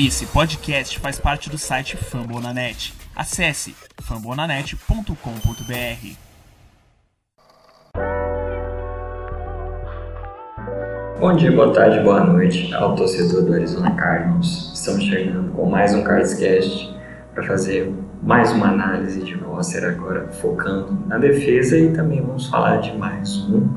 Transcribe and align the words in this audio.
Esse 0.00 0.26
podcast 0.26 0.96
faz 1.00 1.18
parte 1.18 1.50
do 1.50 1.58
site 1.58 1.96
Fambonanet. 1.96 2.94
Acesse 3.16 3.74
fambonanet.com.br. 4.00 6.16
Bom 11.18 11.34
dia, 11.34 11.50
boa 11.50 11.72
tarde, 11.72 11.98
boa 12.04 12.24
noite 12.24 12.72
ao 12.74 12.94
torcedor 12.94 13.42
do 13.42 13.54
Arizona 13.54 13.90
Cardinals. 13.96 14.70
Estamos 14.72 15.02
chegando 15.02 15.50
com 15.50 15.68
mais 15.68 15.92
um 15.92 16.04
Cardscast 16.04 16.96
para 17.34 17.42
fazer 17.42 17.92
mais 18.22 18.52
uma 18.52 18.68
análise 18.68 19.24
de 19.24 19.34
roster 19.34 19.82
agora 19.82 20.28
focando 20.28 20.96
na 21.08 21.18
defesa 21.18 21.76
e 21.76 21.92
também 21.92 22.20
vamos 22.20 22.46
falar 22.46 22.76
de 22.76 22.96
mais 22.96 23.36
um 23.48 23.68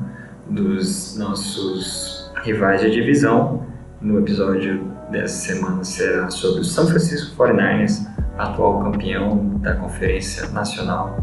dos 0.48 1.18
nossos 1.18 2.30
rivais 2.44 2.80
de 2.80 2.92
divisão. 2.92 3.66
No 4.00 4.20
episódio 4.20 4.91
dessa 5.12 5.52
semana 5.52 5.84
será 5.84 6.30
sobre 6.30 6.62
o 6.62 6.64
San 6.64 6.86
Francisco 6.86 7.36
49ers, 7.36 8.06
atual 8.38 8.82
campeão 8.82 9.58
da 9.58 9.76
Conferência 9.76 10.48
Nacional 10.48 11.16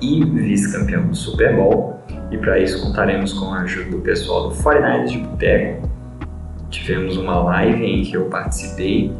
e 0.00 0.24
vice-campeão 0.24 1.06
do 1.08 1.14
Super 1.14 1.56
Bowl. 1.56 1.98
E 2.30 2.38
para 2.38 2.58
isso 2.58 2.80
contaremos 2.82 3.32
com 3.32 3.46
a 3.46 3.62
ajuda 3.62 3.90
do 3.90 3.98
pessoal 4.02 4.50
do 4.50 4.54
49ers 4.54 5.08
de 5.08 5.18
Boteco. 5.18 5.90
Tivemos 6.68 7.16
uma 7.16 7.40
live 7.40 7.82
em 7.82 8.02
que 8.02 8.16
eu 8.16 8.26
participei 8.26 9.12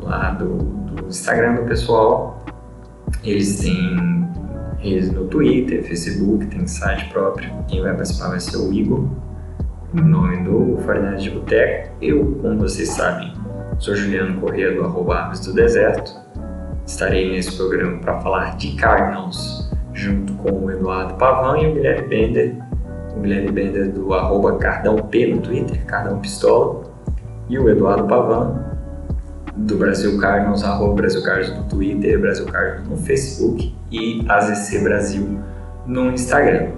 lá 0.00 0.30
do, 0.30 0.56
do 0.56 1.08
Instagram 1.08 1.56
do 1.56 1.62
pessoal. 1.64 2.44
Eles 3.22 3.58
têm 3.58 4.26
redes 4.78 5.10
no 5.10 5.26
Twitter, 5.26 5.84
Facebook, 5.84 6.46
tem 6.46 6.66
site 6.66 7.10
próprio. 7.10 7.52
Quem 7.68 7.82
vai 7.82 7.94
participar 7.94 8.28
vai 8.28 8.40
ser 8.40 8.56
o 8.56 8.72
Igor, 8.72 9.06
em 9.94 10.00
nome 10.00 10.44
do 10.44 10.78
49ers 10.86 11.18
de 11.18 11.30
Boteco. 11.30 11.96
Eu, 12.00 12.38
como 12.40 12.58
vocês 12.58 12.88
sabem, 12.90 13.32
Sou 13.78 13.94
Juliano 13.94 14.40
Corrêa 14.40 14.74
do 14.74 14.84
arroba 14.84 15.16
Aves 15.16 15.40
do 15.40 15.52
Deserto. 15.52 16.10
Estarei 16.86 17.30
nesse 17.30 17.56
programa 17.56 17.98
para 17.98 18.20
falar 18.20 18.56
de 18.56 18.74
Cardinals, 18.74 19.70
junto 19.92 20.32
com 20.34 20.64
o 20.64 20.70
Eduardo 20.70 21.14
Pavan 21.14 21.58
e 21.58 21.70
o 21.70 21.74
Guilherme 21.74 22.08
Bender. 22.08 22.56
O 23.14 23.20
Guilherme 23.20 23.52
Bender 23.52 23.92
do 23.92 24.14
arroba 24.14 24.56
Cardão 24.56 24.96
P 24.96 25.26
no 25.26 25.42
Twitter, 25.42 25.84
Cardão 25.84 26.18
Pistola. 26.20 26.84
E 27.50 27.58
o 27.58 27.68
Eduardo 27.68 28.04
Pavan 28.04 28.64
do 29.54 29.76
Brasil 29.76 30.18
Cardinals, 30.18 30.64
arroba 30.64 30.94
Brasil 30.94 31.22
Cardinals 31.22 31.58
no 31.58 31.68
Twitter, 31.68 32.18
Brasil 32.18 32.46
Cardinals 32.46 32.88
no 32.88 32.96
Facebook 32.96 33.74
e 33.92 34.24
AZC 34.26 34.78
Brasil 34.78 35.38
no 35.86 36.10
Instagram. 36.12 36.70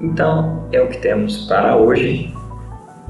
Então, 0.00 0.66
é 0.72 0.80
o 0.80 0.88
que 0.88 0.98
temos 0.98 1.46
para 1.46 1.76
hoje. 1.76 2.34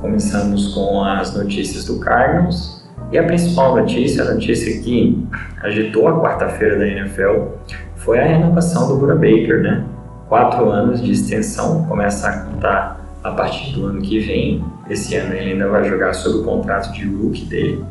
Começamos 0.00 0.74
com 0.74 1.04
as 1.04 1.34
notícias 1.34 1.84
do 1.84 2.00
Cardinals 2.00 2.77
e 3.10 3.18
a 3.18 3.24
principal 3.24 3.74
notícia, 3.74 4.22
a 4.22 4.34
notícia 4.34 4.70
que 4.82 5.26
agitou 5.62 6.08
a 6.08 6.20
quarta-feira 6.20 6.78
da 6.78 6.86
NFL, 6.86 7.54
foi 7.96 8.18
a 8.18 8.24
renovação 8.24 8.86
do 8.86 8.96
Bura 8.96 9.14
Baker, 9.14 9.62
né? 9.62 9.82
Quatro 10.28 10.68
anos 10.70 11.02
de 11.02 11.12
extensão, 11.12 11.86
começa 11.86 12.28
a 12.28 12.40
contar 12.42 13.00
a 13.24 13.30
partir 13.30 13.72
do 13.72 13.86
ano 13.86 14.02
que 14.02 14.20
vem. 14.20 14.62
Esse 14.90 15.16
ano 15.16 15.32
ele 15.34 15.52
ainda 15.52 15.66
vai 15.68 15.84
jogar 15.84 16.12
sob 16.12 16.40
o 16.40 16.44
contrato 16.44 16.92
de 16.92 17.06
rookie 17.06 17.46
dele. 17.46 17.82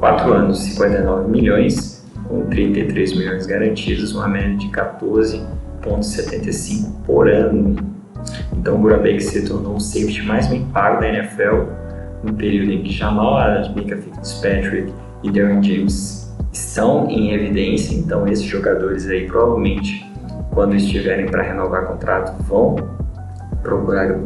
Quatro 0.00 0.32
anos, 0.32 0.58
59 0.58 1.30
milhões, 1.30 2.04
com 2.28 2.46
33 2.46 3.16
milhões 3.16 3.46
garantidos, 3.46 4.12
uma 4.12 4.26
média 4.26 4.56
de 4.56 4.66
14,75 4.68 6.90
por 7.06 7.30
ano. 7.30 7.76
Então 8.52 8.74
o 8.74 8.78
Bura 8.78 8.96
Baker 8.96 9.22
se 9.22 9.46
tornou 9.46 9.76
o 9.76 9.80
safety 9.80 10.22
mais 10.22 10.48
bem 10.48 10.64
pago 10.66 11.00
da 11.00 11.08
NFL 11.08 11.85
no 12.22 12.32
período 12.34 12.72
em 12.72 12.82
que 12.82 13.02
Adams, 13.02 13.74
Mika 13.74 13.96
Fitzpatrick 13.96 14.92
e 15.22 15.30
Darren 15.30 15.62
James 15.62 16.34
estão 16.52 17.08
em 17.08 17.32
evidência, 17.32 17.94
então 17.94 18.26
esses 18.26 18.44
jogadores 18.44 19.06
aí 19.08 19.26
provavelmente 19.26 20.06
quando 20.50 20.74
estiverem 20.74 21.26
para 21.26 21.42
renovar 21.42 21.86
contrato 21.86 22.42
vão 22.44 22.76
procurar 23.62 24.18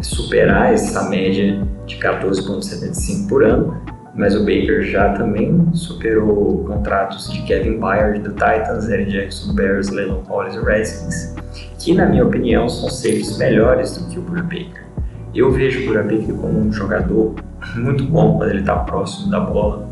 superar 0.00 0.72
essa 0.72 1.08
média 1.08 1.60
de 1.86 1.96
14,75 1.96 3.28
por 3.28 3.42
ano, 3.42 3.82
mas 4.14 4.34
o 4.34 4.40
Baker 4.40 4.82
já 4.82 5.12
também 5.14 5.66
superou 5.72 6.64
contratos 6.64 7.30
de 7.32 7.42
Kevin 7.42 7.78
Byard 7.78 8.20
do 8.20 8.30
Titans, 8.30 8.88
Eric 8.88 9.10
Jackson 9.10 9.54
Bears, 9.54 9.90
Leland 9.90 10.26
Hollis 10.28 10.54
e 10.54 10.60
Redskins, 10.60 11.34
que 11.78 11.94
na 11.94 12.06
minha 12.06 12.24
opinião 12.24 12.68
são 12.68 12.88
seres 12.88 13.36
melhores 13.38 13.96
do 13.96 14.08
que 14.08 14.18
o 14.18 14.22
Baker. 14.22 14.85
Eu 15.36 15.52
vejo 15.52 15.82
o 15.82 15.86
Burabeque 15.88 16.32
como 16.32 16.60
um 16.60 16.72
jogador 16.72 17.34
muito 17.74 18.04
bom 18.04 18.38
quando 18.38 18.48
ele 18.48 18.60
está 18.60 18.74
próximo 18.76 19.30
da 19.30 19.38
bola. 19.38 19.86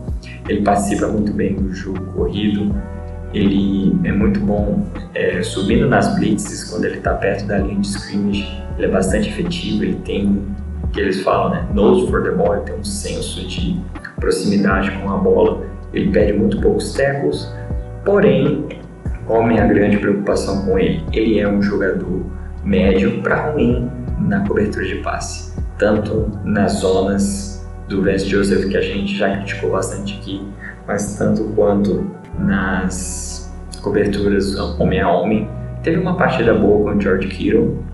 Ele 0.49 0.63
participa 0.63 1.07
muito 1.07 1.35
bem 1.35 1.55
do 1.55 1.71
jogo 1.75 2.01
corrido. 2.15 2.75
Ele 3.35 3.95
é 4.05 4.11
muito 4.11 4.41
bom 4.41 4.87
é, 5.15 5.43
subindo 5.43 5.87
nas 5.87 6.15
blitzes 6.15 6.65
quando 6.71 6.87
ele 6.87 6.97
está 6.97 7.13
perto 7.13 7.45
da 7.47 7.59
linha 7.59 7.79
de 7.79 7.89
scrimmage. 7.89 8.65
Ele 8.79 8.87
é 8.87 8.91
bastante 8.91 9.29
efetivo. 9.29 9.85
Ele 9.85 9.97
tem 9.97 10.43
que 10.95 11.01
eles 11.01 11.23
falam, 11.23 11.51
né? 11.51 11.69
Nose 11.75 12.11
for 12.11 12.23
the 12.23 12.31
ball. 12.31 12.55
Ele 12.55 12.65
tem 12.65 12.77
um 12.77 12.85
senso 12.85 13.47
de 13.47 13.79
proximidade 14.17 14.93
com 14.93 15.11
a 15.11 15.19
bola. 15.19 15.63
Ele 15.93 16.11
perde 16.11 16.33
muito 16.33 16.59
poucos 16.59 16.95
tackles. 16.95 17.53
Porém, 18.03 18.67
qual 19.27 19.43
a 19.43 19.47
minha 19.47 19.67
grande 19.67 19.99
preocupação 19.99 20.65
com 20.65 20.79
ele? 20.79 21.05
Ele 21.13 21.39
é 21.39 21.47
um 21.47 21.61
jogador 21.61 22.25
médio 22.65 23.21
para 23.21 23.51
ruim 23.51 23.91
na 24.25 24.47
cobertura 24.47 24.87
de 24.87 24.97
passe, 24.97 25.55
tanto 25.79 26.31
nas 26.45 26.73
zonas 26.73 27.67
do 27.89 28.03
Vance 28.03 28.27
Joseph, 28.27 28.69
que 28.69 28.77
a 28.77 28.81
gente 28.81 29.17
já 29.17 29.37
criticou 29.37 29.73
bastante 29.73 30.19
aqui, 30.19 30.47
mas 30.87 31.17
tanto 31.17 31.45
quanto 31.55 32.11
nas 32.39 33.55
coberturas 33.83 34.57
homem 34.79 35.01
a 35.01 35.11
homem. 35.11 35.49
Teve 35.83 35.99
uma 35.99 36.17
partida 36.17 36.55
boa 36.55 36.91
com 36.91 36.99
o 36.99 37.01
George 37.01 37.29
Kittle, 37.29 37.85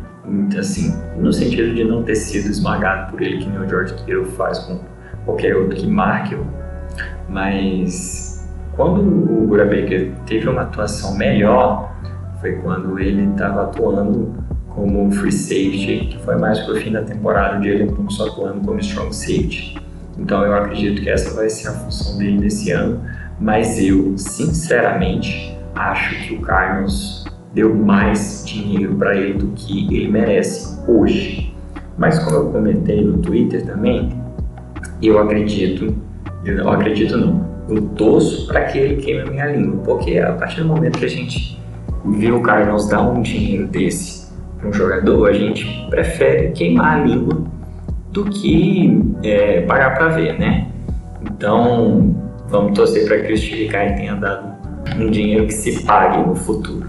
assim, 0.56 0.94
no 1.16 1.32
sentido 1.32 1.74
de 1.74 1.82
não 1.82 2.04
ter 2.04 2.14
sido 2.14 2.48
esmagado 2.48 3.10
por 3.10 3.20
ele, 3.20 3.38
que 3.38 3.48
nem 3.48 3.58
o 3.58 3.68
George 3.68 3.94
Kittle 3.94 4.26
faz 4.26 4.60
com 4.60 4.78
qualquer 5.24 5.56
outro 5.56 5.76
que 5.76 5.86
marque, 5.86 6.36
mas 7.28 8.48
quando 8.76 9.00
o 9.00 9.46
Gura 9.46 9.64
Baker 9.64 10.12
teve 10.26 10.48
uma 10.48 10.62
atuação 10.62 11.16
melhor, 11.16 11.92
foi 12.40 12.52
quando 12.56 12.98
ele 12.98 13.30
estava 13.30 13.64
atuando 13.64 14.32
como 14.80 15.10
free 15.12 15.30
safety, 15.30 16.08
que 16.10 16.18
foi 16.24 16.36
mais 16.36 16.58
pro 16.60 16.74
fim 16.76 16.90
da 16.90 17.02
temporada, 17.02 17.58
onde 17.58 17.68
ele 17.68 17.84
não 17.84 18.08
só 18.08 18.28
atuando 18.28 18.66
como 18.66 18.80
strong 18.80 19.14
safety. 19.14 19.76
Então 20.18 20.42
eu 20.42 20.54
acredito 20.54 21.02
que 21.02 21.10
essa 21.10 21.34
vai 21.34 21.50
ser 21.50 21.68
a 21.68 21.72
função 21.72 22.16
dele 22.16 22.38
nesse 22.38 22.70
ano, 22.70 22.98
mas 23.38 23.78
eu, 23.78 24.16
sinceramente, 24.16 25.54
acho 25.74 26.26
que 26.26 26.34
o 26.34 26.40
Carlos 26.40 27.26
deu 27.52 27.74
mais 27.74 28.42
dinheiro 28.46 28.94
para 28.94 29.14
ele 29.16 29.34
do 29.34 29.48
que 29.48 29.94
ele 29.94 30.10
merece 30.10 30.78
hoje. 30.88 31.54
Mas 31.98 32.18
como 32.18 32.36
eu 32.36 32.50
comentei 32.50 33.04
no 33.04 33.18
Twitter 33.18 33.66
também, 33.66 34.10
eu 35.02 35.18
acredito, 35.18 35.94
eu 36.42 36.70
acredito 36.70 37.18
não, 37.18 37.46
eu 37.68 37.82
torço 37.88 38.46
para 38.46 38.64
que 38.64 38.78
ele 38.78 38.96
queime 38.96 39.20
a 39.20 39.26
minha 39.26 39.46
língua, 39.46 39.82
porque 39.84 40.18
a 40.18 40.32
partir 40.32 40.62
do 40.62 40.68
momento 40.68 40.98
que 40.98 41.04
a 41.04 41.08
gente 41.08 41.60
vê 42.02 42.32
o 42.32 42.40
Carlos 42.40 42.88
dar 42.88 43.02
um 43.02 43.20
dinheiro 43.20 43.66
desse 43.66 44.19
para 44.19 44.19
um 44.64 44.72
jogador, 44.72 45.28
a 45.28 45.32
gente 45.32 45.66
prefere 45.88 46.50
queimar 46.50 47.00
a 47.00 47.04
língua 47.04 47.42
do 48.12 48.24
que 48.24 49.02
é, 49.22 49.62
pagar 49.62 49.96
para 49.96 50.08
ver, 50.08 50.38
né? 50.38 50.68
Então, 51.22 52.14
vamos 52.48 52.72
torcer 52.72 53.06
para 53.06 53.20
que 53.20 53.32
o 53.32 53.36
Steve 53.36 53.68
tenha 53.68 54.14
dado 54.14 54.50
um 54.98 55.10
dinheiro 55.10 55.46
que 55.46 55.54
se 55.54 55.84
pague 55.84 56.18
no 56.18 56.34
futuro. 56.34 56.88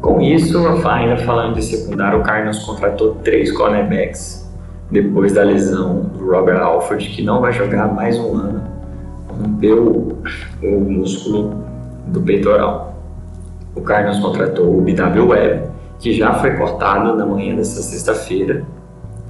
Com 0.00 0.20
isso, 0.20 0.58
ainda 0.88 1.16
falando 1.18 1.54
de 1.54 1.64
secundário, 1.64 2.20
o 2.20 2.22
Cardinals 2.22 2.60
contratou 2.60 3.16
três 3.16 3.50
cornerbacks 3.52 4.46
depois 4.90 5.32
da 5.32 5.42
lesão 5.42 6.02
do 6.16 6.30
Robert 6.30 6.62
Alford, 6.62 7.08
que 7.08 7.22
não 7.22 7.40
vai 7.40 7.52
jogar 7.52 7.92
mais 7.92 8.16
um 8.18 8.36
ano, 8.36 8.62
rompeu 9.28 10.16
o 10.62 10.80
músculo 10.80 11.64
do 12.06 12.20
peitoral. 12.22 12.94
O 13.74 13.80
Cardinals 13.80 14.20
contratou 14.20 14.78
o 14.78 14.80
BW 14.80 15.28
Webb, 15.28 15.75
que 15.98 16.12
já 16.12 16.34
foi 16.34 16.52
cortado 16.56 17.14
na 17.16 17.24
manhã 17.24 17.56
dessa 17.56 17.82
sexta-feira. 17.82 18.64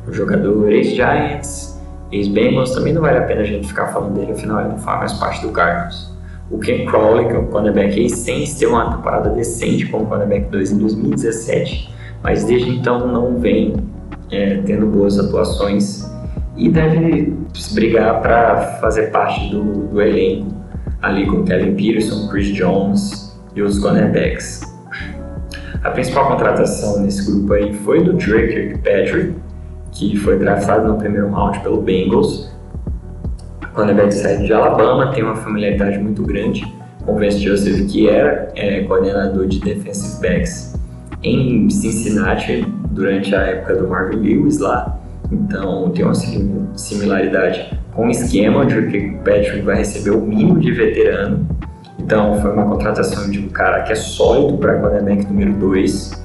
O 0.07 0.13
jogador 0.13 0.71
ex-Giants, 0.71 1.81
ex-Bengals, 2.13 2.73
também 2.73 2.93
não 2.93 3.03
vale 3.03 3.19
a 3.19 3.23
pena 3.23 3.41
a 3.43 3.45
gente 3.45 3.67
ficar 3.67 3.89
falando 3.89 4.15
dele, 4.15 4.33
afinal 4.33 4.61
ele 4.61 4.69
não 4.71 4.79
faz 4.79 4.99
mais 4.99 5.13
parte 5.15 5.43
do 5.43 5.53
Cardinals. 5.53 6.15
O 6.51 6.59
Ken 6.59 6.87
Crowley, 6.87 7.27
que 7.27 7.35
é 7.35 7.39
um 7.39 7.47
cornerback 7.47 7.99
ex-Saints, 7.99 8.61
uma 8.63 8.97
temporada 8.97 9.31
decente 9.31 9.87
como 9.87 10.07
cornerback 10.07 10.49
2 10.51 10.73
em 10.73 10.79
2017, 10.79 11.93
mas 12.23 12.45
desde 12.45 12.71
então 12.71 13.09
não 13.09 13.39
vem 13.39 13.75
é, 14.31 14.59
tendo 14.65 14.87
boas 14.87 15.19
atuações 15.19 16.09
e 16.57 16.69
deve 16.69 17.37
brigar 17.73 18.23
para 18.23 18.79
fazer 18.81 19.11
parte 19.11 19.51
do, 19.51 19.89
do 19.89 20.01
elenco 20.01 20.55
ali 21.03 21.27
com 21.27 21.45
Kevin 21.45 21.75
Peterson, 21.75 22.29
Chris 22.29 22.49
Jones 22.55 23.37
e 23.55 23.63
os 23.63 23.79
cornerbacks. 23.79 24.76
A 25.87 25.91
principal 25.93 26.27
contratação 26.27 27.01
nesse 27.01 27.31
grupo 27.31 27.53
aí 27.53 27.73
foi 27.73 28.03
do 28.03 28.13
Drake 28.15 28.49
Kirkpatrick, 28.49 29.35
que 29.93 30.17
foi 30.17 30.37
draftado 30.37 30.89
no 30.89 30.99
primeiro 30.99 31.31
round 31.31 31.61
pelo 31.61 31.81
Bengals. 31.81 32.53
cornerback 33.73 34.13
saído 34.13 34.47
de 34.47 34.53
Alabama, 34.53 35.13
tem 35.13 35.23
uma 35.23 35.37
familiaridade 35.37 35.99
muito 36.01 36.25
grande 36.25 36.67
com 37.05 37.15
o 37.15 37.31
Joseph, 37.31 37.87
que 37.87 38.09
era 38.09 38.51
é, 38.57 38.83
coordenador 38.83 39.47
de 39.47 39.61
defensive 39.61 40.21
backs 40.21 40.75
em 41.23 41.71
Cincinnati 41.71 42.67
durante 42.91 43.33
a 43.37 43.43
época 43.43 43.77
do 43.77 43.87
Marvin 43.87 44.17
Lewis 44.17 44.59
lá. 44.59 44.99
Então 45.31 45.91
tem 45.91 46.05
uma 46.05 46.15
similaridade 46.75 47.79
com 47.95 48.09
o 48.09 48.11
esquema 48.11 48.63
onde 48.63 48.77
o 48.77 49.19
Patrick 49.19 49.61
vai 49.61 49.77
receber 49.77 50.11
o 50.11 50.21
mínimo 50.21 50.59
de 50.59 50.73
veterano. 50.73 51.47
Então 52.07 52.41
foi 52.41 52.53
uma 52.53 52.65
contratação 52.65 53.29
de 53.29 53.41
um 53.41 53.49
cara 53.49 53.83
que 53.83 53.91
é 53.91 53.97
sólido 53.97 54.59
para 54.59 54.79
cornerback 54.79 55.27
número 55.27 55.55
2 55.55 56.25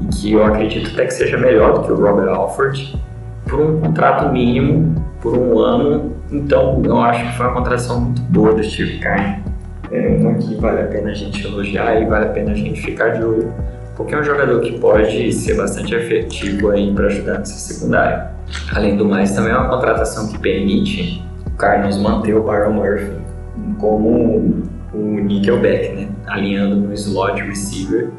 e 0.00 0.06
que 0.06 0.32
eu 0.32 0.42
acredito 0.42 0.90
até 0.94 1.04
que 1.04 1.12
seja 1.12 1.36
melhor 1.36 1.74
do 1.74 1.82
que 1.82 1.92
o 1.92 2.00
Robert 2.00 2.30
Alford 2.30 2.98
por 3.46 3.60
um 3.60 3.78
contrato 3.78 4.32
mínimo 4.32 5.04
por 5.20 5.36
um 5.36 5.58
ano. 5.58 6.14
Então 6.32 6.80
eu 6.82 6.98
acho 6.98 7.26
que 7.26 7.36
foi 7.36 7.44
uma 7.44 7.54
contratação 7.56 8.00
muito 8.00 8.22
boa 8.22 8.54
do 8.54 8.64
Steve 8.64 9.00
Kine. 9.00 9.44
É 9.92 10.16
uma 10.18 10.32
que 10.32 10.54
vale 10.54 10.80
a 10.80 10.86
pena 10.86 11.10
a 11.10 11.14
gente 11.14 11.46
elogiar 11.46 12.00
e 12.00 12.06
vale 12.06 12.24
a 12.24 12.28
pena 12.30 12.52
a 12.52 12.54
gente 12.54 12.80
ficar 12.80 13.10
de 13.10 13.22
olho 13.22 13.52
porque 13.98 14.14
é 14.14 14.20
um 14.20 14.24
jogador 14.24 14.60
que 14.62 14.78
pode 14.78 15.30
ser 15.34 15.58
bastante 15.58 15.94
efetivo 15.94 16.70
aí 16.70 16.94
para 16.94 17.08
ajudar 17.08 17.40
nessa 17.40 17.58
secundária. 17.58 18.30
Além 18.74 18.96
do 18.96 19.04
mais, 19.04 19.34
também 19.34 19.52
é 19.52 19.56
uma 19.56 19.68
contratação 19.68 20.28
que 20.28 20.38
permite 20.38 21.22
o 21.46 21.50
Cardinals 21.50 21.98
manter 21.98 22.34
o 22.34 22.42
Byron 22.42 22.72
Murphy 22.72 23.12
como 23.78 24.77
o 24.92 25.20
nickelback, 25.20 25.94
né? 25.94 26.08
alinhando 26.26 26.76
no 26.76 26.92
slot 26.94 27.42
receiver. 27.42 28.10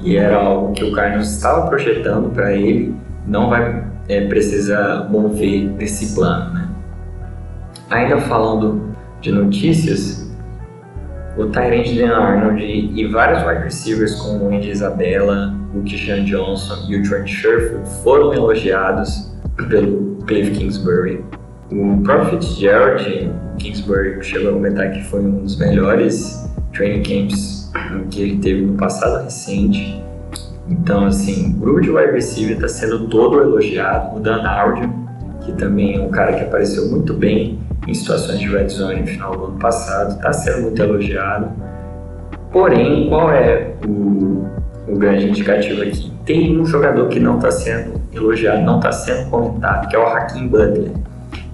E 0.00 0.16
era 0.16 0.36
algo 0.36 0.72
que 0.72 0.84
o 0.84 0.92
Cardinals 0.92 1.30
estava 1.30 1.68
projetando 1.68 2.30
para 2.30 2.52
ele, 2.52 2.94
não 3.26 3.48
vai 3.48 3.84
é, 4.08 4.26
precisar 4.26 5.08
mover 5.10 5.68
desse 5.70 6.14
plano. 6.14 6.52
Né? 6.52 6.68
Ainda 7.90 8.18
falando 8.18 8.92
de 9.20 9.30
notícias, 9.30 10.30
o 11.36 11.46
Tyrant 11.46 11.94
Dan 11.94 12.14
Arnold 12.14 12.62
e 12.62 13.06
vários 13.06 13.42
wide 13.46 13.64
receivers 13.64 14.14
como 14.16 14.44
o 14.44 14.54
Andy 14.54 14.70
Isabella, 14.70 15.54
o 15.74 15.82
Kishan 15.82 16.24
Johnson 16.24 16.86
e 16.88 16.96
o 16.96 17.08
Trent 17.08 17.28
Sherfield 17.28 17.88
foram 18.02 18.34
elogiados 18.34 19.32
pelo 19.68 20.18
Cliff 20.26 20.50
Kingsbury. 20.50 21.24
O 21.72 22.02
próprio 22.02 22.32
Fitzgerald, 22.32 23.32
Kingsbury 23.58 24.22
chegou 24.22 24.50
a 24.50 24.52
comentar 24.52 24.92
que 24.92 25.02
foi 25.04 25.20
um 25.20 25.38
dos 25.38 25.56
melhores 25.56 26.46
training 26.74 27.02
camps 27.02 27.72
que 28.10 28.20
ele 28.20 28.38
teve 28.40 28.60
no 28.66 28.74
passado 28.74 29.24
recente. 29.24 30.04
Então, 30.68 31.06
assim, 31.06 31.54
o 31.54 31.60
grupo 31.60 31.80
de 31.80 31.90
wide 31.90 32.12
receiver 32.12 32.56
está 32.56 32.68
sendo 32.68 33.08
todo 33.08 33.40
elogiado. 33.40 34.18
O 34.18 34.20
Dan 34.20 34.42
Arnold, 34.42 34.86
que 35.46 35.52
também 35.52 35.96
é 35.96 36.00
um 36.02 36.10
cara 36.10 36.34
que 36.34 36.44
apareceu 36.44 36.90
muito 36.90 37.14
bem 37.14 37.58
em 37.88 37.94
situações 37.94 38.38
de 38.38 38.48
red 38.48 38.68
zone 38.68 39.00
no 39.00 39.06
final 39.06 39.34
do 39.34 39.44
ano 39.46 39.58
passado, 39.58 40.16
está 40.16 40.30
sendo 40.30 40.64
muito 40.64 40.82
elogiado. 40.82 41.52
Porém, 42.52 43.08
qual 43.08 43.30
é 43.32 43.72
o, 43.88 44.46
o 44.86 44.98
grande 44.98 45.30
indicativo 45.30 45.80
aqui? 45.80 46.12
Tem 46.26 46.60
um 46.60 46.66
jogador 46.66 47.08
que 47.08 47.18
não 47.18 47.36
está 47.36 47.50
sendo 47.50 47.98
elogiado, 48.12 48.60
não 48.60 48.76
está 48.76 48.92
sendo 48.92 49.30
comentado, 49.30 49.88
que 49.88 49.96
é 49.96 49.98
o 49.98 50.06
Hakim 50.06 50.48
Butler, 50.48 50.92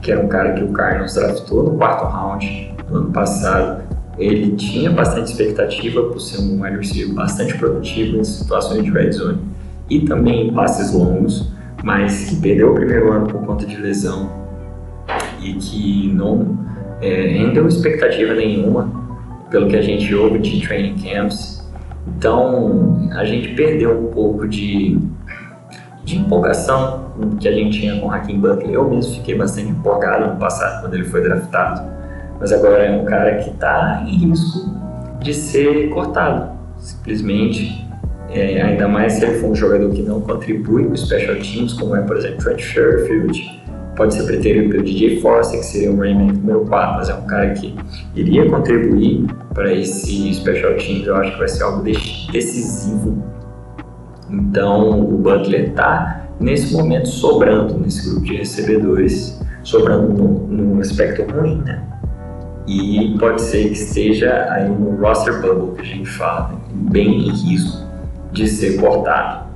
que 0.09 0.13
era 0.13 0.25
um 0.25 0.29
cara 0.29 0.55
que 0.55 0.65
o 0.65 0.69
Cardinals 0.69 1.15
draftou 1.15 1.65
no 1.65 1.77
quarto 1.77 2.07
round 2.07 2.75
do 2.89 2.97
ano 2.97 3.13
passado. 3.13 3.83
Ele 4.17 4.57
tinha 4.57 4.91
bastante 4.91 5.31
expectativa 5.31 6.03
por 6.05 6.19
ser 6.19 6.41
um 6.41 6.63
wide 6.63 6.79
receiver 6.79 7.15
bastante 7.15 7.59
produtivo 7.59 8.17
em 8.17 8.25
situações 8.25 8.83
de 8.85 8.91
red 8.91 9.13
zone 9.13 9.39
e 9.91 10.01
também 10.01 10.49
em 10.49 10.55
passes 10.55 10.95
longos, 10.95 11.53
mas 11.85 12.31
que 12.31 12.37
perdeu 12.37 12.73
o 12.73 12.75
primeiro 12.75 13.13
ano 13.13 13.27
por 13.27 13.45
conta 13.45 13.67
de 13.67 13.77
lesão 13.77 14.31
e 15.43 15.53
que 15.53 16.11
não 16.15 16.59
é, 17.03 17.27
rendeu 17.27 17.69
expectativa 17.69 18.33
nenhuma 18.33 18.91
pelo 19.51 19.69
que 19.69 19.77
a 19.77 19.83
gente 19.83 20.15
ouve 20.15 20.39
de 20.39 20.67
training 20.67 20.97
camps. 20.97 21.71
Então 22.17 23.11
a 23.13 23.27
gente 23.27 23.49
perdeu 23.55 24.07
um 24.07 24.11
pouco 24.11 24.49
de, 24.49 24.99
de 26.09 26.17
empolgação 26.17 27.13
que 27.39 27.47
a 27.47 27.53
gente 27.53 27.81
tinha 27.81 28.01
com 28.01 28.07
o 28.07 28.11
Hakim 28.11 28.41
Buckley. 28.41 28.73
Eu 28.73 28.89
mesmo 28.89 29.15
fiquei 29.15 29.37
bastante 29.37 29.69
empolgado 29.69 30.33
no 30.33 30.37
passado 30.37 30.81
quando 30.81 30.95
ele 30.95 31.05
foi 31.05 31.23
draftado, 31.23 31.83
mas 32.41 32.51
agora 32.51 32.85
é 32.85 32.91
um 32.91 33.05
cara 33.05 33.37
que 33.37 33.51
está 33.51 34.03
em 34.07 34.17
risco 34.17 34.71
de 35.21 35.35
ser 35.35 35.91
cortado, 35.91 36.51
simplesmente. 36.79 37.87
É, 38.31 38.61
ainda 38.61 38.87
mais 38.87 39.15
se 39.15 39.25
ele 39.25 39.39
for 39.39 39.51
um 39.51 39.55
jogador 39.55 39.91
que 39.91 40.03
não 40.03 40.21
contribui 40.21 40.85
com 40.85 40.95
special 40.95 41.37
teams, 41.37 41.73
como 41.75 41.97
é, 41.97 42.03
por 42.03 42.17
exemplo, 42.17 42.39
Trent 42.39 42.61
Sherfield, 42.61 43.63
pode 43.97 44.15
ser 44.15 44.25
preterido 44.25 44.71
pelo 44.71 44.83
DJ 44.83 45.21
Force, 45.21 45.57
que 45.57 45.65
seria 45.65 45.91
o 45.91 45.97
Rayman 45.99 46.33
número 46.33 46.61
4, 46.67 46.97
mas 46.97 47.09
é 47.09 47.15
um 47.15 47.27
cara 47.27 47.51
que 47.51 47.75
iria 48.15 48.49
contribuir 48.51 49.27
para 49.55 49.73
esse 49.73 50.35
Special 50.35 50.75
Teams, 50.75 51.07
eu 51.07 51.17
acho 51.17 51.33
que 51.33 51.39
vai 51.39 51.49
ser 51.49 51.63
algo 51.63 51.83
decisivo. 51.83 53.38
Então 54.31 55.01
o 55.01 55.19
Butler 55.19 55.71
está 55.71 56.27
nesse 56.41 56.75
momento 56.75 57.09
sobrando 57.09 57.79
nesse 57.79 58.09
grupo 58.09 58.27
de 58.27 58.37
recebedores, 58.37 59.41
sobrando 59.63 60.13
no 60.13 60.81
aspecto 60.81 61.23
ruim, 61.33 61.63
né? 61.65 61.83
E 62.67 63.17
pode 63.19 63.41
ser 63.41 63.65
que 63.65 63.73
esteja 63.73 64.47
aí 64.51 64.69
no 64.69 65.01
roster 65.01 65.41
bubble 65.41 65.75
que 65.75 65.81
a 65.81 65.85
gente 65.85 66.09
fala, 66.09 66.51
né? 66.51 66.59
bem 66.91 67.29
em 67.29 67.31
risco 67.31 67.87
de 68.33 68.47
ser 68.47 68.79
cortado. 68.79 69.49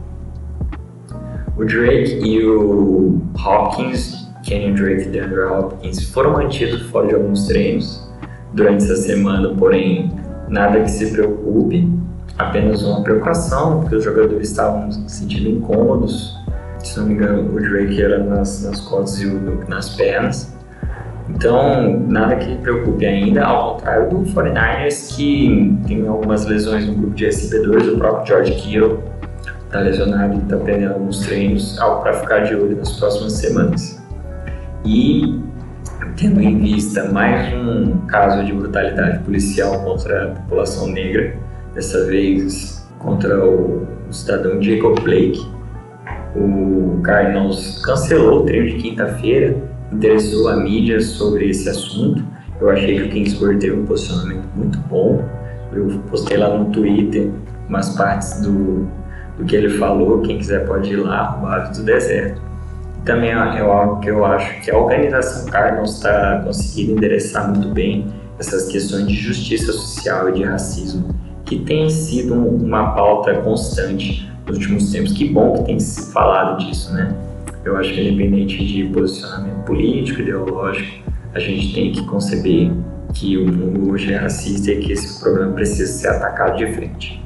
O 1.56 1.64
Drake 1.64 2.18
e 2.24 2.44
o 2.46 3.20
Hopkins 3.34 4.22
Kenyon 4.42 4.74
Drake 4.74 5.02
e 5.02 5.08
DeAndre 5.10 5.40
Hopkins 5.44 6.02
foram 6.10 6.32
mantidos 6.32 6.82
fora 6.90 7.08
de 7.08 7.14
alguns 7.14 7.46
treinos 7.46 8.08
durante 8.52 8.84
essa 8.84 8.96
semana, 8.96 9.54
porém 9.54 10.10
nada 10.48 10.80
que 10.80 10.90
se 10.90 11.10
preocupe, 11.10 11.88
apenas 12.38 12.82
uma 12.82 13.02
preocupação, 13.02 13.80
porque 13.80 13.96
os 13.96 14.04
jogadores 14.04 14.50
estavam 14.50 14.90
se 14.90 15.08
sentindo 15.08 15.48
incômodos. 15.48 16.38
Se 16.78 16.98
não 16.98 17.06
me 17.06 17.14
engano, 17.14 17.54
o 17.54 17.60
Drake 17.60 18.02
era 18.02 18.22
nas, 18.22 18.64
nas 18.64 18.80
costas 18.80 19.20
e 19.20 19.26
o 19.26 19.38
Duke 19.38 19.70
nas 19.70 19.90
pernas. 19.90 20.52
Então, 21.28 22.00
nada 22.08 22.36
que 22.36 22.56
preocupe 22.56 23.06
ainda, 23.06 23.44
ao 23.44 23.74
contrário 23.74 24.10
do 24.10 24.16
49ers, 24.32 25.14
que 25.14 25.78
tem 25.86 26.06
algumas 26.06 26.44
lesões 26.46 26.86
no 26.86 26.94
grupo 26.94 27.14
de 27.14 27.26
recebedores, 27.26 27.86
o 27.88 27.96
próprio 27.96 28.26
George 28.26 28.52
Kittle 28.54 28.98
está 29.64 29.80
lesionado 29.80 30.34
e 30.34 30.38
está 30.38 30.56
perdendo 30.56 30.94
alguns 30.94 31.20
treinos, 31.20 31.78
algo 31.78 32.02
para 32.02 32.14
ficar 32.14 32.40
de 32.40 32.54
olho 32.54 32.76
nas 32.76 32.92
próximas 32.98 33.32
semanas. 33.34 34.02
E 34.84 35.40
tendo 36.16 36.42
em 36.42 36.58
vista 36.58 37.10
mais 37.10 37.54
um 37.54 37.98
caso 38.06 38.44
de 38.44 38.52
brutalidade 38.52 39.20
policial 39.20 39.80
contra 39.84 40.24
a 40.24 40.28
população 40.34 40.88
negra, 40.88 41.34
dessa 41.74 42.04
vez 42.06 42.86
contra 42.98 43.44
o, 43.44 43.86
o 44.08 44.12
cidadão 44.12 44.60
Jacob 44.62 44.98
Blake, 45.00 45.46
o 46.34 47.00
Cardinals 47.02 47.82
cancelou 47.84 48.40
o 48.40 48.44
treino 48.44 48.68
de 48.68 48.74
quinta-feira, 48.82 49.56
interessou 49.92 50.48
a 50.48 50.56
mídia 50.56 51.00
sobre 51.00 51.50
esse 51.50 51.68
assunto. 51.68 52.24
Eu 52.60 52.70
achei 52.70 52.96
que 52.96 53.02
o 53.02 53.10
Kingsbury 53.10 53.58
teve 53.58 53.76
um 53.76 53.84
posicionamento 53.84 54.48
muito 54.54 54.78
bom. 54.80 55.22
Eu 55.72 55.88
postei 56.10 56.36
lá 56.36 56.56
no 56.56 56.70
Twitter 56.70 57.30
umas 57.68 57.96
partes 57.96 58.40
do, 58.40 58.88
do 59.36 59.44
que 59.44 59.56
ele 59.56 59.70
falou. 59.70 60.20
Quem 60.20 60.38
quiser 60.38 60.66
pode 60.66 60.92
ir 60.92 60.96
lá, 60.96 61.40
o 61.42 61.46
Ave 61.46 61.74
do 61.74 61.82
Deserto 61.82 62.52
também 63.04 63.30
é, 63.30 63.34
é 63.34 63.60
algo 63.60 64.00
que 64.00 64.10
eu 64.10 64.24
acho 64.24 64.60
que 64.60 64.70
a 64.70 64.78
organização 64.78 65.46
Cardinals 65.46 65.96
está 65.96 66.40
conseguindo 66.44 66.92
endereçar 66.92 67.48
muito 67.48 67.68
bem 67.68 68.06
essas 68.38 68.70
questões 68.70 69.06
de 69.06 69.14
justiça 69.14 69.72
social 69.72 70.28
e 70.28 70.32
de 70.32 70.42
racismo, 70.44 71.08
que 71.60 71.90
sido 71.90 72.34
uma 72.34 72.92
pauta 72.94 73.34
constante 73.36 74.30
nos 74.46 74.58
últimos 74.58 74.90
tempos. 74.90 75.12
Que 75.12 75.28
bom 75.28 75.52
que 75.54 75.64
tem 75.64 75.80
se 75.80 76.12
falado 76.12 76.58
disso, 76.58 76.92
né? 76.94 77.14
Eu 77.64 77.76
acho 77.76 77.92
que 77.92 78.00
independente 78.00 78.64
de 78.64 78.84
posicionamento 78.84 79.64
político, 79.64 80.20
ideológico, 80.20 81.10
a 81.34 81.38
gente 81.38 81.72
tem 81.74 81.92
que 81.92 82.04
conceber 82.06 82.70
que 83.14 83.38
o 83.38 83.46
mundo 83.46 83.92
hoje 83.92 84.12
é 84.12 84.16
racista 84.16 84.72
e 84.72 84.80
que 84.80 84.92
esse 84.92 85.20
problema 85.20 85.52
precisa 85.52 85.92
ser 85.92 86.08
atacado 86.08 86.56
de 86.56 86.66
frente. 86.72 87.22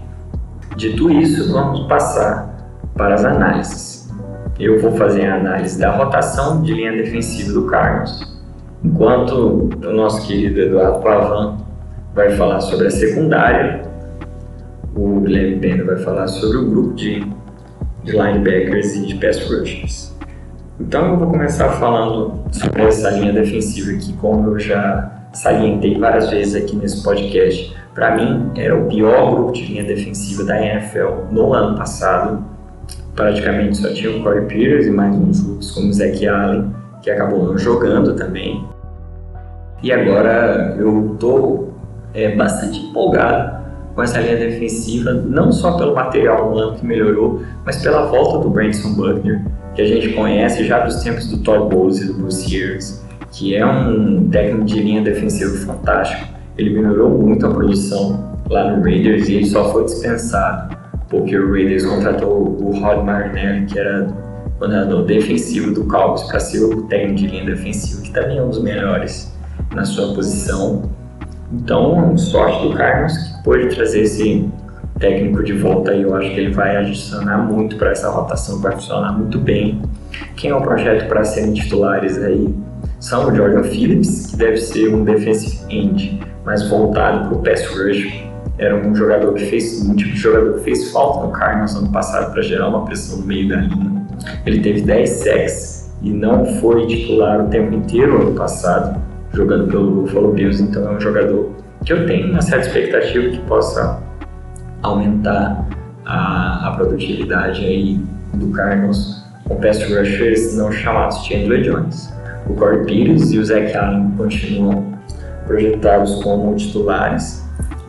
Dito 0.77 1.11
isso, 1.11 1.53
vamos 1.53 1.87
passar 1.89 2.55
para 2.95 3.15
as 3.15 3.25
análises 3.25 3.97
eu 4.59 4.81
vou 4.81 4.93
fazer 4.93 5.27
a 5.27 5.37
análise 5.37 5.79
da 5.79 5.91
rotação 5.91 6.63
de 6.63 6.73
linha 6.73 6.93
defensiva 6.93 7.53
do 7.53 7.67
Cardinals, 7.67 8.41
enquanto 8.83 9.69
o 9.85 9.93
nosso 9.93 10.27
querido 10.27 10.61
Eduardo 10.61 11.01
Pavan 11.01 11.59
vai 12.15 12.31
falar 12.31 12.61
sobre 12.61 12.87
a 12.87 12.91
secundária, 12.91 13.83
o 14.97 15.21
Guilherme 15.21 15.61
Pena 15.61 15.85
vai 15.85 15.97
falar 15.99 16.27
sobre 16.27 16.57
o 16.57 16.71
grupo 16.71 16.95
de, 16.95 17.21
de 18.03 18.13
linebackers 18.13 18.97
e 18.97 19.07
de 19.07 19.15
pass 19.17 19.39
rushers. 19.49 20.17
Então 20.81 21.13
eu 21.13 21.19
vou 21.19 21.29
começar 21.29 21.69
falando 21.73 22.43
sobre 22.51 22.83
essa 22.83 23.11
linha 23.11 23.33
defensiva 23.33 23.93
que, 23.99 24.13
como 24.15 24.51
eu 24.51 24.59
já 24.59 25.29
salientei 25.33 25.99
várias 25.99 26.31
vezes 26.31 26.55
aqui 26.55 26.75
nesse 26.77 27.03
podcast, 27.03 27.77
para 27.95 28.17
mim 28.17 28.51
era 28.57 28.77
o 28.77 28.87
pior 28.87 29.35
grupo 29.35 29.53
de 29.53 29.67
linha 29.67 29.85
defensiva 29.85 30.45
da 30.45 30.61
NFL 30.61 31.31
no 31.31 31.53
ano 31.53 31.77
passado 31.77 32.57
praticamente 33.17 33.79
só 33.79 33.89
tinha 33.93 34.15
o 34.15 34.23
Corey 34.23 34.47
Peters 34.47 34.87
e 34.87 34.91
mais 34.91 35.17
uns 35.17 35.49
outros 35.49 35.71
como 35.73 35.89
o 35.89 35.93
Zach 35.93 36.29
Allen, 36.29 36.71
que 37.03 37.11
acabou 37.11 37.43
não 37.45 37.59
jogando 37.59 38.15
também. 38.15 38.63
E 39.83 39.91
agora 39.91 40.77
eu 40.79 41.15
estou 41.15 41.75
é, 42.13 42.37
bastante 42.37 42.79
empolgado 42.79 43.56
com 43.97 44.03
essa 44.03 44.21
linha 44.21 44.37
defensiva, 44.37 45.13
não 45.13 45.51
só 45.51 45.77
pelo 45.79 45.95
material 45.95 46.53
humano 46.53 46.77
que 46.77 46.87
melhorou, 46.87 47.43
mas 47.65 47.83
pela 47.83 48.05
volta 48.07 48.39
do 48.39 48.51
Branson 48.51 48.93
Buckner, 48.93 49.43
que 49.75 49.83
a 49.83 49.87
gente 49.87 50.11
conhece 50.11 50.65
já 50.65 50.81
dos 50.81 51.03
tempos 51.03 51.27
do 51.29 51.39
Todd 51.39 51.75
Bowles 51.75 52.01
e 52.03 52.07
do 52.07 52.15
Bruce 52.15 52.55
Years, 52.55 53.03
que 53.33 53.57
é 53.57 53.67
um 53.67 54.29
técnico 54.29 54.67
de 54.67 54.81
linha 54.81 55.03
defensiva 55.03 55.57
fantástico. 55.67 56.29
Ele 56.59 56.71
melhorou 56.71 57.11
muito 57.11 57.47
a 57.47 57.51
produção 57.51 58.37
lá 58.49 58.71
no 58.71 58.83
Raiders 58.83 59.29
e 59.29 59.37
ele 59.37 59.47
só 59.47 59.73
foi 59.73 59.85
dispensado 59.85 60.77
porque 61.09 61.37
o 61.37 61.53
Raiders 61.53 61.85
contratou 61.85 62.57
o 62.61 62.79
Rod 62.79 63.05
Marinelli, 63.05 63.67
que 63.67 63.79
era 63.79 64.07
coordenador 64.59 65.05
defensivo 65.05 65.73
do 65.73 65.85
Cowboys, 65.85 66.23
para 66.25 66.41
ser 66.41 66.65
o 66.65 66.83
técnico 66.83 67.19
de 67.19 67.27
linha 67.29 67.45
defensiva, 67.45 68.03
que 68.03 68.13
também 68.13 68.39
é 68.39 68.43
um 68.43 68.49
dos 68.49 68.63
melhores 68.63 69.33
na 69.75 69.85
sua 69.85 70.15
posição. 70.15 70.83
Então, 71.53 72.17
sorte 72.17 72.69
do 72.69 72.75
Carlos 72.75 73.17
que 73.17 73.43
pôde 73.45 73.75
trazer 73.75 74.03
esse 74.03 74.49
técnico 74.99 75.45
de 75.45 75.53
volta 75.53 75.95
e 75.95 76.03
eu 76.03 76.15
acho 76.15 76.31
que 76.31 76.41
ele 76.41 76.53
vai 76.53 76.77
adicionar 76.77 77.39
muito 77.39 77.77
para 77.77 77.91
essa 77.91 78.11
rotação, 78.11 78.61
vai 78.61 78.73
funcionar 78.73 79.13
muito 79.13 79.39
bem. 79.39 79.81
Quem 80.37 80.51
é 80.51 80.55
o 80.55 80.63
projeto 80.63 81.07
para 81.09 81.23
serem 81.25 81.53
titulares 81.53 82.19
aí 82.23 82.55
são 82.99 83.29
o 83.29 83.35
Jordan 83.35 83.63
Phillips, 83.63 84.27
que 84.27 84.37
deve 84.37 84.57
ser 84.57 84.95
um 84.95 85.05
defensive 85.05 85.59
end, 85.69 86.21
mais 86.45 86.69
voltado 86.69 87.29
para 87.29 87.39
o 87.39 87.43
pass 87.43 87.65
rush. 87.67 88.25
Era 88.59 88.75
um 88.75 88.95
jogador 88.95 89.35
que 89.35 89.45
fez 89.47 89.87
um 89.87 89.95
tipo 89.95 90.13
de 90.13 90.19
jogador 90.19 90.55
que 90.55 90.65
fez 90.65 90.91
falta 90.91 91.27
no 91.27 91.33
Cardinals 91.33 91.77
ano 91.77 91.93
passado 91.93 92.33
para 92.33 92.41
gerar 92.43 92.69
uma 92.69 92.87
pressão 92.87 93.19
no 93.19 93.27
meio 93.27 93.49
da 93.49 93.57
linha. 93.57 94.07
Ele 94.47 94.61
teve 94.61 94.81
10 94.81 95.11
sacks 95.11 95.93
e 96.03 96.11
não 96.11 96.47
foi 96.61 96.87
titular 96.87 97.45
o 97.45 97.49
tempo 97.49 97.75
inteiro 97.75 98.23
ano 98.23 98.33
passado, 98.33 98.99
jogando 99.37 99.69
pelo 99.69 100.03
Buffalo 100.03 100.33
Bills, 100.33 100.63
então 100.63 100.91
é 100.91 100.97
um 100.97 101.01
jogador 101.01 101.53
que 101.85 101.93
eu 101.93 102.07
tenho 102.07 102.31
uma 102.33 102.41
certa 102.41 102.67
expectativa 102.67 103.29
que 103.29 103.39
possa 103.41 104.03
aumentar 104.83 105.65
a, 106.07 106.69
a 106.69 106.77
produtividade 106.77 107.65
aí 107.65 108.01
do 108.35 108.49
Cardinals 108.51 109.25
com 109.45 109.57
pass 109.61 109.83
rushers 109.83 110.57
não 110.57 110.73
chamados 110.73 111.25
Chandler 111.25 111.63
Jones. 111.63 112.13
O 112.49 112.55
Corey 112.55 112.85
Peters 112.87 113.33
e 113.33 113.39
o 113.39 113.45
Zach 113.45 113.77
Allen 113.77 114.11
continuam 114.17 114.99
projetados 115.47 116.23
como 116.23 116.55
titulares. 116.57 117.45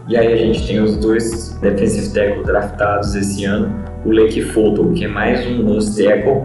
E 0.08 0.16
aí 0.16 0.34
a 0.34 0.38
gente 0.38 0.68
tem 0.68 0.80
os 0.80 0.98
dois 0.98 1.58
defensive 1.62 2.14
tackle 2.14 2.44
draftados 2.44 3.16
esse 3.16 3.46
ano, 3.46 3.74
o 4.06 4.12
Lake 4.12 4.42
Fulton, 4.42 4.94
que 4.94 5.06
é 5.06 5.08
mais 5.08 5.46
um 5.48 5.64
nose 5.64 6.02
tackle, 6.02 6.44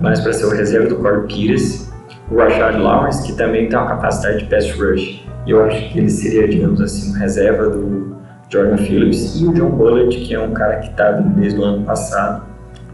mais 0.00 0.20
para 0.20 0.32
ser 0.32 0.46
o 0.46 0.50
reserva 0.50 0.88
do 0.88 0.96
Corey 0.96 1.26
Peters, 1.26 1.83
o 2.30 2.36
Rashad 2.36 2.76
Lawrence, 2.76 3.22
que 3.26 3.36
também 3.36 3.68
tem 3.68 3.78
uma 3.78 3.88
capacidade 3.88 4.38
de 4.38 4.44
pass 4.46 4.70
rush. 4.78 5.24
Eu 5.46 5.64
acho 5.64 5.92
que 5.92 5.98
ele 5.98 6.10
seria, 6.10 6.48
digamos 6.48 6.80
assim, 6.80 7.10
um 7.10 7.18
reserva 7.18 7.68
do 7.68 8.16
Jordan 8.48 8.76
Phillips 8.78 9.40
e 9.40 9.46
o 9.46 9.52
John 9.52 9.70
Bullitt, 9.70 10.16
que 10.20 10.34
é 10.34 10.40
um 10.40 10.52
cara 10.52 10.76
que 10.76 10.90
está 10.90 11.12
desde 11.12 11.58
o 11.58 11.64
ano 11.64 11.84
passado, 11.84 12.44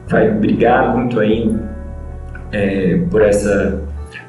vai 0.09 0.31
brigar 0.31 0.97
muito 0.97 1.21
ainda 1.21 1.71
é, 2.53 3.01
por 3.11 3.23
essa 3.23 3.83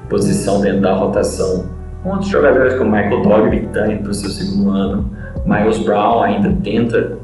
posição 0.09 0.61
dentro 0.61 0.81
da 0.81 0.93
rotação. 0.93 1.65
Outros 2.03 2.29
jogadores 2.29 2.75
como 2.75 2.91
Michael 2.91 3.21
Dogby, 3.21 3.59
que 3.61 3.65
está 3.67 3.87
indo 3.87 4.03
para 4.03 4.11
o 4.11 4.13
seu 4.13 4.29
segundo 4.29 4.71
ano, 4.71 5.09
Miles 5.45 5.79
Brown 5.79 6.21
ainda 6.21 6.55
tenta 6.63 7.17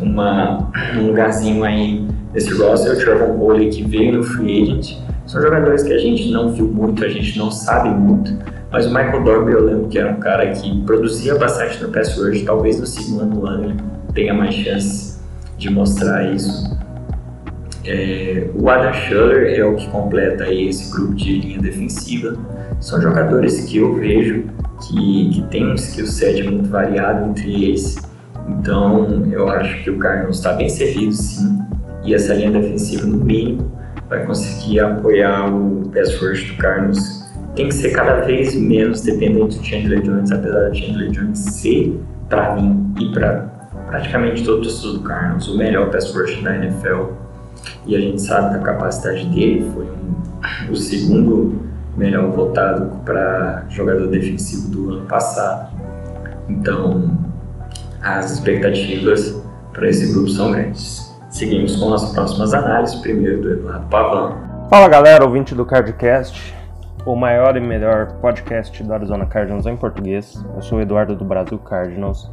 uma, 0.00 0.70
um 0.96 1.06
lugarzinho 1.06 1.62
aí 1.64 2.06
nesse 2.32 2.52
roster, 2.60 2.92
o 2.92 2.96
Trevor 2.96 3.38
Coley 3.38 3.70
que 3.70 3.82
veio 3.84 4.18
no 4.18 4.22
free 4.22 4.62
agent. 4.62 5.03
São 5.26 5.40
jogadores 5.40 5.82
que 5.82 5.92
a 5.92 5.98
gente 5.98 6.30
não 6.30 6.52
viu 6.52 6.66
muito, 6.66 7.04
a 7.04 7.08
gente 7.08 7.38
não 7.38 7.50
sabe 7.50 7.88
muito, 7.88 8.36
mas 8.70 8.86
o 8.86 8.88
Michael 8.88 9.22
Dorby 9.22 9.52
eu 9.52 9.64
lembro 9.64 9.88
que 9.88 9.98
era 9.98 10.12
um 10.12 10.20
cara 10.20 10.50
que 10.50 10.82
produzia 10.82 11.36
bastante 11.36 11.82
no 11.82 11.90
pass 11.90 12.16
rush, 12.18 12.42
talvez 12.42 12.78
no 12.78 12.86
segundo 12.86 13.46
ano 13.46 13.64
ele 13.64 13.76
tenha 14.12 14.34
mais 14.34 14.54
chance 14.54 15.18
de 15.56 15.70
mostrar 15.70 16.24
isso. 16.32 16.76
É, 17.86 18.48
o 18.54 18.68
Adam 18.68 18.92
Schuller 18.94 19.58
é 19.58 19.64
o 19.64 19.76
que 19.76 19.88
completa 19.88 20.44
aí 20.44 20.68
esse 20.68 20.90
grupo 20.90 21.14
de 21.14 21.38
linha 21.38 21.60
defensiva. 21.60 22.34
São 22.80 23.00
jogadores 23.00 23.64
que 23.64 23.78
eu 23.78 23.94
vejo 23.94 24.44
que, 24.80 25.30
que 25.30 25.42
tem 25.50 25.66
um 25.66 25.74
skill 25.74 26.06
set 26.06 26.42
muito 26.42 26.68
variado 26.68 27.30
entre 27.30 27.64
eles. 27.64 27.96
Então 28.48 29.26
eu 29.30 29.48
acho 29.48 29.82
que 29.84 29.90
o 29.90 29.98
Cardinals 29.98 30.38
está 30.38 30.54
bem 30.54 30.68
servido 30.68 31.12
sim. 31.12 31.58
E 32.04 32.14
essa 32.14 32.34
linha 32.34 32.50
defensiva, 32.50 33.06
no 33.06 33.18
mínimo, 33.18 33.70
vai 34.08 34.24
conseguir 34.26 34.80
apoiar 34.80 35.52
o 35.52 35.90
pass 35.92 36.12
do 36.18 36.56
Cardinals. 36.56 37.24
Tem 37.54 37.68
que 37.68 37.74
ser 37.74 37.90
cada 37.90 38.22
vez 38.22 38.54
menos 38.54 39.02
dependente 39.02 39.58
do 39.58 39.64
Chandler 39.64 40.02
Jones, 40.02 40.32
apesar 40.32 40.68
do 40.68 40.74
Chandler 40.74 41.10
Jones 41.10 41.38
ser, 41.38 42.00
para 42.28 42.56
mim 42.56 42.92
e 43.00 43.12
para 43.12 43.52
praticamente 43.88 44.44
todo 44.44 44.66
o 44.66 44.92
do 44.92 45.00
Cardinals, 45.00 45.48
o 45.48 45.56
melhor 45.56 45.90
pass 45.90 46.12
da 46.42 46.56
NFL 46.56 47.12
e 47.86 47.94
a 47.94 48.00
gente 48.00 48.20
sabe 48.22 48.54
da 48.54 48.60
capacidade 48.60 49.26
dele, 49.26 49.70
foi 49.72 49.84
um, 49.84 50.72
o 50.72 50.76
segundo 50.76 51.62
melhor 51.96 52.30
votado 52.30 52.90
para 53.04 53.64
jogador 53.68 54.08
defensivo 54.08 54.68
do 54.68 54.94
ano 54.94 55.06
passado. 55.06 55.70
Então, 56.48 57.16
as 58.02 58.32
expectativas 58.32 59.40
para 59.72 59.88
esse 59.88 60.12
grupo 60.12 60.28
são 60.28 60.52
grandes. 60.52 61.03
Seguimos 61.34 61.76
com 61.76 61.92
as 61.92 62.12
próximas 62.12 62.54
análises, 62.54 62.94
primeiro 63.00 63.42
do 63.42 63.52
Eduardo 63.52 63.86
Pavão. 63.88 64.38
Fala 64.70 64.88
galera, 64.88 65.24
ouvinte 65.24 65.54
do 65.54 65.66
Cardcast, 65.66 66.54
o 67.04 67.16
maior 67.16 67.56
e 67.56 67.60
melhor 67.60 68.12
podcast 68.20 68.82
do 68.82 68.94
Arizona 68.94 69.26
Cardinals 69.26 69.66
em 69.66 69.76
português. 69.76 70.42
Eu 70.54 70.62
sou 70.62 70.78
o 70.78 70.80
Eduardo 70.80 71.16
do 71.16 71.24
Brasil 71.24 71.58
Cardinals 71.58 72.30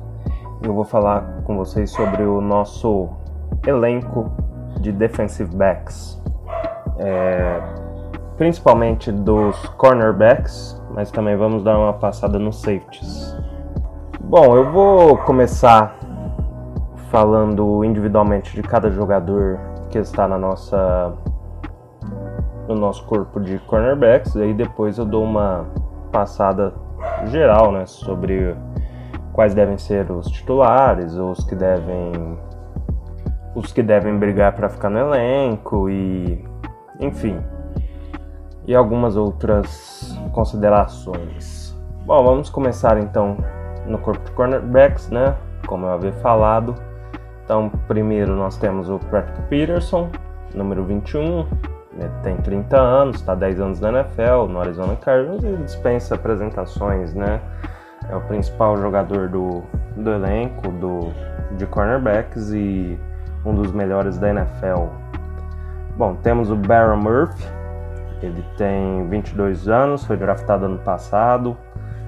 eu 0.64 0.74
vou 0.74 0.84
falar 0.84 1.42
com 1.44 1.58
vocês 1.58 1.90
sobre 1.90 2.22
o 2.22 2.40
nosso 2.40 3.10
elenco 3.66 4.32
de 4.80 4.92
defensive 4.92 5.56
backs, 5.56 6.22
é, 7.00 7.60
principalmente 8.38 9.12
dos 9.12 9.58
cornerbacks, 9.78 10.80
mas 10.92 11.10
também 11.10 11.36
vamos 11.36 11.64
dar 11.64 11.78
uma 11.78 11.94
passada 11.94 12.38
nos 12.38 12.62
safeties. 12.62 13.36
Bom, 14.20 14.56
eu 14.56 14.72
vou 14.72 15.18
começar 15.18 15.98
falando 17.12 17.84
individualmente 17.84 18.56
de 18.56 18.64
cada 18.64 18.90
jogador 18.90 19.60
que 19.90 20.00
está 20.00 20.28
na 20.30 20.38
nossa 20.38 21.14
no 22.68 22.74
nosso 22.76 23.06
corpo 23.06 23.38
de 23.42 23.60
cornerbacks, 23.60 24.38
aí 24.38 24.54
depois 24.54 24.98
eu 24.98 25.04
dou 25.04 25.26
uma 25.26 25.66
passada 26.10 26.74
geral, 27.26 27.70
né, 27.72 27.86
sobre 27.86 28.56
quais 29.34 29.54
devem 29.54 29.78
ser 29.78 30.10
os 30.10 30.28
titulares, 30.28 31.14
os 31.16 31.44
que 31.44 31.54
devem 31.54 32.40
os 33.54 33.74
que 33.74 33.84
devem 33.84 34.18
brigar 34.18 34.54
para 34.54 34.70
ficar 34.70 34.90
no 34.90 34.98
elenco 34.98 35.90
e 35.90 36.42
enfim. 36.98 37.38
E 38.66 38.74
algumas 38.74 39.18
outras 39.18 40.18
considerações. 40.32 41.78
Bom, 42.06 42.24
vamos 42.24 42.50
começar 42.50 42.98
então 42.98 43.36
no 43.86 43.98
corpo 43.98 44.24
de 44.24 44.32
cornerbacks, 44.32 45.10
né? 45.10 45.36
Como 45.68 45.86
eu 45.86 45.92
havia 45.92 46.14
falado. 46.14 46.91
Então, 47.52 47.68
primeiro 47.86 48.34
nós 48.34 48.56
temos 48.56 48.90
o 48.90 48.98
Patrick 48.98 49.42
Peterson, 49.50 50.10
número 50.56 50.86
21, 50.86 51.46
ele 51.98 52.10
tem 52.24 52.38
30 52.38 52.80
anos, 52.80 53.18
está 53.18 53.36
10 53.36 53.60
anos 53.60 53.82
na 53.82 53.90
NFL, 53.90 54.46
no 54.48 54.62
Arizona 54.62 54.96
Cardinals 54.96 55.44
e 55.44 55.58
dispensa 55.58 56.16
apresentações, 56.16 57.14
né? 57.14 57.42
É 58.10 58.16
o 58.16 58.22
principal 58.22 58.78
jogador 58.78 59.28
do, 59.28 59.64
do 59.98 60.12
elenco 60.12 60.70
do, 60.70 61.12
de 61.58 61.66
cornerbacks 61.66 62.54
e 62.54 62.98
um 63.46 63.54
dos 63.54 63.74
melhores 63.74 64.18
da 64.18 64.30
NFL. 64.30 64.86
Bom, 65.98 66.16
temos 66.24 66.50
o 66.50 66.56
Baron 66.56 67.02
Murphy, 67.02 67.46
ele 68.24 68.46
tem 68.56 69.10
22 69.10 69.68
anos, 69.68 70.06
foi 70.06 70.16
draftado 70.16 70.68
ano 70.68 70.78
passado, 70.78 71.58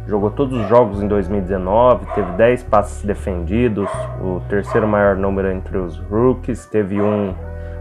jogou 0.07 0.29
todos 0.29 0.59
os 0.59 0.67
jogos 0.67 1.01
em 1.01 1.07
2019, 1.07 2.05
teve 2.13 2.31
10 2.33 2.63
passes 2.63 3.03
defendidos, 3.03 3.89
o 4.21 4.41
terceiro 4.49 4.87
maior 4.87 5.15
número 5.15 5.51
entre 5.51 5.77
os 5.77 5.97
rookies, 5.97 6.65
teve 6.65 7.01
um, 7.01 7.33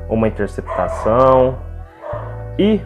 uma 0.08 0.28
interceptação 0.28 1.56
e 2.58 2.80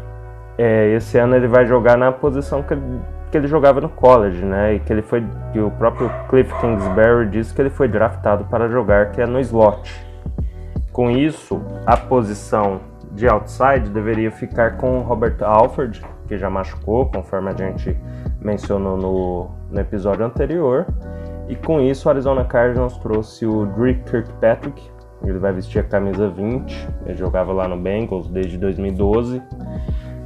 é, 0.58 0.94
esse 0.94 1.18
ano 1.18 1.36
ele 1.36 1.46
vai 1.46 1.66
jogar 1.66 1.96
na 1.96 2.10
posição 2.10 2.62
que 2.62 2.72
ele, 2.72 2.82
que 3.30 3.36
ele 3.36 3.46
jogava 3.46 3.80
no 3.80 3.88
college, 3.88 4.44
né? 4.44 4.74
E 4.74 4.80
que 4.80 4.92
ele 4.92 5.02
foi, 5.02 5.24
que 5.52 5.60
o 5.60 5.70
próprio 5.70 6.10
Cliff 6.28 6.52
Kingsbury 6.60 7.28
disse 7.28 7.52
que 7.52 7.60
ele 7.60 7.70
foi 7.70 7.88
draftado 7.88 8.44
para 8.44 8.68
jogar, 8.68 9.10
que 9.10 9.20
é 9.20 9.26
no 9.26 9.38
slot. 9.40 10.06
Com 10.92 11.10
isso, 11.10 11.60
a 11.84 11.96
posição 11.96 12.80
de 13.12 13.28
outside 13.28 13.90
deveria 13.90 14.30
ficar 14.30 14.76
com 14.76 14.98
o 14.98 15.02
Robert 15.02 15.36
Alford, 15.42 16.02
que 16.26 16.38
já 16.38 16.48
machucou, 16.48 17.06
conforme 17.06 17.50
a 17.50 17.54
gente 17.54 17.96
mencionou 18.46 18.96
no, 18.96 19.50
no 19.70 19.80
episódio 19.80 20.24
anterior. 20.24 20.86
E 21.48 21.56
com 21.56 21.80
isso, 21.80 22.08
o 22.08 22.10
Arizona 22.10 22.44
Cardinals 22.44 22.96
trouxe 22.98 23.44
o 23.44 23.66
Drake 23.66 24.00
Kirkpatrick. 24.10 24.80
Ele 25.24 25.38
vai 25.38 25.52
vestir 25.52 25.80
a 25.80 25.82
camisa 25.82 26.28
20, 26.28 26.88
ele 27.04 27.16
jogava 27.16 27.52
lá 27.52 27.66
no 27.66 27.76
Bengals 27.76 28.28
desde 28.28 28.56
2012, 28.58 29.42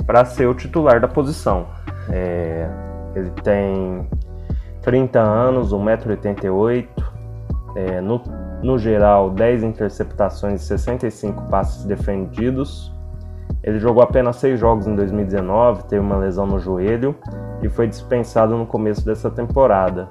para 0.04 0.24
ser 0.24 0.46
o 0.46 0.54
titular 0.54 1.00
da 1.00 1.08
posição. 1.08 1.66
É, 2.10 2.68
ele 3.14 3.30
tem 3.42 4.06
30 4.82 5.18
anos, 5.20 5.72
1,88m, 5.72 6.88
é, 7.76 8.00
no, 8.00 8.20
no 8.62 8.78
geral 8.78 9.30
10 9.30 9.62
interceptações 9.62 10.62
e 10.62 10.64
65 10.64 11.44
passes 11.44 11.84
defendidos. 11.84 12.92
Ele 13.62 13.78
jogou 13.78 14.02
apenas 14.02 14.36
6 14.36 14.58
jogos 14.58 14.86
em 14.86 14.94
2019, 14.94 15.84
teve 15.84 16.00
uma 16.00 16.16
lesão 16.16 16.46
no 16.46 16.58
joelho 16.58 17.14
e 17.62 17.68
foi 17.68 17.86
dispensado 17.86 18.56
no 18.56 18.64
começo 18.64 19.04
dessa 19.04 19.30
temporada. 19.30 20.08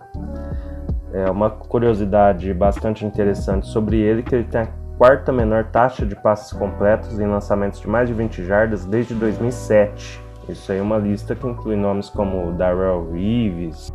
É 1.11 1.29
uma 1.31 1.49
curiosidade 1.49 2.53
bastante 2.53 3.03
interessante 3.03 3.65
sobre 3.67 3.97
ele 3.97 4.21
que 4.21 4.35
ele 4.35 4.43
tem 4.43 4.61
a 4.61 4.67
quarta 4.97 5.31
menor 5.31 5.63
taxa 5.65 6.05
de 6.05 6.15
passes 6.15 6.53
completos 6.53 7.19
em 7.19 7.25
lançamentos 7.25 7.79
de 7.79 7.87
mais 7.87 8.07
de 8.07 8.13
20 8.13 8.43
jardas 8.43 8.85
desde 8.85 9.15
2007. 9.15 10.21
Isso 10.47 10.71
aí 10.71 10.77
é 10.77 10.81
uma 10.81 10.97
lista 10.97 11.33
que 11.33 11.47
inclui 11.47 11.75
nomes 11.75 12.09
como 12.09 12.51
Darrell 12.51 13.11
Reeves, 13.11 13.91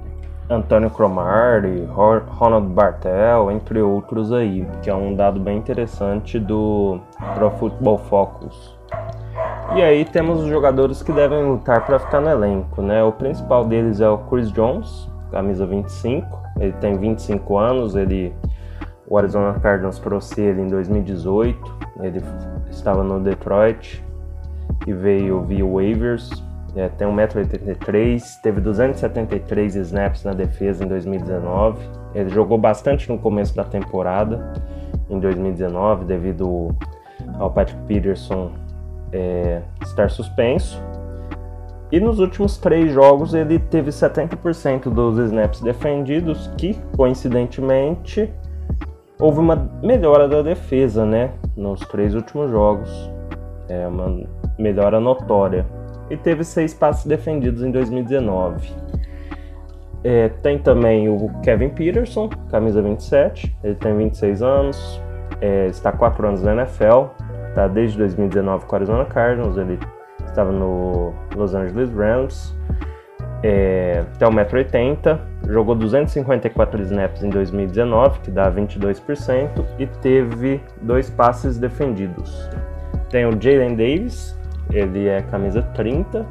Antônio 0.51 0.91
Cromartie, 0.91 1.85
Ronald 1.87 2.69
Bartel, 2.75 3.51
entre 3.51 3.81
outros 3.81 4.33
aí, 4.33 4.67
que 4.83 4.91
é 4.91 4.95
um 4.95 5.15
dado 5.15 5.39
bem 5.39 5.57
interessante 5.57 6.39
do 6.39 6.99
Pro 7.35 7.51
Football 7.53 7.99
Focus. 7.99 8.74
E 9.73 9.83
aí 9.83 10.05
temos 10.05 10.41
os 10.41 10.49
jogadores 10.49 11.03
que 11.03 11.13
devem 11.13 11.45
lutar 11.45 11.85
para 11.85 11.99
ficar 11.99 12.21
no 12.21 12.29
elenco, 12.29 12.81
né? 12.81 13.03
O 13.03 13.11
principal 13.11 13.65
deles 13.65 14.01
é 14.01 14.09
o 14.09 14.19
Chris 14.19 14.53
Jones, 14.53 15.11
camisa 15.33 15.67
25. 15.67 16.39
Ele 16.61 16.73
tem 16.75 16.97
25 16.97 17.59
anos, 17.59 17.97
ele 17.97 18.33
o 19.09 19.19
Arizona 19.19 19.59
Cardinals 19.59 19.99
trouxe 19.99 20.41
ele 20.41 20.63
em 20.63 20.69
2018. 20.69 21.79
Ele 22.01 22.23
estava 22.71 23.03
no 23.03 23.21
Detroit 23.21 24.05
e 24.87 24.93
veio 24.93 25.43
via 25.43 25.67
waivers. 25.67 26.31
É, 26.77 26.89
tem 26.89 27.07
1,83m, 27.07 28.41
teve 28.43 28.61
273 28.61 29.77
snaps 29.77 30.25
na 30.25 30.33
defesa 30.33 30.85
em 30.85 30.89
2019. 30.89 31.79
Ele 32.15 32.29
jogou 32.31 32.59
bastante 32.59 33.09
no 33.09 33.19
começo 33.19 33.55
da 33.55 33.63
temporada, 33.63 34.53
em 35.09 35.21
2019, 35.21 36.05
devido 36.05 36.75
ao 37.39 37.51
Patrick 37.51 37.81
Peterson 37.87 38.51
é, 39.15 39.63
estar 39.81 40.11
suspenso. 40.11 40.83
E 41.93 42.01
nos 42.01 42.19
últimos 42.19 42.59
três 42.59 42.93
jogos 42.93 43.33
ele 43.35 43.59
teve 43.59 43.91
70% 43.91 44.91
dos 44.91 45.17
snaps 45.19 45.61
defendidos, 45.61 46.51
que 46.59 46.77
coincidentemente 46.97 48.29
houve 49.19 49.39
uma 49.39 49.71
melhora 49.81 50.27
da 50.27 50.43
defesa, 50.43 51.07
né? 51.07 51.31
Nos 51.57 51.81
três 51.83 52.15
últimos 52.15 52.51
jogos. 52.51 52.91
É 53.69 53.87
uma 53.87 54.27
melhora 54.59 54.99
notória. 54.99 55.65
E 56.11 56.17
teve 56.17 56.43
seis 56.43 56.75
passes 56.75 57.07
defendidos 57.07 57.63
em 57.63 57.71
2019. 57.71 58.73
É, 60.03 60.29
tem 60.43 60.59
também 60.59 61.09
o 61.09 61.31
Kevin 61.43 61.71
Peterson, 61.71 62.29
camisa 62.51 62.83
27. 62.83 63.57
Ele 63.63 63.75
tem 63.77 63.97
26 63.97 64.43
anos, 64.43 65.01
é, 65.41 65.67
está 65.69 65.93
4 65.93 66.27
anos 66.27 66.43
na 66.43 66.53
NFL, 66.53 67.07
tá 67.55 67.69
desde 67.69 67.99
2019 67.99 68.67
com 68.67 68.73
o 68.73 68.77
Arizona 68.77 69.05
Cardinals, 69.05 69.57
ele 69.57 69.79
estava 70.27 70.51
no 70.51 71.15
Los 71.35 71.55
Angeles 71.55 71.91
Rams, 71.93 72.55
é, 73.43 74.03
tem 74.19 74.27
1,80m, 74.27 75.19
jogou 75.49 75.75
254 75.75 76.81
snaps 76.83 77.23
em 77.23 77.29
2019, 77.29 78.21
que 78.21 78.31
dá 78.31 78.51
22%, 78.51 79.65
e 79.79 79.87
teve 79.87 80.63
dois 80.81 81.11
passes 81.11 81.59
defendidos. 81.59 82.49
Tem 83.11 83.27
o 83.27 83.31
Jalen 83.33 83.77
Davis, 83.77 84.35
ele 84.73 85.09
é 85.09 85.21
camisa 85.23 85.63
30, 85.75 86.27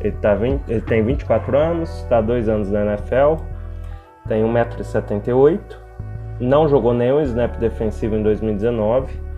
ele, 0.00 0.16
tá 0.20 0.34
20, 0.34 0.62
ele 0.68 0.80
tem 0.80 1.04
24 1.04 1.56
anos, 1.56 1.88
está 1.98 2.20
2 2.20 2.48
anos 2.48 2.70
na 2.70 2.84
NFL, 2.84 3.42
tem 4.26 4.42
1,78m, 4.42 5.60
não 6.40 6.68
jogou 6.68 6.92
nenhum 6.92 7.20
snap 7.20 7.56
defensivo 7.58 8.16
em 8.16 8.22
2019, 8.22 9.29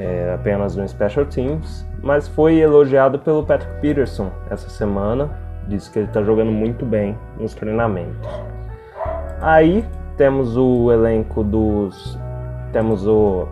é, 0.00 0.32
apenas 0.34 0.74
no 0.76 0.88
Special 0.88 1.26
Teams, 1.26 1.86
mas 2.02 2.26
foi 2.26 2.58
elogiado 2.58 3.18
pelo 3.18 3.44
Patrick 3.44 3.80
Peterson 3.82 4.30
essa 4.48 4.70
semana. 4.70 5.28
Disse 5.68 5.90
que 5.90 5.98
ele 5.98 6.08
está 6.08 6.22
jogando 6.22 6.50
muito 6.50 6.86
bem 6.86 7.16
nos 7.38 7.54
treinamentos. 7.54 8.26
Aí 9.42 9.84
temos 10.16 10.56
o 10.56 10.90
elenco 10.90 11.44
dos. 11.44 12.18
Temos 12.72 13.06
o. 13.06 13.46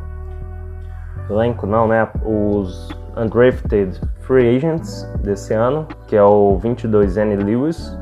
Elenco 1.28 1.66
não, 1.66 1.86
né? 1.86 2.08
Os 2.24 2.88
Undrafted 3.14 4.00
Free 4.20 4.56
Agents 4.56 5.02
desse 5.22 5.52
ano, 5.52 5.86
que 6.06 6.16
é 6.16 6.22
o 6.22 6.58
22N 6.62 7.44
Lewis. 7.44 7.96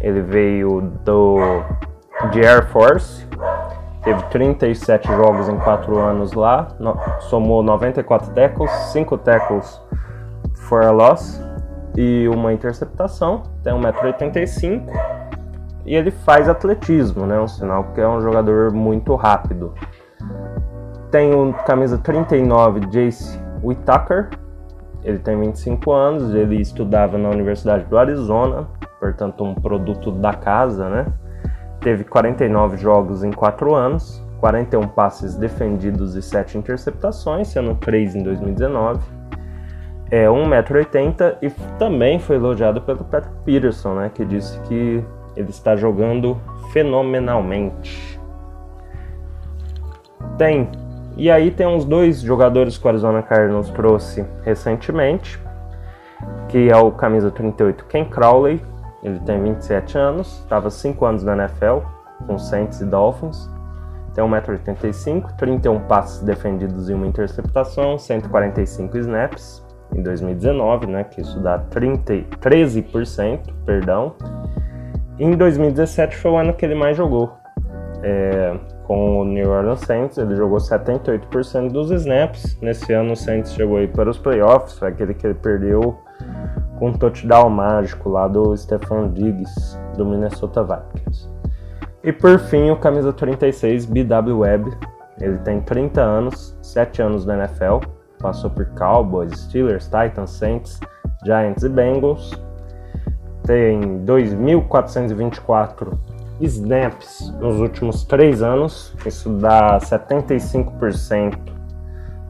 Ele 0.00 0.20
veio 0.20 0.92
do 1.04 1.38
de 2.30 2.46
Air 2.46 2.66
Force, 2.68 3.26
Teve 4.02 4.22
37 4.30 5.08
jogos 5.08 5.48
em 5.48 5.58
4 5.58 5.98
anos 5.98 6.32
lá, 6.32 6.68
no, 6.78 6.98
somou 7.20 7.62
94 7.62 8.32
tackles, 8.32 8.70
5 8.92 9.18
tackles 9.18 9.80
for 10.54 10.82
a 10.82 10.90
loss 10.90 11.42
e 11.96 12.26
uma 12.28 12.52
interceptação. 12.52 13.42
Tem 13.62 13.74
1,85m 13.74 14.86
e 15.84 15.94
ele 15.94 16.10
faz 16.10 16.48
atletismo, 16.48 17.26
né? 17.26 17.38
Um 17.38 17.48
sinal 17.48 17.84
que 17.94 18.00
é 18.00 18.08
um 18.08 18.20
jogador 18.20 18.72
muito 18.72 19.14
rápido. 19.16 19.74
Tem 21.10 21.34
o 21.34 21.52
camisa 21.66 21.98
39, 21.98 22.80
Jace 22.86 23.38
Whitaker. 23.62 24.30
Ele 25.02 25.18
tem 25.18 25.38
25 25.38 25.92
anos, 25.92 26.34
ele 26.34 26.60
estudava 26.60 27.18
na 27.18 27.30
Universidade 27.30 27.84
do 27.84 27.98
Arizona, 27.98 28.68
portanto 28.98 29.42
um 29.42 29.54
produto 29.54 30.12
da 30.12 30.34
casa, 30.34 30.88
né? 30.88 31.06
Teve 31.80 32.04
49 32.04 32.76
jogos 32.76 33.24
em 33.24 33.30
4 33.30 33.74
anos, 33.74 34.22
41 34.38 34.88
passes 34.88 35.34
defendidos 35.34 36.14
e 36.14 36.22
7 36.22 36.58
interceptações, 36.58 37.48
sendo 37.48 37.74
3 37.74 38.16
em 38.16 38.22
2019. 38.22 39.00
É 40.10 40.26
1,80m 40.26 41.36
e 41.40 41.50
também 41.78 42.18
foi 42.18 42.36
elogiado 42.36 42.82
pelo 42.82 43.04
Patrick 43.04 43.36
Peterson, 43.44 43.94
né, 43.94 44.10
que 44.12 44.24
disse 44.24 44.58
que 44.62 45.04
ele 45.36 45.50
está 45.50 45.76
jogando 45.76 46.36
fenomenalmente. 46.72 48.20
Tem. 50.36 50.68
E 51.16 51.30
aí 51.30 51.50
tem 51.50 51.66
uns 51.66 51.84
dois 51.84 52.20
jogadores 52.20 52.76
que 52.76 52.84
o 52.84 52.88
Arizona 52.88 53.22
Cardinals 53.22 53.70
trouxe 53.70 54.26
recentemente, 54.42 55.40
que 56.48 56.70
é 56.70 56.76
o 56.76 56.90
camisa 56.90 57.30
38 57.30 57.84
Ken 57.86 58.04
Crowley 58.04 58.60
ele 59.02 59.18
tem 59.20 59.42
27 59.42 59.96
anos, 59.96 60.40
estava 60.40 60.70
5 60.70 61.04
anos 61.04 61.24
na 61.24 61.34
NFL, 61.34 61.78
com 62.26 62.38
Saints 62.38 62.80
e 62.80 62.84
Dolphins. 62.84 63.48
Tem 64.14 64.24
1,85m, 64.24 65.36
31 65.36 65.80
passes 65.80 66.20
defendidos 66.22 66.90
e 66.90 66.94
uma 66.94 67.06
interceptação, 67.06 67.96
145 67.96 68.98
snaps 68.98 69.64
em 69.94 70.02
2019, 70.02 70.86
né, 70.86 71.04
que 71.04 71.20
isso 71.20 71.40
dá 71.40 71.58
30, 71.58 72.14
13%, 72.40 73.40
perdão. 73.64 74.14
Em 75.18 75.32
2017 75.36 76.16
foi 76.16 76.30
o 76.30 76.36
ano 76.36 76.54
que 76.54 76.64
ele 76.64 76.74
mais 76.74 76.96
jogou. 76.96 77.32
É, 78.02 78.56
com 78.84 79.20
o 79.20 79.24
New 79.24 79.50
Orleans 79.50 79.80
Saints, 79.80 80.16
ele 80.18 80.34
jogou 80.34 80.58
78% 80.58 81.70
dos 81.70 81.90
snaps. 81.90 82.58
Nesse 82.60 82.92
ano 82.92 83.12
o 83.12 83.16
Saints 83.16 83.52
chegou 83.52 83.76
aí 83.76 83.86
para 83.86 84.08
os 84.08 84.18
playoffs, 84.18 84.78
foi 84.78 84.88
aquele 84.88 85.14
que 85.14 85.26
ele 85.26 85.34
perdeu 85.34 85.98
com 86.80 86.88
um 86.88 86.92
touchdown 86.94 87.48
mágico 87.50 88.08
lá 88.08 88.26
do 88.26 88.56
Stefan 88.56 89.10
Diggs, 89.10 89.78
do 89.98 90.06
Minnesota 90.06 90.64
Vikings. 90.64 91.28
E 92.02 92.10
por 92.10 92.38
fim, 92.38 92.70
o 92.70 92.76
camisa 92.76 93.12
36, 93.12 93.84
BW 93.84 94.38
Webb. 94.38 94.72
Ele 95.20 95.36
tem 95.38 95.60
30 95.60 96.00
anos, 96.00 96.56
7 96.62 97.02
anos 97.02 97.26
na 97.26 97.34
NFL, 97.34 97.80
passou 98.18 98.48
por 98.48 98.64
Cowboys, 98.70 99.38
Steelers, 99.38 99.84
Titans, 99.84 100.30
Saints, 100.30 100.80
Giants 101.22 101.62
e 101.62 101.68
Bengals. 101.68 102.32
Tem 103.44 104.02
2.424 104.06 105.98
snaps 106.40 107.30
nos 107.38 107.60
últimos 107.60 108.04
3 108.04 108.42
anos, 108.42 108.96
isso 109.04 109.28
dá 109.28 109.76
75% 109.78 111.59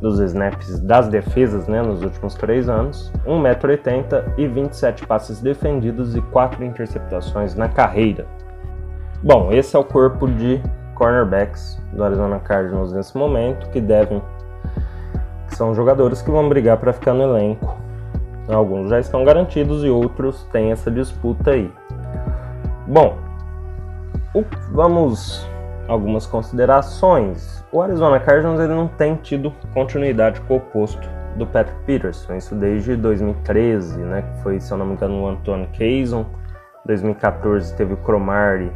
dos 0.00 0.18
snaps 0.18 0.80
das 0.80 1.08
defesas 1.08 1.68
né, 1.68 1.82
nos 1.82 2.02
últimos 2.02 2.34
três 2.34 2.68
anos, 2.68 3.12
1,80m 3.26 4.34
e 4.38 4.46
27 4.46 5.06
passes 5.06 5.40
defendidos 5.40 6.16
e 6.16 6.22
4 6.22 6.64
interceptações 6.64 7.54
na 7.54 7.68
carreira. 7.68 8.26
Bom, 9.22 9.52
esse 9.52 9.76
é 9.76 9.78
o 9.78 9.84
corpo 9.84 10.26
de 10.26 10.60
cornerbacks 10.94 11.80
do 11.92 12.02
Arizona 12.02 12.38
Cardinals 12.38 12.92
nesse 12.92 13.16
momento, 13.16 13.68
que 13.70 13.80
devem 13.80 14.22
que 15.48 15.56
são 15.56 15.74
jogadores 15.74 16.22
que 16.22 16.30
vão 16.30 16.48
brigar 16.48 16.78
para 16.78 16.92
ficar 16.92 17.12
no 17.12 17.22
elenco. 17.22 17.76
Alguns 18.48 18.90
já 18.90 18.98
estão 18.98 19.24
garantidos 19.24 19.84
e 19.84 19.88
outros 19.88 20.44
têm 20.52 20.72
essa 20.72 20.90
disputa 20.90 21.50
aí. 21.50 21.70
Bom, 22.86 23.16
vamos 24.72 25.48
algumas 25.90 26.24
considerações. 26.24 27.64
O 27.72 27.82
Arizona 27.82 28.20
Cardinals 28.20 28.60
ele 28.60 28.74
não 28.74 28.86
tem 28.86 29.16
tido 29.16 29.52
continuidade 29.74 30.40
com 30.42 30.56
o 30.56 30.60
posto 30.60 31.08
do 31.36 31.44
Patrick 31.46 31.78
Peterson, 31.84 32.34
isso 32.34 32.54
desde 32.54 32.96
2013, 32.96 33.98
né, 33.98 34.22
que 34.22 34.42
foi, 34.42 34.60
se 34.60 34.70
eu 34.72 34.78
não 34.78 34.86
me 34.86 34.92
engano, 34.92 35.22
o 35.22 35.28
Antoine 35.28 35.68
Kazon. 35.76 36.24
2014 36.86 37.74
teve 37.76 37.94
o 37.94 37.96
Cromartie 37.98 38.70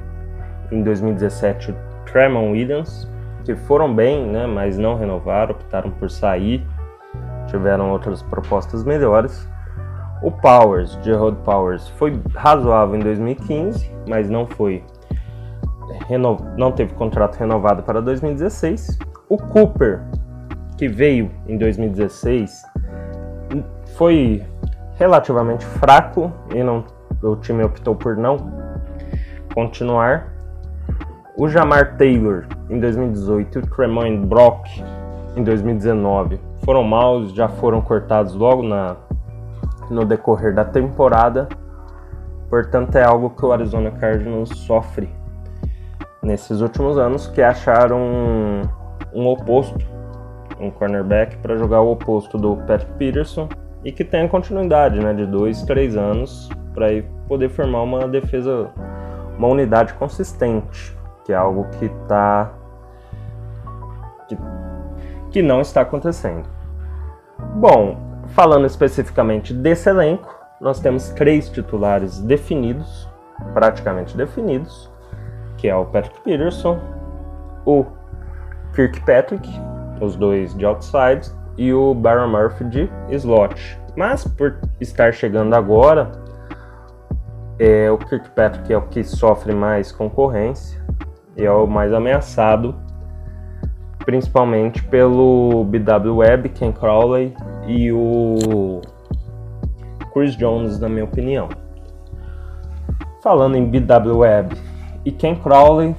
em 0.71 0.83
2017 0.83 1.71
o 1.71 1.75
Tremont 2.05 2.53
Williams, 2.53 3.09
que 3.45 3.55
foram 3.55 3.95
bem, 3.95 4.27
né, 4.27 4.47
mas 4.47 4.77
não 4.77 4.97
renovaram, 4.97 5.53
optaram 5.53 5.91
por 5.93 6.11
sair, 6.11 6.67
tiveram 7.47 7.91
outras 7.91 8.23
propostas 8.23 8.83
melhores. 8.83 9.49
O 10.23 10.31
Powers, 10.31 10.99
Gerald 11.03 11.37
Powers, 11.45 11.89
foi 11.91 12.21
razoável 12.35 12.97
em 12.97 13.01
2015, 13.01 13.91
mas 14.09 14.29
não 14.29 14.47
foi 14.47 14.83
não 16.57 16.73
teve 16.73 16.93
contrato 16.95 17.37
renovado 17.37 17.83
para 17.83 18.01
2016. 18.01 18.99
O 19.29 19.39
Cooper, 19.39 20.03
que 20.77 20.87
veio 20.87 21.31
em 21.49 21.57
2016, 21.57 22.63
foi 23.97 24.43
relativamente 24.97 25.65
fraco 25.65 26.33
e 26.55 26.63
não, 26.63 26.85
o 27.23 27.37
time 27.37 27.65
optou 27.65 27.95
por 27.95 28.17
não 28.17 28.37
continuar. 29.55 30.33
O 31.37 31.49
Jamar 31.49 31.97
Taylor 31.97 32.45
em 32.71 32.79
2018 32.79 33.59
e 33.59 33.63
o 33.63 33.67
Tremaine 33.67 34.25
Brock 34.25 34.67
em 35.37 35.43
2019 35.43 36.39
foram 36.65 36.85
maus, 36.85 37.33
já 37.33 37.49
foram 37.49 37.81
cortados 37.81 38.35
logo 38.35 38.63
na, 38.63 38.97
no 39.91 40.05
decorrer 40.05 40.55
da 40.55 40.65
temporada. 40.65 41.49
Portanto, 42.49 42.95
é 42.97 43.03
algo 43.03 43.31
que 43.31 43.45
o 43.45 43.53
Arizona 43.53 43.91
Cardinals 43.91 44.51
sofre 44.51 45.09
nesses 46.25 46.61
últimos 46.61 46.99
anos, 46.99 47.27
que 47.27 47.43
acharam 47.43 48.01
um, 48.01 48.63
um 49.13 49.29
oposto, 49.29 49.85
um 50.59 50.71
cornerback 50.71 51.37
para 51.39 51.57
jogar 51.57 51.81
o 51.81 51.93
oposto 51.93 52.39
do 52.39 52.57
Patrick 52.57 52.93
Peterson 52.95 53.49
e 53.85 53.93
que 53.93 54.05
tenha 54.05 54.29
continuidade, 54.29 54.99
né, 54.99 55.13
de 55.13 55.27
dois, 55.27 55.63
três 55.63 55.97
anos 55.97 56.49
para 56.73 56.87
poder 57.29 57.51
formar 57.51 57.83
uma 57.83 58.09
defesa, 58.09 58.71
uma 59.39 59.49
unidade 59.49 59.95
consistente, 59.95 60.97
que 61.25 61.33
é 61.33 61.37
algo 61.37 61.67
que 61.79 61.87
está 61.87 62.53
que, 64.27 64.37
que 65.31 65.43
não 65.43 65.61
está 65.61 65.83
acontecendo. 65.83 66.49
Bom, 67.57 67.97
falando 68.29 68.67
especificamente 68.67 69.53
desse 69.53 69.89
elenco, 69.89 70.35
nós 70.61 70.81
temos 70.81 71.11
três 71.11 71.49
titulares 71.51 72.21
definidos, 72.21 73.09
praticamente 73.53 74.17
definidos, 74.17 74.91
que 75.65 75.69
é 75.71 75.75
o 75.75 75.87
Patrick 75.87 76.21
Peterson, 76.21 76.79
o 77.65 77.87
Kirkpatrick, 78.75 79.49
os 79.99 80.15
dois 80.15 80.55
de 80.55 80.67
outside, 80.67 81.35
e 81.57 81.73
o 81.73 81.95
Baron 81.95 82.29
Murphy 82.29 82.65
de 82.65 82.91
slot. 83.09 83.81
Mas 83.97 84.29
por 84.29 84.59
estar 84.79 85.15
chegando 85.15 85.55
agora, 85.55 86.13
é, 87.59 87.91
o 87.91 87.97
Kirkpatrick 87.97 88.75
é 88.75 88.77
o 88.77 88.83
que 88.83 89.03
sofre 89.03 89.55
mais 89.55 89.91
concorrência 89.91 90.79
e 91.35 91.47
é 91.47 91.51
o 91.51 91.67
mais 91.67 91.95
ameaçado, 91.95 92.75
principalmente 94.05 94.85
pelo 94.85 95.65
BW 95.65 96.17
Webb, 96.17 96.51
Ken 96.51 96.73
Crowley 96.73 97.35
e 97.67 97.91
o 97.91 98.83
Chris 100.13 100.37
Jones, 100.37 100.79
na 100.79 100.91
minha 100.91 101.07
opinião. 101.07 101.49
Falando 103.23 103.57
em 103.57 103.65
BW 103.65 104.19
Webb 104.19 104.74
e 105.05 105.13
Ken 105.13 105.35
Crowley, 105.35 105.95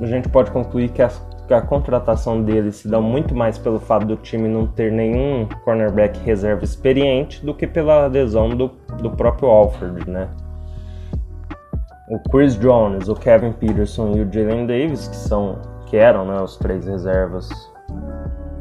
a 0.00 0.06
gente 0.06 0.28
pode 0.28 0.50
concluir 0.50 0.88
que 0.90 1.02
a 1.02 1.10
a 1.52 1.60
contratação 1.60 2.42
dele 2.42 2.72
se 2.72 2.88
dá 2.88 3.00
muito 3.00 3.34
mais 3.34 3.58
pelo 3.58 3.78
fato 3.78 4.06
do 4.06 4.16
time 4.16 4.48
não 4.48 4.66
ter 4.66 4.90
nenhum 4.90 5.46
cornerback 5.64 6.18
reserva 6.20 6.64
experiente 6.64 7.44
do 7.44 7.52
que 7.52 7.66
pela 7.66 8.06
adesão 8.06 8.48
do, 8.48 8.70
do 9.02 9.10
próprio 9.10 9.48
Alford, 9.48 10.08
né? 10.08 10.28
O 12.08 12.18
Chris 12.30 12.58
Jones, 12.58 13.08
o 13.08 13.14
Kevin 13.14 13.52
Peterson 13.52 14.14
e 14.16 14.22
o 14.22 14.32
Jalen 14.32 14.66
Davis, 14.66 15.08
que 15.08 15.16
são 15.16 15.58
que 15.86 15.96
eram 15.96 16.24
né, 16.24 16.40
os 16.40 16.56
três 16.56 16.86
reservas 16.86 17.48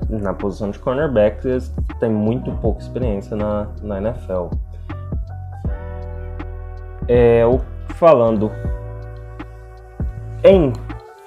na 0.10 0.34
posição 0.34 0.70
de 0.70 0.80
cornerback, 0.80 1.48
eles 1.48 1.74
têm 2.00 2.12
muito 2.12 2.52
pouca 2.54 2.82
experiência 2.82 3.36
na, 3.36 3.68
na 3.82 3.98
NFL. 3.98 4.50
É, 7.08 7.46
o, 7.46 7.60
falando 7.96 8.52
em 10.44 10.74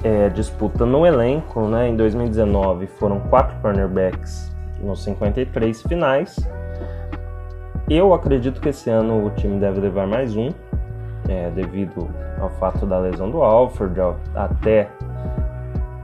é, 0.04 0.28
disputa 0.28 0.84
no 0.84 1.06
elenco, 1.06 1.66
né? 1.68 1.88
Em 1.88 1.96
2019 1.96 2.86
foram 2.86 3.18
quatro 3.20 3.56
cornerbacks 3.62 4.54
nos 4.80 5.02
53 5.04 5.82
finais. 5.82 6.36
Eu 7.88 8.12
acredito 8.12 8.60
que 8.60 8.68
esse 8.68 8.90
ano 8.90 9.24
o 9.24 9.30
time 9.30 9.58
deve 9.58 9.80
levar 9.80 10.06
mais 10.06 10.36
um, 10.36 10.50
é, 11.28 11.50
devido 11.50 12.08
ao 12.38 12.50
fato 12.50 12.84
da 12.84 12.98
lesão 12.98 13.30
do 13.30 13.42
Alford, 13.42 13.98
até 14.34 14.88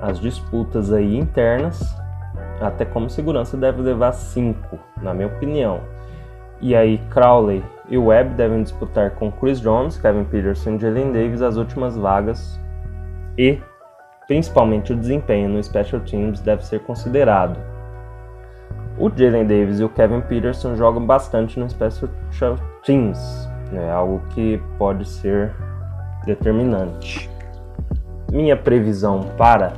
as 0.00 0.18
disputas 0.18 0.92
aí 0.92 1.16
internas. 1.16 1.94
Até 2.60 2.84
como 2.84 3.10
segurança 3.10 3.56
deve 3.56 3.82
levar 3.82 4.12
cinco, 4.12 4.78
na 5.02 5.12
minha 5.12 5.26
opinião. 5.26 5.80
E 6.60 6.76
aí 6.76 6.98
Crowley 7.10 7.62
e 7.88 7.98
Webb 7.98 8.34
devem 8.34 8.62
disputar 8.62 9.10
com 9.10 9.30
Chris 9.32 9.60
Jones, 9.60 9.98
Kevin 9.98 10.24
Peterson 10.24 10.76
e 10.76 10.78
Jalen 10.78 11.12
Davis 11.12 11.42
as 11.42 11.56
últimas 11.56 11.96
vagas 11.96 12.61
e 13.36 13.58
principalmente 14.26 14.92
o 14.92 14.96
desempenho 14.96 15.48
no 15.48 15.62
Special 15.62 16.00
Teams 16.00 16.40
deve 16.40 16.64
ser 16.64 16.80
considerado. 16.80 17.58
O 18.98 19.10
Jalen 19.10 19.46
Davis 19.46 19.80
e 19.80 19.84
o 19.84 19.88
Kevin 19.88 20.20
Peterson 20.20 20.76
jogam 20.76 21.04
bastante 21.04 21.58
no 21.58 21.68
Special 21.68 22.58
Teams, 22.84 23.48
né? 23.70 23.90
algo 23.90 24.22
que 24.30 24.60
pode 24.78 25.06
ser 25.06 25.52
determinante. 26.24 27.28
Minha 28.30 28.56
previsão 28.56 29.20
para 29.36 29.72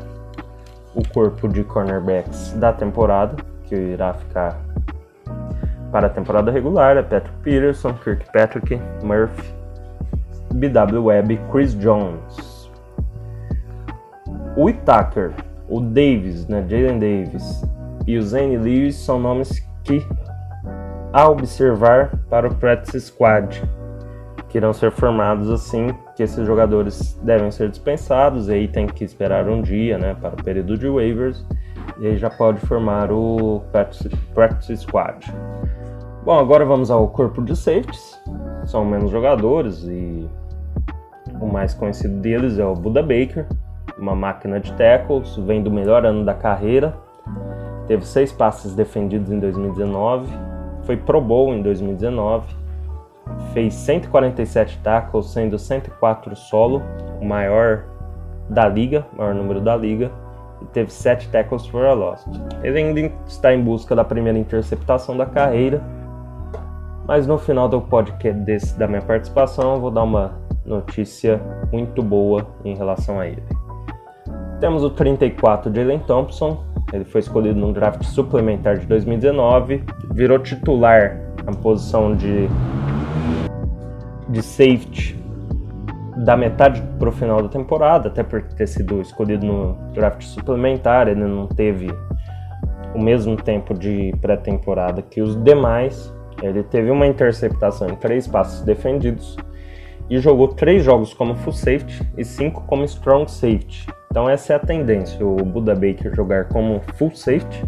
o 0.95 1.07
corpo 1.09 1.49
de 1.49 1.65
cornerbacks 1.65 2.53
da 2.53 2.73
temporada, 2.73 3.37
que 3.65 3.75
irá 3.75 4.15
ficar 4.15 4.61
para 5.91 6.09
a 6.09 6.11
temporada 6.11 6.51
regular, 6.51 6.97
é 6.97 7.03
Patrick 7.03 7.39
Peterson, 7.39 7.95
Kirkpatrick, 7.95 8.81
Murphy, 9.03 9.55
BW 10.53 11.05
Webb 11.05 11.35
e 11.35 11.53
Chris 11.53 11.75
Jones. 11.79 12.54
O 14.57 14.71
Itaker, 14.71 15.33
o 15.69 15.81
Davis, 15.81 16.47
né, 16.47 16.65
Jalen 16.69 16.99
Davis 16.99 17.63
e 18.07 18.17
o 18.17 18.23
Zane 18.23 18.57
Lewis 18.57 18.95
são 18.97 19.19
nomes 19.19 19.67
que, 19.83 20.07
a 21.13 21.29
observar 21.29 22.17
para 22.29 22.47
o 22.47 22.55
Practice 22.55 23.01
Squad, 23.01 23.63
que 24.49 24.59
irão 24.59 24.73
ser 24.73 24.93
formados 24.93 25.51
assim 25.51 25.89
que 26.15 26.23
esses 26.23 26.47
jogadores 26.47 27.19
devem 27.25 27.51
ser 27.51 27.69
dispensados, 27.69 28.49
e 28.49 28.53
aí 28.53 28.69
tem 28.69 28.87
que 28.87 29.03
esperar 29.03 29.49
um 29.49 29.61
dia 29.61 29.99
né, 29.99 30.15
para 30.15 30.35
o 30.35 30.45
período 30.45 30.79
de 30.79 30.89
waivers, 30.89 31.45
e 31.99 32.07
aí 32.07 32.17
já 32.17 32.31
pode 32.31 32.61
formar 32.61 33.11
o 33.11 33.61
Practice, 33.73 34.09
practice 34.35 34.77
Squad. 34.77 35.35
Bom, 36.25 36.39
agora 36.39 36.65
vamos 36.65 36.91
ao 36.91 37.09
corpo 37.09 37.43
de 37.43 37.57
safeties, 37.57 38.21
são 38.67 38.85
menos 38.85 39.11
jogadores 39.11 39.83
e 39.85 40.29
o 41.41 41.47
mais 41.47 41.75
conhecido 41.75 42.21
deles 42.21 42.59
é 42.59 42.65
o 42.65 42.75
Buda 42.75 43.03
Baker, 43.03 43.47
uma 43.99 44.15
máquina 44.15 44.61
de 44.61 44.73
tackles, 44.73 45.37
vem 45.37 45.63
do 45.63 45.71
melhor 45.71 46.05
ano 46.05 46.25
da 46.25 46.35
carreira, 46.35 46.95
teve 47.87 48.07
seis 48.07 48.33
passes 48.33 48.75
defendidos 48.75 49.31
em 49.31 49.39
2019, 49.39 50.27
foi 50.85 50.97
Pro 50.97 51.21
Bowl 51.21 51.55
em 51.55 51.63
2019, 51.63 52.47
fez 53.53 53.75
147 53.75 54.79
tackles, 54.83 55.27
sendo 55.31 55.59
104 55.59 56.37
solo, 56.37 56.83
o 57.21 57.25
maior 57.25 57.85
da 58.49 58.69
liga, 58.69 59.07
maior 59.17 59.35
número 59.35 59.61
da 59.61 59.77
liga, 59.77 60.11
e 60.61 60.67
teve 60.67 60.93
7 60.93 61.29
tackles 61.29 61.67
for 61.67 61.85
a 61.85 61.93
loss. 61.93 62.25
Ele 62.63 62.79
ainda 62.79 63.13
está 63.27 63.55
em 63.55 63.63
busca 63.63 63.95
da 63.95 64.05
primeira 64.05 64.39
interceptação 64.39 65.17
da 65.17 65.27
carreira, 65.27 65.83
mas 67.07 67.27
no 67.27 67.39
final 67.39 67.69
do 67.69 67.81
podcast 67.81 68.41
desse, 68.43 68.79
da 68.79 68.87
minha 68.87 69.03
participação 69.03 69.75
eu 69.75 69.81
vou 69.81 69.91
dar 69.91 70.03
uma 70.03 70.33
notícia 70.65 71.41
muito 71.73 72.03
boa 72.03 72.47
em 72.65 72.75
relação 72.75 73.21
a 73.21 73.27
ele. 73.27 73.43
Temos 74.65 74.83
o 74.83 74.89
34 74.89 75.71
Jalen 75.75 75.99
Thompson, 75.99 76.65
ele 76.91 77.05
foi 77.05 77.21
escolhido 77.21 77.61
num 77.61 77.71
draft 77.71 78.03
suplementar 78.03 78.79
de 78.79 78.87
2019, 78.87 79.85
virou 80.11 80.39
titular 80.39 81.21
na 81.45 81.53
posição 81.53 82.17
de, 82.17 82.49
de 84.31 84.43
safety 84.43 85.23
da 86.25 86.35
metade 86.35 86.83
para 86.99 87.11
o 87.11 87.13
final 87.13 87.43
da 87.43 87.49
temporada, 87.51 88.09
até 88.09 88.23
por 88.23 88.41
ter 88.41 88.67
sido 88.67 89.03
escolhido 89.03 89.45
no 89.45 89.75
draft 89.93 90.23
suplementar, 90.23 91.09
ele 91.09 91.25
não 91.27 91.47
teve 91.47 91.91
o 92.95 92.99
mesmo 92.99 93.37
tempo 93.37 93.75
de 93.75 94.15
pré-temporada 94.23 95.03
que 95.03 95.21
os 95.21 95.37
demais. 95.45 96.11
Ele 96.43 96.63
teve 96.63 96.91
uma 96.91 97.07
interceptação 97.07 97.91
em 97.91 97.97
três 97.97 98.27
passos 98.27 98.63
defendidos 98.63 99.37
e 100.09 100.19
jogou 100.19 100.49
três 100.49 100.85
jogos 100.85 101.15
como 101.15 101.35
full 101.37 101.53
safety 101.53 102.03
e 102.17 102.25
cinco 102.25 102.63
como 102.67 102.85
strong 102.85 103.31
safety. 103.31 103.87
Então 104.11 104.29
essa 104.29 104.53
é 104.53 104.57
a 104.57 104.61
tendência, 104.61 105.25
o 105.25 105.37
Buda 105.37 105.75
Baker 105.75 106.15
jogar 106.15 106.45
como 106.49 106.81
full 106.95 107.15
safety 107.15 107.65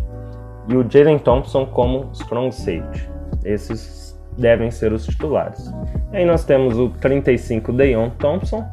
e 0.68 0.76
o 0.76 0.84
Jalen 0.88 1.18
Thompson 1.18 1.66
como 1.66 2.10
strong 2.12 2.52
safety. 2.52 3.08
Esses 3.44 4.18
devem 4.36 4.70
ser 4.70 4.92
os 4.92 5.06
titulares. 5.06 5.72
E 6.12 6.18
aí 6.18 6.24
nós 6.24 6.44
temos 6.44 6.78
o 6.78 6.90
35 6.90 7.72
Deion 7.72 8.10
Thompson, 8.10 8.64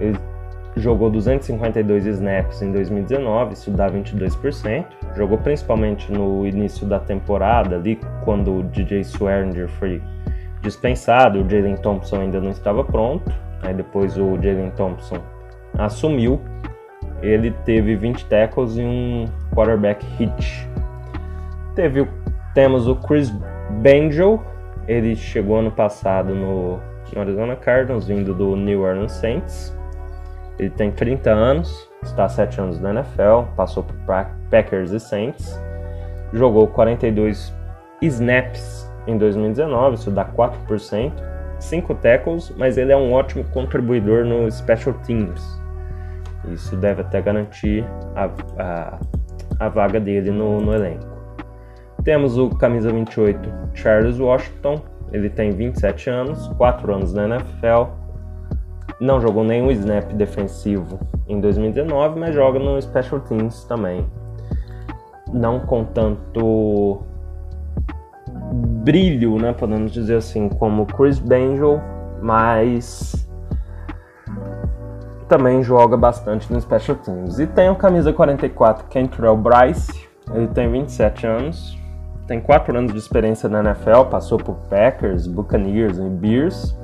ele 0.00 0.18
jogou 0.76 1.10
252 1.10 2.06
snaps 2.06 2.62
em 2.62 2.72
2019, 2.72 3.54
isso 3.54 3.70
dá 3.70 3.90
22%. 3.90 4.84
Jogou 5.16 5.38
principalmente 5.38 6.10
no 6.12 6.46
início 6.46 6.86
da 6.86 6.98
temporada, 6.98 7.76
ali 7.76 7.98
quando 8.24 8.58
o 8.58 8.62
DJ 8.62 9.00
Swearinger 9.00 9.68
foi 9.68 10.00
dispensado, 10.60 11.40
o 11.40 11.48
Jalen 11.48 11.76
Thompson 11.76 12.20
ainda 12.20 12.40
não 12.40 12.50
estava 12.50 12.84
pronto. 12.84 13.32
Aí 13.62 13.74
depois 13.74 14.16
o 14.16 14.36
Jalen 14.40 14.70
Thompson 14.70 15.18
assumiu. 15.78 16.40
Ele 17.22 17.50
teve 17.64 17.96
20 17.96 18.24
tackles 18.26 18.76
e 18.76 18.82
um 18.82 19.26
quarterback 19.54 20.04
hit. 20.18 20.68
Teve, 21.74 22.08
temos 22.54 22.88
o 22.88 22.96
Chris 22.96 23.30
Benjo, 23.82 24.40
ele 24.88 25.14
chegou 25.14 25.58
ano 25.58 25.70
passado 25.70 26.34
no, 26.34 26.80
no 27.14 27.20
Arizona 27.20 27.56
Cardinals, 27.56 28.06
vindo 28.06 28.34
do 28.34 28.56
New 28.56 28.82
Orleans 28.82 29.12
Saints. 29.12 29.76
Ele 30.58 30.70
tem 30.70 30.90
30 30.90 31.30
anos, 31.30 31.88
está 32.02 32.24
há 32.24 32.28
7 32.28 32.60
anos 32.60 32.80
na 32.80 32.90
NFL, 32.90 33.42
passou 33.56 33.82
por 33.82 33.96
Packers 34.50 34.92
e 34.92 35.00
Saints, 35.00 35.58
jogou 36.32 36.66
42 36.68 37.54
snaps 38.02 38.89
em 39.06 39.16
2019, 39.18 39.96
isso 39.96 40.10
dá 40.10 40.24
4%, 40.24 41.12
5 41.58 41.94
tackles, 41.96 42.52
mas 42.56 42.78
ele 42.78 42.92
é 42.92 42.96
um 42.96 43.12
ótimo 43.12 43.44
contribuidor 43.44 44.24
no 44.24 44.50
Special 44.50 44.94
Teams. 45.06 45.60
Isso 46.48 46.76
deve 46.76 47.02
até 47.02 47.20
garantir 47.20 47.84
a, 48.14 48.30
a, 48.58 48.98
a 49.58 49.68
vaga 49.68 50.00
dele 50.00 50.30
no, 50.30 50.60
no 50.60 50.74
elenco. 50.74 51.06
Temos 52.02 52.38
o 52.38 52.48
camisa 52.48 52.90
28, 52.90 53.50
Charles 53.74 54.18
Washington, 54.18 54.82
ele 55.12 55.28
tem 55.28 55.50
27 55.50 56.08
anos, 56.08 56.48
4 56.56 56.94
anos 56.94 57.12
na 57.12 57.26
NFL, 57.26 57.92
não 59.00 59.20
jogou 59.20 59.44
nenhum 59.44 59.70
snap 59.70 60.12
defensivo 60.12 60.98
em 61.28 61.40
2019, 61.40 62.18
mas 62.18 62.34
joga 62.34 62.58
no 62.58 62.80
Special 62.80 63.20
Teams 63.20 63.64
também. 63.64 64.06
Não 65.32 65.60
com 65.60 65.84
tanto 65.84 67.02
brilho, 68.82 69.38
né, 69.38 69.52
podemos 69.52 69.92
dizer 69.92 70.16
assim, 70.16 70.48
como 70.48 70.86
Chris 70.86 71.18
Benjo, 71.18 71.80
mas 72.22 73.28
também 75.28 75.62
joga 75.62 75.96
bastante 75.96 76.52
no 76.52 76.60
Special 76.60 76.96
Teams. 76.96 77.38
E 77.38 77.46
tem 77.46 77.70
o 77.70 77.76
camisa 77.76 78.12
44, 78.12 78.86
Kentrell 78.88 79.36
Bryce, 79.36 80.08
ele 80.32 80.48
tem 80.48 80.70
27 80.70 81.26
anos, 81.26 81.78
tem 82.26 82.40
4 82.40 82.76
anos 82.76 82.92
de 82.92 82.98
experiência 82.98 83.48
na 83.48 83.60
NFL, 83.60 84.04
passou 84.10 84.38
por 84.38 84.54
Packers, 84.68 85.26
Buccaneers 85.26 85.98
e 85.98 86.02
Bears. 86.02 86.76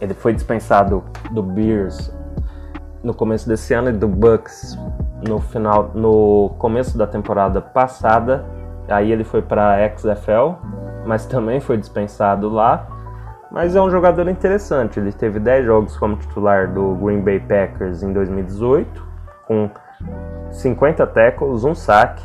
Ele 0.00 0.12
foi 0.12 0.32
dispensado 0.32 1.04
do 1.30 1.42
Bears 1.42 2.12
no 3.02 3.14
começo 3.14 3.48
desse 3.48 3.72
ano 3.72 3.90
e 3.90 3.92
do 3.92 4.08
Bucks 4.08 4.76
no 5.26 5.40
final, 5.40 5.92
no 5.94 6.50
começo 6.58 6.98
da 6.98 7.06
temporada 7.06 7.60
passada. 7.60 8.44
Aí 8.88 9.10
ele 9.10 9.24
foi 9.24 9.40
para 9.40 9.78
XFL, 9.96 10.56
mas 11.06 11.24
também 11.24 11.60
foi 11.60 11.76
dispensado 11.76 12.48
lá. 12.48 12.86
Mas 13.50 13.76
é 13.76 13.80
um 13.80 13.90
jogador 13.90 14.28
interessante. 14.28 14.98
Ele 14.98 15.12
teve 15.12 15.38
10 15.38 15.64
jogos 15.64 15.96
como 15.96 16.16
titular 16.16 16.72
do 16.72 16.94
Green 16.96 17.20
Bay 17.20 17.40
Packers 17.40 18.02
em 18.02 18.12
2018, 18.12 19.06
com 19.46 19.70
50 20.50 21.06
tackles, 21.06 21.64
um 21.64 21.74
sack, 21.74 22.22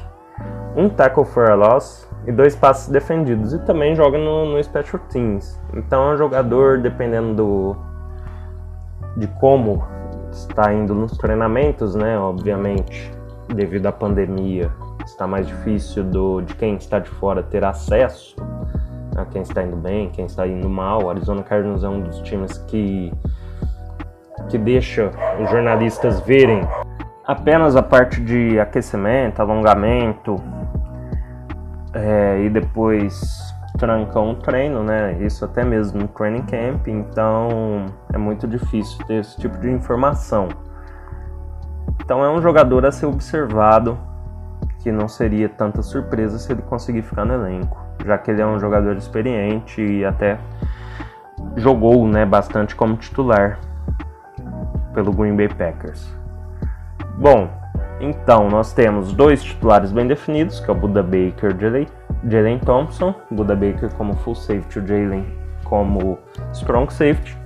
um 0.75 0.89
tackle 0.89 1.25
for 1.25 1.49
a 1.49 1.55
loss 1.55 2.09
e 2.25 2.31
dois 2.31 2.55
passes 2.55 2.89
defendidos. 2.89 3.53
E 3.53 3.59
também 3.59 3.95
joga 3.95 4.17
no, 4.17 4.45
no 4.45 4.63
Special 4.63 4.99
Teams. 5.09 5.59
Então 5.73 6.09
é 6.09 6.13
um 6.15 6.17
jogador, 6.17 6.79
dependendo 6.79 7.35
do, 7.35 7.75
de 9.15 9.27
como 9.39 9.85
está 10.31 10.73
indo 10.73 10.95
nos 10.95 11.17
treinamentos, 11.17 11.93
né? 11.93 12.17
Obviamente, 12.17 13.13
devido 13.53 13.85
à 13.85 13.91
pandemia, 13.91 14.71
está 15.05 15.27
mais 15.27 15.47
difícil 15.47 16.03
do, 16.03 16.41
de 16.41 16.55
quem 16.55 16.75
está 16.75 16.97
de 16.99 17.09
fora 17.09 17.43
ter 17.43 17.63
acesso 17.63 18.35
a 19.21 19.25
quem 19.25 19.41
está 19.41 19.63
indo 19.63 19.77
bem, 19.77 20.09
quem 20.09 20.25
está 20.25 20.47
indo 20.47 20.69
mal. 20.69 21.03
O 21.03 21.09
Arizona 21.09 21.43
Cardinals 21.43 21.83
é 21.83 21.89
um 21.89 22.01
dos 22.01 22.19
times 22.19 22.57
que 22.57 23.11
que 24.49 24.57
deixa 24.57 25.11
os 25.41 25.49
jornalistas 25.49 26.19
verem 26.21 26.67
apenas 27.25 27.75
a 27.75 27.83
parte 27.83 28.19
de 28.19 28.59
aquecimento, 28.59 29.39
alongamento 29.39 30.35
é, 31.93 32.41
e 32.43 32.49
depois 32.49 33.53
trancam 33.77 34.31
o 34.31 34.35
treino, 34.35 34.83
né? 34.83 35.17
Isso 35.21 35.45
até 35.45 35.63
mesmo 35.63 36.01
no 36.01 36.07
training 36.07 36.43
camp, 36.43 36.87
então 36.87 37.85
é 38.13 38.17
muito 38.17 38.47
difícil 38.47 39.03
ter 39.05 39.15
esse 39.15 39.39
tipo 39.39 39.57
de 39.57 39.69
informação. 39.69 40.49
Então 42.03 42.23
é 42.23 42.29
um 42.29 42.41
jogador 42.41 42.85
a 42.85 42.91
ser 42.91 43.05
observado 43.05 43.97
que 44.79 44.91
não 44.91 45.07
seria 45.07 45.47
tanta 45.47 45.81
surpresa 45.81 46.37
se 46.37 46.51
ele 46.51 46.61
conseguir 46.63 47.03
ficar 47.03 47.23
no 47.23 47.33
elenco, 47.33 47.79
já 48.05 48.17
que 48.17 48.31
ele 48.31 48.41
é 48.41 48.45
um 48.45 48.59
jogador 48.59 48.95
experiente 48.95 49.81
e 49.81 50.05
até 50.05 50.37
jogou 51.55 52.07
né, 52.07 52.25
bastante 52.25 52.75
como 52.75 52.95
titular 52.95 53.59
pelo 54.93 55.11
Green 55.11 55.35
Bay 55.35 55.49
Packers. 55.49 56.13
Bom, 57.17 57.49
então 57.99 58.49
nós 58.49 58.73
temos 58.73 59.13
dois 59.13 59.43
titulares 59.43 59.91
bem 59.91 60.07
definidos, 60.07 60.59
que 60.59 60.69
é 60.69 60.73
o 60.73 60.75
Buda 60.75 61.03
Baker 61.03 61.55
e 61.75 61.87
Jalen 62.29 62.59
Thompson. 62.59 63.13
Buda 63.29 63.55
Baker 63.55 63.93
como 63.93 64.15
full 64.15 64.35
safety, 64.35 64.79
o 64.79 64.87
Jalen 64.87 65.25
como 65.63 66.17
strong 66.53 66.91
safety. 66.91 67.37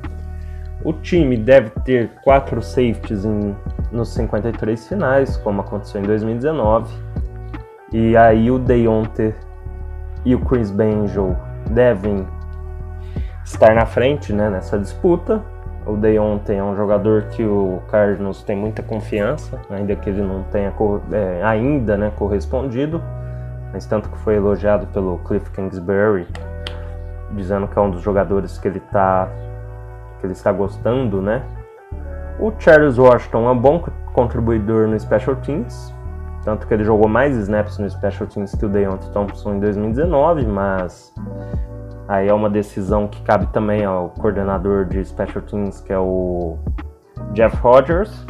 O 0.83 0.93
time 0.93 1.37
deve 1.37 1.69
ter 1.83 2.11
quatro 2.23 2.61
safeties 2.61 3.25
em, 3.25 3.55
nos 3.91 4.13
53 4.13 4.87
finais, 4.87 5.37
como 5.37 5.61
aconteceu 5.61 6.01
em 6.01 6.05
2019 6.05 7.05
e 7.97 8.17
aí 8.17 8.51
o 8.51 8.59
Deontay 8.59 9.33
e 10.25 10.33
o 10.33 10.39
Chris 10.39 10.71
Benjo 10.71 11.35
devem 11.69 12.27
estar 13.45 13.75
na 13.75 13.85
frente 13.85 14.33
né, 14.33 14.49
nessa 14.49 14.77
disputa. 14.77 15.41
O 15.85 15.95
Deontay 15.95 16.57
é 16.57 16.63
um 16.63 16.75
jogador 16.75 17.25
que 17.25 17.43
o 17.43 17.79
Cardinals 17.91 18.41
tem 18.41 18.57
muita 18.57 18.81
confiança, 18.81 19.61
ainda 19.69 19.95
que 19.95 20.09
ele 20.09 20.23
não 20.23 20.41
tenha 20.43 20.73
é, 21.11 21.43
ainda 21.43 21.95
né, 21.95 22.11
correspondido, 22.17 23.01
mas 23.71 23.85
tanto 23.85 24.09
que 24.09 24.17
foi 24.17 24.35
elogiado 24.35 24.87
pelo 24.87 25.19
Cliff 25.19 25.51
Kingsbury, 25.51 26.27
dizendo 27.33 27.67
que 27.67 27.77
é 27.77 27.81
um 27.81 27.91
dos 27.91 28.01
jogadores 28.01 28.57
que 28.57 28.67
ele 28.67 28.79
está 28.79 29.29
que 30.19 30.25
ele 30.25 30.33
está 30.33 30.51
gostando, 30.51 31.21
né? 31.21 31.43
O 32.39 32.51
Charles 32.57 32.97
Washington 32.97 33.47
é 33.47 33.51
um 33.51 33.59
bom 33.59 33.83
contribuidor 34.11 34.87
no 34.87 34.99
Special 34.99 35.35
Teams, 35.35 35.93
tanto 36.45 36.67
que 36.67 36.73
ele 36.73 36.83
jogou 36.83 37.09
mais 37.09 37.35
snaps 37.35 37.79
no 37.79 37.89
Special 37.89 38.27
Teams 38.29 38.53
que 38.55 38.65
o 38.65 38.69
Deontay 38.69 39.09
Thompson 39.11 39.55
em 39.55 39.59
2019, 39.59 40.45
mas 40.45 41.11
aí 42.07 42.27
é 42.29 42.33
uma 42.33 42.49
decisão 42.49 43.07
que 43.07 43.19
cabe 43.23 43.47
também 43.47 43.83
ao 43.83 44.09
coordenador 44.09 44.85
de 44.85 45.03
Special 45.03 45.41
Teams, 45.41 45.81
que 45.81 45.91
é 45.91 45.97
o 45.97 46.59
Jeff 47.33 47.57
Rogers. 47.57 48.25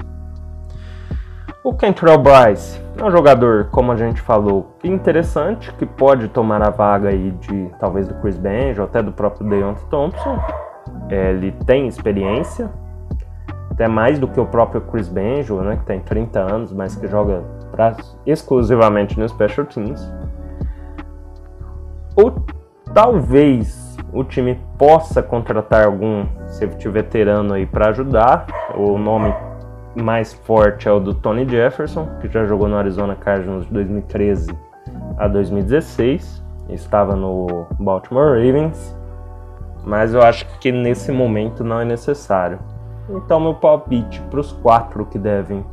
O 1.61 1.73
Kentrell 1.73 2.17
Bryce 2.17 2.79
é 2.97 3.03
um 3.03 3.11
jogador, 3.11 3.65
como 3.71 3.91
a 3.91 3.97
gente 3.97 4.21
falou, 4.21 4.77
interessante, 4.81 5.73
que 5.73 5.85
pode 5.85 6.29
tomar 6.29 6.61
a 6.61 6.69
vaga 6.69 7.09
aí 7.09 7.31
de 7.31 7.69
talvez 7.79 8.07
do 8.07 8.13
Chris 8.21 8.37
Benj 8.37 8.79
ou 8.79 8.85
até 8.85 9.03
do 9.03 9.11
próprio 9.11 9.49
Deontay 9.49 9.83
Thompson. 9.89 10.39
Ele 11.09 11.51
tem 11.65 11.87
experiência, 11.87 12.69
até 13.69 13.89
mais 13.89 14.19
do 14.19 14.27
que 14.27 14.39
o 14.39 14.45
próprio 14.45 14.79
Chris 14.79 15.09
Benjo, 15.09 15.59
né, 15.59 15.75
que 15.75 15.83
tem 15.83 15.99
30 15.99 16.39
anos, 16.39 16.71
mas 16.71 16.95
que 16.95 17.07
joga 17.07 17.43
pra, 17.75 17.97
exclusivamente 18.25 19.19
no 19.19 19.27
Special 19.27 19.67
Teams. 19.67 20.09
Ou 22.15 22.33
talvez 22.93 23.97
o 24.13 24.23
time 24.23 24.57
possa 24.77 25.21
contratar 25.21 25.85
algum 25.85 26.25
safety 26.47 26.87
veterano 26.87 27.53
aí 27.53 27.65
para 27.65 27.89
ajudar. 27.89 28.47
O 28.73 28.97
nome 28.97 29.33
mais 29.93 30.33
forte 30.33 30.87
é 30.87 30.91
o 30.91 30.99
do 30.99 31.13
Tony 31.13 31.47
Jefferson, 31.47 32.07
que 32.21 32.29
já 32.29 32.45
jogou 32.45 32.69
no 32.69 32.77
Arizona 32.77 33.15
Cardinals 33.15 33.65
de 33.65 33.73
2013 33.73 34.57
a 35.17 35.27
2016, 35.27 36.43
estava 36.69 37.15
no 37.15 37.65
Baltimore 37.79 38.33
Ravens, 38.33 38.97
mas 39.85 40.13
eu 40.13 40.21
acho 40.21 40.45
que 40.59 40.71
nesse 40.71 41.11
momento 41.11 41.63
não 41.63 41.79
é 41.79 41.85
necessário. 41.85 42.59
Então, 43.09 43.39
meu 43.39 43.53
palpite 43.53 44.21
para 44.29 44.39
os 44.39 44.51
quatro 44.51 45.05
que 45.05 45.19
devem 45.19 45.63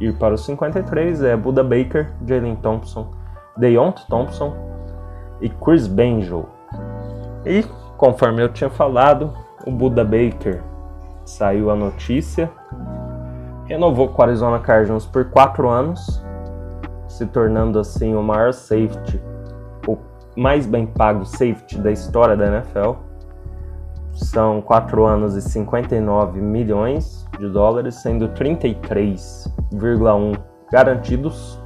ir 0.00 0.14
para 0.14 0.34
os 0.34 0.44
53 0.44 1.22
é 1.22 1.36
Buda 1.36 1.62
Baker, 1.62 2.10
Jalen 2.26 2.56
Thompson, 2.56 3.10
Deont 3.56 4.06
Thompson 4.08 4.54
e 5.40 5.48
Chris 5.48 5.86
Benjo. 5.86 6.46
E, 7.44 7.62
conforme 7.96 8.42
eu 8.42 8.48
tinha 8.48 8.70
falado, 8.70 9.32
o 9.66 9.70
Buda 9.70 10.04
Baker 10.04 10.62
saiu 11.24 11.70
a 11.70 11.76
notícia, 11.76 12.50
renovou 13.66 14.08
com 14.08 14.20
o 14.20 14.24
Arizona 14.24 14.58
Cardinals 14.58 15.06
por 15.06 15.26
quatro 15.26 15.68
anos, 15.68 16.22
se 17.06 17.26
tornando 17.26 17.78
assim 17.78 18.14
o 18.14 18.22
maior 18.22 18.52
safety, 18.52 19.20
o 19.86 19.98
mais 20.36 20.66
bem 20.66 20.86
pago 20.86 21.24
safety 21.24 21.78
da 21.78 21.90
história 21.90 22.36
da 22.36 22.46
NFL 22.46 23.10
são 24.12 24.60
4 24.60 25.04
anos 25.04 25.36
e 25.36 25.42
59 25.42 26.40
milhões 26.40 27.19
de 27.40 27.48
dólares, 27.48 27.96
sendo 27.96 28.28
33,1 28.28 30.38
garantidos. 30.70 31.60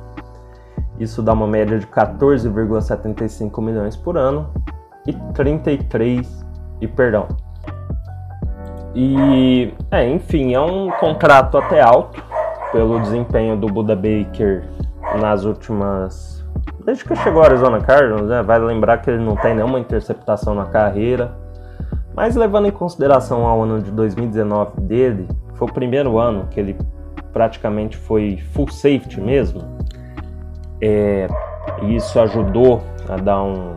Isso 0.98 1.22
dá 1.22 1.32
uma 1.32 1.46
média 1.46 1.78
de 1.78 1.87
14,75 1.87 3.60
milhões 3.60 3.96
por 3.96 4.16
ano 4.16 4.48
e 5.06 5.12
33 5.34 6.46
e 6.80 6.88
perdão. 6.88 7.28
E 8.94 9.74
é, 9.90 10.08
enfim, 10.08 10.54
é 10.54 10.60
um 10.60 10.90
contrato 10.92 11.58
até 11.58 11.82
alto 11.82 12.24
pelo 12.70 13.00
desempenho 13.00 13.56
do 13.56 13.66
Buda 13.66 13.96
Baker 13.96 14.62
nas 15.20 15.44
últimas 15.44 16.34
desde 16.84 17.04
que 17.04 17.16
chegou 17.16 17.40
ao 17.40 17.48
Arizona 17.48 17.80
Cardinals, 17.80 18.28
né? 18.28 18.42
Vai 18.42 18.58
lembrar 18.58 18.98
que 18.98 19.10
ele 19.10 19.22
não 19.22 19.37
tem 19.37 19.54
nenhuma 19.54 19.78
interceptação 19.78 20.54
na 20.54 20.66
carreira. 20.66 21.32
Mas 22.14 22.37
levando 22.37 22.66
em 22.66 22.70
consideração 22.70 23.46
ao 23.46 23.62
ano 23.62 23.83
de 23.83 23.90
2019 23.90 24.81
dele, 24.83 25.29
foi 25.55 25.68
o 25.68 25.72
primeiro 25.72 26.18
ano 26.18 26.46
que 26.50 26.61
ele 26.61 26.77
praticamente 27.33 27.96
foi 27.96 28.38
full 28.53 28.68
safety 28.68 29.20
mesmo. 29.20 29.62
É, 30.81 31.27
isso 31.83 32.20
ajudou 32.20 32.83
a 33.09 33.16
dar 33.16 33.42
um, 33.42 33.74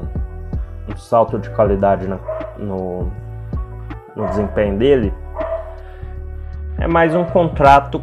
um 0.88 0.96
salto 0.96 1.40
de 1.40 1.50
qualidade 1.50 2.08
na, 2.08 2.20
no, 2.58 3.12
no 4.16 4.28
desempenho 4.28 4.78
dele. 4.78 5.14
É 6.78 6.88
mais 6.88 7.16
um 7.16 7.24
contrato 7.24 8.00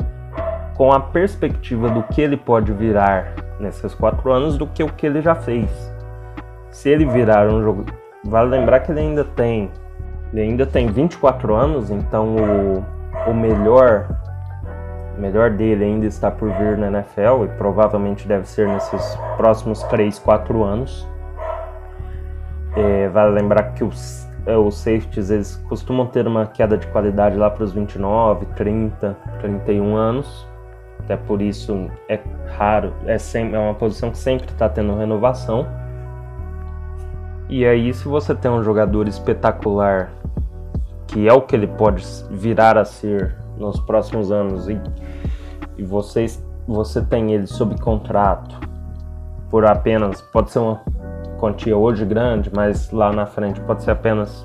com 0.76 0.92
a 0.92 0.98
perspectiva 0.98 1.88
do 1.88 2.02
que 2.02 2.20
ele 2.20 2.36
pode 2.36 2.72
virar 2.72 3.34
nesses 3.60 3.94
quatro 3.94 4.32
anos 4.32 4.58
do 4.58 4.66
que 4.66 4.82
o 4.82 4.92
que 4.92 5.06
ele 5.06 5.22
já 5.22 5.34
fez. 5.34 5.70
Se 6.70 6.88
ele 6.88 7.06
virar 7.06 7.48
um 7.48 7.62
jogo. 7.62 7.84
Vale 8.24 8.50
lembrar 8.50 8.80
que 8.80 8.90
ele 8.90 9.00
ainda 9.00 9.24
tem. 9.24 9.70
Ele 10.34 10.42
ainda 10.42 10.66
tem 10.66 10.88
24 10.88 11.54
anos, 11.54 11.92
então 11.92 12.34
o, 12.34 13.30
o 13.30 13.34
melhor. 13.34 14.08
O 15.16 15.20
melhor 15.20 15.48
dele 15.48 15.84
ainda 15.84 16.06
está 16.06 16.28
por 16.28 16.50
vir 16.50 16.76
na 16.76 16.88
NFL 16.88 17.44
e 17.44 17.48
provavelmente 17.56 18.26
deve 18.26 18.48
ser 18.48 18.66
nesses 18.66 19.16
próximos 19.36 19.84
3, 19.84 20.18
4 20.18 20.64
anos. 20.64 21.08
É, 22.74 23.08
vale 23.10 23.30
lembrar 23.30 23.74
que 23.74 23.84
os, 23.84 24.28
é, 24.44 24.56
os 24.56 24.76
safeties 24.76 25.30
eles 25.30 25.54
costumam 25.68 26.06
ter 26.06 26.26
uma 26.26 26.46
queda 26.46 26.76
de 26.76 26.88
qualidade 26.88 27.36
lá 27.36 27.48
para 27.48 27.62
os 27.62 27.72
29, 27.72 28.44
30, 28.56 29.16
31 29.40 29.94
anos. 29.94 30.48
Até 30.98 31.16
por 31.16 31.40
isso 31.40 31.88
é 32.08 32.18
raro, 32.56 32.92
é, 33.06 33.18
sempre, 33.18 33.54
é 33.54 33.58
uma 33.60 33.74
posição 33.74 34.10
que 34.10 34.18
sempre 34.18 34.50
está 34.50 34.68
tendo 34.68 34.96
renovação. 34.96 35.64
E 37.56 37.64
aí, 37.64 37.94
se 37.94 38.08
você 38.08 38.34
tem 38.34 38.50
um 38.50 38.64
jogador 38.64 39.06
espetacular, 39.06 40.10
que 41.06 41.28
é 41.28 41.32
o 41.32 41.40
que 41.40 41.54
ele 41.54 41.68
pode 41.68 42.04
virar 42.28 42.76
a 42.76 42.84
ser 42.84 43.36
nos 43.56 43.78
próximos 43.78 44.32
anos, 44.32 44.68
e, 44.68 44.76
e 45.78 45.84
você, 45.84 46.26
você 46.66 47.00
tem 47.00 47.32
ele 47.32 47.46
sob 47.46 47.80
contrato 47.80 48.58
por 49.48 49.64
apenas, 49.64 50.20
pode 50.20 50.50
ser 50.50 50.58
uma 50.58 50.80
quantia 51.38 51.76
hoje 51.76 52.04
grande, 52.04 52.50
mas 52.52 52.90
lá 52.90 53.12
na 53.12 53.24
frente 53.24 53.60
pode 53.60 53.84
ser 53.84 53.92
apenas 53.92 54.44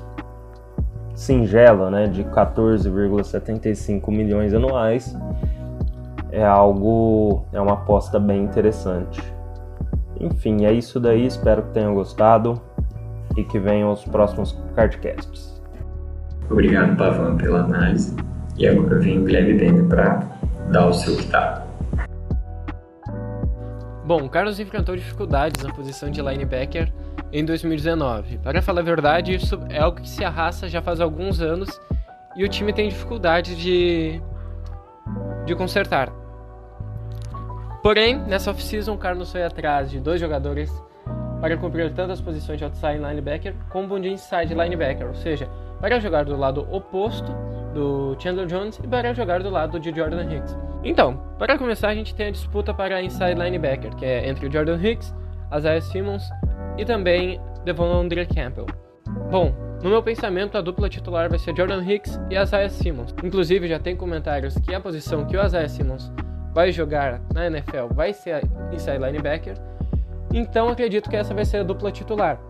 singela, 1.12 1.90
né, 1.90 2.06
de 2.06 2.22
14,75 2.22 4.08
milhões 4.12 4.54
anuais 4.54 5.18
é 6.30 6.46
algo, 6.46 7.44
é 7.52 7.60
uma 7.60 7.72
aposta 7.72 8.20
bem 8.20 8.44
interessante. 8.44 9.20
Enfim, 10.20 10.64
é 10.64 10.72
isso 10.72 11.00
daí, 11.00 11.26
espero 11.26 11.64
que 11.64 11.70
tenham 11.70 11.92
gostado 11.92 12.69
e 13.36 13.44
que 13.44 13.58
venham 13.58 13.92
os 13.92 14.04
próximos 14.04 14.58
cardcasts. 14.74 15.60
Obrigado, 16.50 16.96
Pavan, 16.96 17.36
pela 17.36 17.60
análise. 17.60 18.16
E 18.58 18.66
agora 18.66 18.98
vem 18.98 19.20
o 19.20 19.24
Guilherme 19.24 19.54
Bender 19.54 19.84
para 19.86 20.20
dar 20.70 20.88
o 20.88 20.92
seu 20.92 21.16
pitaco. 21.16 21.68
Bom, 24.04 24.28
Carlos 24.28 24.58
enfrentou 24.58 24.96
dificuldades 24.96 25.62
na 25.62 25.72
posição 25.72 26.10
de 26.10 26.20
linebacker 26.20 26.92
em 27.32 27.44
2019. 27.44 28.38
Para 28.38 28.60
falar 28.60 28.80
a 28.80 28.84
verdade, 28.84 29.34
isso 29.34 29.58
é 29.68 29.78
algo 29.78 30.00
que 30.00 30.08
se 30.08 30.24
arrasta 30.24 30.68
já 30.68 30.82
faz 30.82 31.00
alguns 31.00 31.40
anos 31.40 31.80
e 32.36 32.44
o 32.44 32.48
time 32.48 32.72
tem 32.72 32.88
dificuldade 32.88 33.54
de, 33.54 34.20
de 35.46 35.54
consertar. 35.54 36.12
Porém, 37.82 38.18
nessa 38.18 38.50
off-season, 38.50 38.94
o 38.94 38.98
Carlos 38.98 39.30
foi 39.30 39.44
atrás 39.44 39.90
de 39.90 40.00
dois 40.00 40.20
jogadores 40.20 40.70
para 41.40 41.56
cumprir 41.56 41.92
tanto 41.92 42.12
as 42.12 42.20
posições 42.20 42.58
de 42.58 42.64
outside 42.64 42.98
linebacker 42.98 43.54
como 43.70 43.98
de 43.98 44.08
inside 44.08 44.54
linebacker, 44.54 45.06
ou 45.06 45.14
seja, 45.14 45.48
para 45.80 45.98
jogar 45.98 46.24
do 46.24 46.36
lado 46.36 46.66
oposto 46.70 47.32
do 47.72 48.16
Chandler 48.18 48.46
Jones 48.46 48.78
e 48.82 48.86
para 48.86 49.14
jogar 49.14 49.42
do 49.42 49.50
lado 49.50 49.78
de 49.80 49.94
Jordan 49.94 50.24
Hicks. 50.24 50.56
Então, 50.84 51.16
para 51.38 51.56
começar, 51.56 51.88
a 51.88 51.94
gente 51.94 52.14
tem 52.14 52.26
a 52.26 52.30
disputa 52.30 52.74
para 52.74 53.02
inside 53.02 53.34
linebacker, 53.34 53.94
que 53.96 54.04
é 54.04 54.28
entre 54.28 54.46
o 54.46 54.52
Jordan 54.52 54.76
Hicks, 54.76 55.14
Isaiah 55.56 55.80
Simmons 55.80 56.28
e 56.76 56.84
também 56.84 57.40
Devondre 57.64 58.26
Campbell. 58.26 58.66
Bom, 59.30 59.54
no 59.82 59.88
meu 59.88 60.02
pensamento, 60.02 60.58
a 60.58 60.60
dupla 60.60 60.88
titular 60.88 61.28
vai 61.28 61.38
ser 61.38 61.56
Jordan 61.56 61.82
Hicks 61.82 62.20
e 62.30 62.36
Isaiah 62.36 62.68
Simmons. 62.68 63.14
Inclusive, 63.24 63.66
já 63.66 63.78
tem 63.78 63.96
comentários 63.96 64.54
que 64.58 64.74
a 64.74 64.80
posição 64.80 65.24
que 65.24 65.36
o 65.36 65.44
Isaiah 65.44 65.68
Simmons 65.68 66.12
vai 66.52 66.72
jogar 66.72 67.20
na 67.32 67.46
NFL 67.46 67.86
vai 67.92 68.12
ser 68.12 68.42
inside 68.72 68.98
linebacker. 68.98 69.54
Então 70.32 70.68
acredito 70.68 71.08
que 71.10 71.16
essa 71.16 71.34
vai 71.34 71.44
ser 71.44 71.58
a 71.58 71.62
dupla 71.62 71.90
titular. 71.90 72.40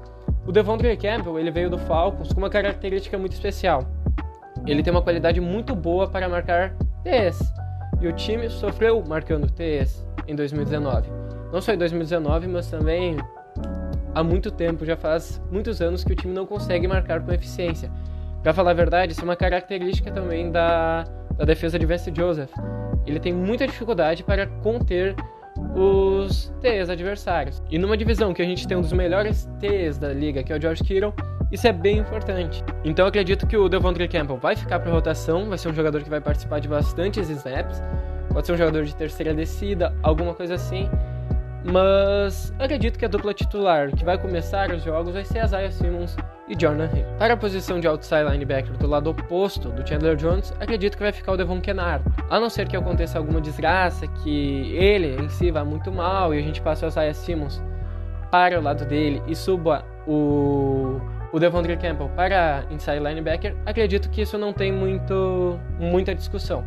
O 0.46 0.52
Devondre 0.52 0.96
Campbell 0.96 1.38
ele 1.38 1.50
veio 1.50 1.70
do 1.70 1.78
Falcons 1.78 2.32
com 2.32 2.40
uma 2.40 2.50
característica 2.50 3.16
muito 3.16 3.32
especial. 3.32 3.86
Ele 4.66 4.82
tem 4.82 4.92
uma 4.92 5.02
qualidade 5.02 5.40
muito 5.40 5.74
boa 5.74 6.08
para 6.08 6.28
marcar 6.28 6.74
TS. 7.02 7.40
E 8.00 8.06
o 8.06 8.12
time 8.12 8.48
sofreu 8.48 9.02
marcando 9.06 9.50
TS 9.50 10.06
em 10.26 10.34
2019. 10.34 11.08
Não 11.52 11.60
só 11.60 11.72
em 11.72 11.78
2019, 11.78 12.46
mas 12.46 12.70
também 12.70 13.16
há 14.14 14.22
muito 14.22 14.50
tempo, 14.50 14.84
já 14.84 14.96
faz 14.96 15.40
muitos 15.50 15.80
anos 15.80 16.04
que 16.04 16.12
o 16.12 16.16
time 16.16 16.34
não 16.34 16.46
consegue 16.46 16.86
marcar 16.86 17.20
com 17.20 17.32
eficiência. 17.32 17.90
Para 18.42 18.52
falar 18.52 18.70
a 18.70 18.74
verdade, 18.74 19.12
isso 19.12 19.20
é 19.20 19.24
uma 19.24 19.36
característica 19.36 20.10
também 20.10 20.50
da, 20.50 21.04
da 21.36 21.44
defesa 21.44 21.78
de 21.78 21.86
Vance 21.86 22.12
Joseph 22.14 22.50
ele 23.06 23.20
tem 23.20 23.32
muita 23.32 23.66
dificuldade 23.66 24.22
para 24.22 24.46
conter 24.46 25.14
os 25.74 26.52
TEs 26.60 26.90
adversários. 26.90 27.62
E 27.70 27.78
numa 27.78 27.96
divisão 27.96 28.32
que 28.34 28.42
a 28.42 28.44
gente 28.44 28.66
tem 28.66 28.76
um 28.76 28.80
dos 28.80 28.92
melhores 28.92 29.48
TEs 29.58 29.98
da 29.98 30.12
liga, 30.12 30.42
que 30.42 30.52
é 30.52 30.56
o 30.56 30.60
George 30.60 30.82
Kittle, 30.82 31.14
isso 31.50 31.66
é 31.66 31.72
bem 31.72 31.98
importante. 31.98 32.62
Então 32.84 33.06
acredito 33.06 33.46
que 33.46 33.56
o 33.56 33.68
Devondre 33.68 34.06
Campbell 34.06 34.36
vai 34.36 34.54
ficar 34.54 34.80
para 34.80 34.92
rotação, 34.92 35.48
vai 35.48 35.58
ser 35.58 35.68
um 35.68 35.74
jogador 35.74 36.02
que 36.02 36.10
vai 36.10 36.20
participar 36.20 36.60
de 36.60 36.68
bastantes 36.68 37.28
snaps, 37.28 37.82
pode 38.32 38.46
ser 38.46 38.52
um 38.52 38.56
jogador 38.56 38.84
de 38.84 38.94
terceira 38.94 39.34
descida, 39.34 39.94
alguma 40.02 40.34
coisa 40.34 40.54
assim. 40.54 40.88
Mas 41.64 42.52
acredito 42.58 42.98
que 42.98 43.04
a 43.04 43.08
dupla 43.08 43.34
titular 43.34 43.90
que 43.90 44.04
vai 44.04 44.16
começar 44.16 44.70
os 44.70 44.82
jogos 44.82 45.12
vai 45.12 45.24
ser 45.24 45.44
Isaiah 45.44 45.70
Simmons 45.70 46.16
e 46.50 46.60
Jordan 46.60 46.90
Hill. 46.92 47.06
Para 47.16 47.34
a 47.34 47.36
posição 47.36 47.78
de 47.78 47.86
outside 47.86 48.24
linebacker 48.24 48.76
do 48.76 48.86
lado 48.86 49.08
oposto 49.08 49.70
do 49.70 49.88
Chandler 49.88 50.16
Jones, 50.16 50.52
acredito 50.60 50.96
que 50.96 51.02
vai 51.02 51.12
ficar 51.12 51.32
o 51.32 51.36
Devon 51.36 51.60
Kennard. 51.60 52.04
A 52.28 52.40
não 52.40 52.50
ser 52.50 52.68
que 52.68 52.76
aconteça 52.76 53.16
alguma 53.16 53.40
desgraça, 53.40 54.06
que 54.06 54.74
ele 54.74 55.16
em 55.22 55.28
si 55.28 55.50
vá 55.50 55.64
muito 55.64 55.92
mal 55.92 56.34
e 56.34 56.38
a 56.38 56.42
gente 56.42 56.60
passe 56.60 56.84
o 56.84 56.88
Isaiah 56.88 57.14
Simmons 57.14 57.62
para 58.30 58.58
o 58.58 58.62
lado 58.62 58.84
dele 58.84 59.22
e 59.26 59.34
suba 59.34 59.84
o, 60.06 61.00
o 61.32 61.38
Devondre 61.38 61.76
Campbell 61.76 62.10
para 62.10 62.64
inside 62.70 62.98
linebacker, 62.98 63.56
acredito 63.64 64.10
que 64.10 64.22
isso 64.22 64.36
não 64.36 64.52
tem 64.52 64.72
muito, 64.72 65.58
muita 65.78 66.14
discussão. 66.14 66.64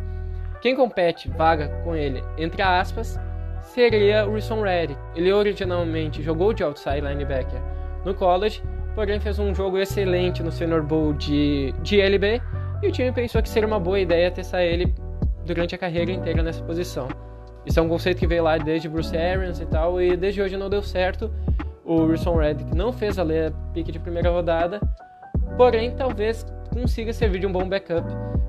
Quem 0.60 0.74
compete 0.74 1.28
vaga 1.28 1.68
com 1.84 1.94
ele, 1.94 2.24
entre 2.38 2.62
aspas, 2.62 3.20
seria 3.60 4.26
o 4.26 4.32
Wilson 4.32 4.62
Reddick. 4.62 4.98
Ele 5.14 5.32
originalmente 5.32 6.22
jogou 6.22 6.54
de 6.54 6.62
outside 6.62 7.00
linebacker 7.00 7.60
no 8.04 8.14
college, 8.14 8.62
porém 8.94 9.20
fez 9.20 9.38
um 9.38 9.54
jogo 9.54 9.78
excelente 9.78 10.42
no 10.42 10.52
Senior 10.52 10.82
Bowl 10.82 11.12
de, 11.12 11.74
de 11.82 12.00
LB 12.00 12.40
e 12.82 12.88
o 12.88 12.92
time 12.92 13.10
pensou 13.12 13.42
que 13.42 13.48
seria 13.48 13.66
uma 13.66 13.80
boa 13.80 13.98
ideia 13.98 14.30
testar 14.30 14.62
ele 14.62 14.94
durante 15.44 15.74
a 15.74 15.78
carreira 15.78 16.12
inteira 16.12 16.42
nessa 16.42 16.62
posição. 16.62 17.08
Isso 17.66 17.80
é 17.80 17.82
um 17.82 17.88
conceito 17.88 18.18
que 18.18 18.26
veio 18.26 18.42
lá 18.42 18.58
desde 18.58 18.88
Bruce 18.88 19.16
Arians 19.16 19.58
e 19.58 19.66
tal, 19.66 20.00
e 20.00 20.16
desde 20.16 20.42
hoje 20.42 20.56
não 20.56 20.68
deu 20.68 20.82
certo. 20.82 21.32
O 21.84 22.02
Wilson 22.02 22.36
Reddick 22.36 22.74
não 22.74 22.92
fez 22.92 23.18
a 23.18 23.24
pique 23.72 23.90
de 23.90 23.98
primeira 23.98 24.30
rodada, 24.30 24.80
porém 25.56 25.94
talvez 25.94 26.44
consiga 26.72 27.12
servir 27.12 27.40
de 27.40 27.46
um 27.46 27.52
bom 27.52 27.68
backup 27.68 28.06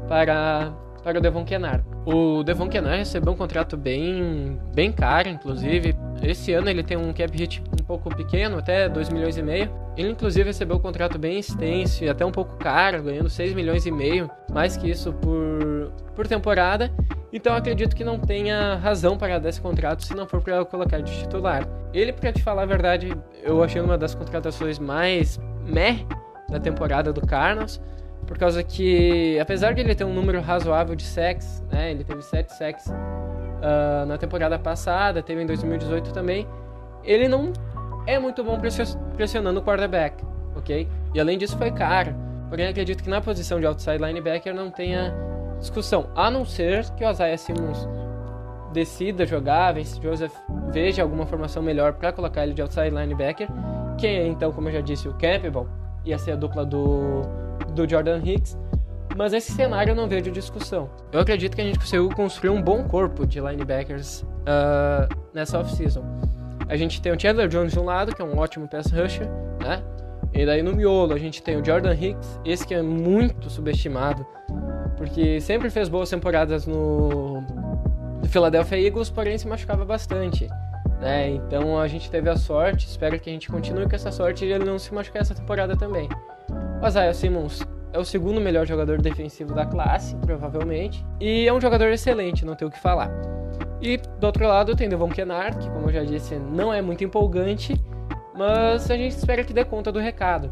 para, 0.08 0.74
para 1.04 1.18
o 1.18 1.22
Devon 1.22 1.46
Kennard. 1.46 1.95
O 2.06 2.44
Devon 2.44 2.70
Kennard 2.70 3.00
recebeu 3.00 3.34
um 3.34 3.36
contrato 3.36 3.76
bem, 3.76 4.60
bem 4.76 4.92
caro, 4.92 5.28
inclusive. 5.28 5.96
Esse 6.22 6.54
ano 6.54 6.70
ele 6.70 6.84
tem 6.84 6.96
um 6.96 7.12
cap 7.12 7.36
hit 7.36 7.64
um 7.82 7.84
pouco 7.84 8.16
pequeno, 8.16 8.60
até 8.60 8.88
2 8.88 9.10
milhões 9.10 9.38
e 9.38 9.42
meio. 9.42 9.72
Ele 9.98 10.10
inclusive 10.10 10.46
recebeu 10.46 10.76
um 10.76 10.80
contrato 10.80 11.18
bem 11.18 11.40
extenso 11.40 12.04
e 12.04 12.10
até 12.10 12.24
um 12.24 12.32
pouco 12.32 12.58
caro, 12.58 13.02
ganhando 13.02 13.30
6 13.30 13.54
milhões 13.54 13.88
e 13.88 13.92
meio, 13.92 14.30
mais 14.54 14.78
que 14.78 14.88
isso 14.88 15.14
por, 15.14 15.92
por 16.16 16.28
temporada. 16.28 16.92
Então 17.34 17.56
acredito 17.56 17.96
que 17.96 18.04
não 18.04 18.20
tenha 18.20 18.76
razão 18.76 19.18
para 19.18 19.40
dar 19.40 19.50
esse 19.50 19.60
contrato 19.60 20.06
se 20.06 20.14
não 20.14 20.28
for 20.28 20.42
para 20.42 20.64
colocar 20.64 21.02
de 21.02 21.12
titular. 21.12 21.68
Ele, 21.92 22.14
para 22.14 22.32
te 22.32 22.44
falar 22.44 22.64
a 22.64 22.68
verdade, 22.68 23.12
eu 23.42 23.64
achei 23.64 23.82
uma 23.82 23.98
das 23.98 24.14
contratações 24.14 24.78
mais 24.78 25.40
meh 25.66 26.06
da 26.50 26.60
temporada 26.60 27.12
do 27.12 27.26
Cardinals 27.26 27.82
por 28.26 28.38
causa 28.38 28.64
que, 28.64 29.38
apesar 29.40 29.74
de 29.74 29.82
ele 29.82 29.94
ter 29.94 30.04
um 30.04 30.14
número 30.14 30.42
razoável 30.42 30.96
de 30.96 31.04
sacks, 31.04 31.64
né, 31.72 31.92
ele 31.92 32.04
teve 32.04 32.22
7 32.22 32.54
sacks 32.54 32.88
uh, 32.88 34.06
na 34.08 34.18
temporada 34.18 34.58
passada, 34.58 35.22
teve 35.22 35.44
em 35.44 35.46
2018 35.46 36.12
também, 36.12 36.48
ele 37.04 37.28
não 37.28 37.54
é 38.08 38.18
muito 38.18 38.44
bom 38.44 38.60
pressionando 39.16 39.60
o 39.60 39.64
quarterback, 39.64 40.24
ok? 40.56 40.88
E 41.14 41.20
além 41.20 41.38
disso 41.38 41.58
foi 41.58 41.72
caro, 41.72 42.16
porém 42.50 42.68
acredito 42.68 43.04
que 43.04 43.10
na 43.10 43.22
posição 43.22 43.60
de 43.60 43.66
outside 43.66 43.98
linebacker 43.98 44.54
não 44.54 44.72
tenha 44.72 45.14
discussão, 45.60 46.10
a 46.16 46.30
não 46.30 46.46
ser 46.46 46.90
que 46.92 47.06
o 47.06 47.10
Isaiah 47.10 47.38
Simmons 47.38 47.88
decida 48.74 49.26
jogar, 49.26 49.74
Vince 49.74 50.02
Joseph 50.02 50.34
veja 50.72 51.02
alguma 51.02 51.26
formação 51.26 51.64
melhor 51.64 51.94
para 51.94 52.12
colocar 52.12 52.44
ele 52.44 52.54
de 52.54 52.62
outside 52.62 52.90
linebacker, 52.90 53.48
que 53.98 54.06
é 54.06 54.28
então, 54.28 54.52
como 54.52 54.68
eu 54.68 54.74
já 54.74 54.82
disse, 54.82 55.08
o 55.08 55.14
Campbell 55.14 55.68
ia 56.06 56.18
ser 56.18 56.34
a 56.34 56.36
dupla 56.36 56.66
do, 56.66 57.22
do 57.74 57.90
Jordan 57.90 58.22
Hicks, 58.24 58.58
mas 59.16 59.34
esse 59.34 59.52
cenário 59.52 59.92
eu 59.92 59.96
não 59.96 60.08
vejo 60.08 60.30
discussão. 60.32 60.90
Eu 61.12 61.22
acredito 61.22 61.56
que 61.56 61.62
a 61.62 61.64
gente 61.64 61.80
conseguiu 61.80 62.10
construir 62.10 62.50
um 62.50 62.62
bom 62.62 62.84
corpo 62.84 63.26
de 63.26 63.40
linebackers 63.40 64.22
uh, 64.22 65.08
nessa 65.34 65.60
off-season. 65.60 66.04
A 66.68 66.76
gente 66.76 67.02
tem 67.02 67.12
o 67.12 67.20
Chandler 67.20 67.48
Jones 67.48 67.74
de 67.74 67.80
um 67.80 67.86
lado, 67.86 68.14
que 68.14 68.22
é 68.22 68.26
um 68.26 68.38
ótimo 68.38 68.68
pass 68.68 68.92
rusher, 68.92 69.28
né? 69.62 69.82
E 70.34 70.46
daí 70.46 70.62
no 70.62 70.74
miolo 70.74 71.14
a 71.14 71.18
gente 71.18 71.42
tem 71.42 71.56
o 71.56 71.64
Jordan 71.64 71.94
Hicks, 71.94 72.40
esse 72.44 72.68
que 72.68 72.74
é 72.74 72.82
muito 72.82 73.50
subestimado, 73.50 74.26
porque 74.98 75.40
sempre 75.40 75.70
fez 75.70 75.88
boas 75.88 76.10
temporadas 76.10 76.68
no, 76.68 77.40
no 77.42 78.28
Philadelphia 78.28 78.82
Eagles, 78.82 79.10
porém 79.10 79.38
se 79.38 79.48
machucava 79.48 79.86
bastante. 79.86 80.50
Né? 81.06 81.30
Então 81.30 81.80
a 81.80 81.88
gente 81.88 82.10
teve 82.10 82.28
a 82.32 82.36
sorte, 82.36 82.88
espero 82.88 83.20
que 83.20 83.30
a 83.30 83.34
gente 83.34 83.48
continue 83.48 83.88
com 83.88 83.96
essa 83.96 84.12
sorte 84.12 84.44
e 84.44 84.52
ele 84.52 84.66
não 84.66 84.80
se 84.80 84.92
machucar 84.92 85.22
essa 85.22 85.36
temporada 85.36 85.78
também. 85.78 86.10
O 86.82 86.88
Isaiah 86.88 87.14
Simmons 87.14 87.62
é 87.94 88.00
o 88.00 88.04
segundo 88.04 88.42
melhor 88.42 88.66
jogador 88.66 89.00
defensivo 89.00 89.54
da 89.54 89.68
classe, 89.68 90.16
provavelmente, 90.16 91.06
e 91.22 91.48
é 91.48 91.54
um 91.54 91.62
jogador 91.62 91.90
excelente, 91.90 92.44
não 92.44 92.56
tem 92.56 92.68
o 92.68 92.72
que 92.72 92.80
falar. 92.80 93.12
E 93.80 93.98
do 94.20 94.26
outro 94.26 94.48
lado 94.48 94.76
tem 94.76 94.90
Devon 94.90 95.10
Kennard, 95.10 95.60
que 95.60 95.70
como 95.70 95.90
eu 95.90 95.94
já 95.94 96.04
disse, 96.04 96.40
não 96.40 96.74
é 96.74 96.82
muito 96.82 97.04
empolgante, 97.04 97.80
mas 98.36 98.90
a 98.90 98.98
gente 98.98 99.16
espera 99.16 99.44
que 99.44 99.54
dê 99.54 99.64
conta 99.64 99.92
do 99.92 100.00
recado. 100.00 100.52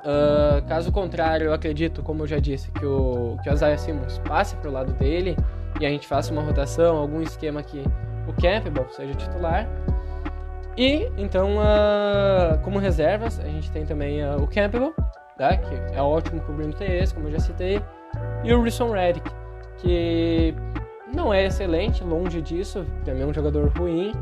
Uh, 0.00 0.66
caso 0.66 0.90
contrário, 0.90 1.46
eu 1.46 1.52
acredito, 1.52 2.02
como 2.02 2.24
eu 2.24 2.26
já 2.26 2.40
disse, 2.40 2.72
que 2.72 2.84
o, 2.84 3.36
que 3.40 3.48
o 3.48 3.52
Isaiah 3.52 3.78
Simmons 3.78 4.18
passe 4.26 4.56
para 4.56 4.68
o 4.68 4.72
lado 4.72 4.92
dele 4.94 5.36
e 5.80 5.86
a 5.86 5.88
gente 5.88 6.08
faça 6.08 6.32
uma 6.32 6.42
rotação, 6.42 6.96
algum 6.96 7.22
esquema 7.22 7.62
que 7.62 7.84
o 8.30 8.32
Campbell 8.40 8.88
seja 8.90 9.14
titular. 9.14 9.68
E 10.76 11.10
então, 11.18 11.58
uh, 11.58 12.58
como 12.62 12.78
reservas, 12.78 13.38
a 13.40 13.44
gente 13.44 13.70
tem 13.70 13.84
também 13.84 14.24
uh, 14.24 14.42
o 14.42 14.46
Campbell, 14.46 14.94
né, 15.38 15.56
que 15.56 15.96
é 15.96 16.00
ótimo 16.00 16.40
cobrindo 16.42 16.74
TS, 16.76 17.12
como 17.12 17.28
eu 17.28 17.32
já 17.32 17.40
citei, 17.40 17.80
e 18.44 18.52
o 18.52 18.62
Risson 18.62 18.92
Reddick, 18.92 19.30
que 19.78 20.54
não 21.12 21.34
é 21.34 21.44
excelente, 21.44 22.04
longe 22.04 22.40
disso, 22.40 22.86
também 23.04 23.22
é 23.22 23.26
um 23.26 23.34
jogador 23.34 23.68
ruim, 23.76 24.12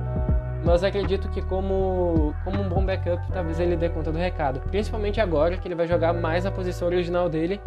mas 0.65 0.83
acredito 0.83 1.29
que 1.29 1.43
como, 1.43 2.35
como 2.45 2.61
um 2.63 2.69
bom 2.69 2.85
backup, 2.85 3.23
talvez 3.31 3.61
ele 3.61 3.77
dê 3.77 3.89
conta 3.89 4.11
do 4.11 4.19
recado. 4.19 4.61
Principalmente 4.61 5.21
agora 5.21 5.57
que 5.57 5.69
ele 5.69 5.75
vai 5.75 5.87
jogar 5.87 6.13
mais 6.13 6.45
a 6.47 6.51
posição 6.51 6.89
original 6.89 7.29
dele, 7.29 7.61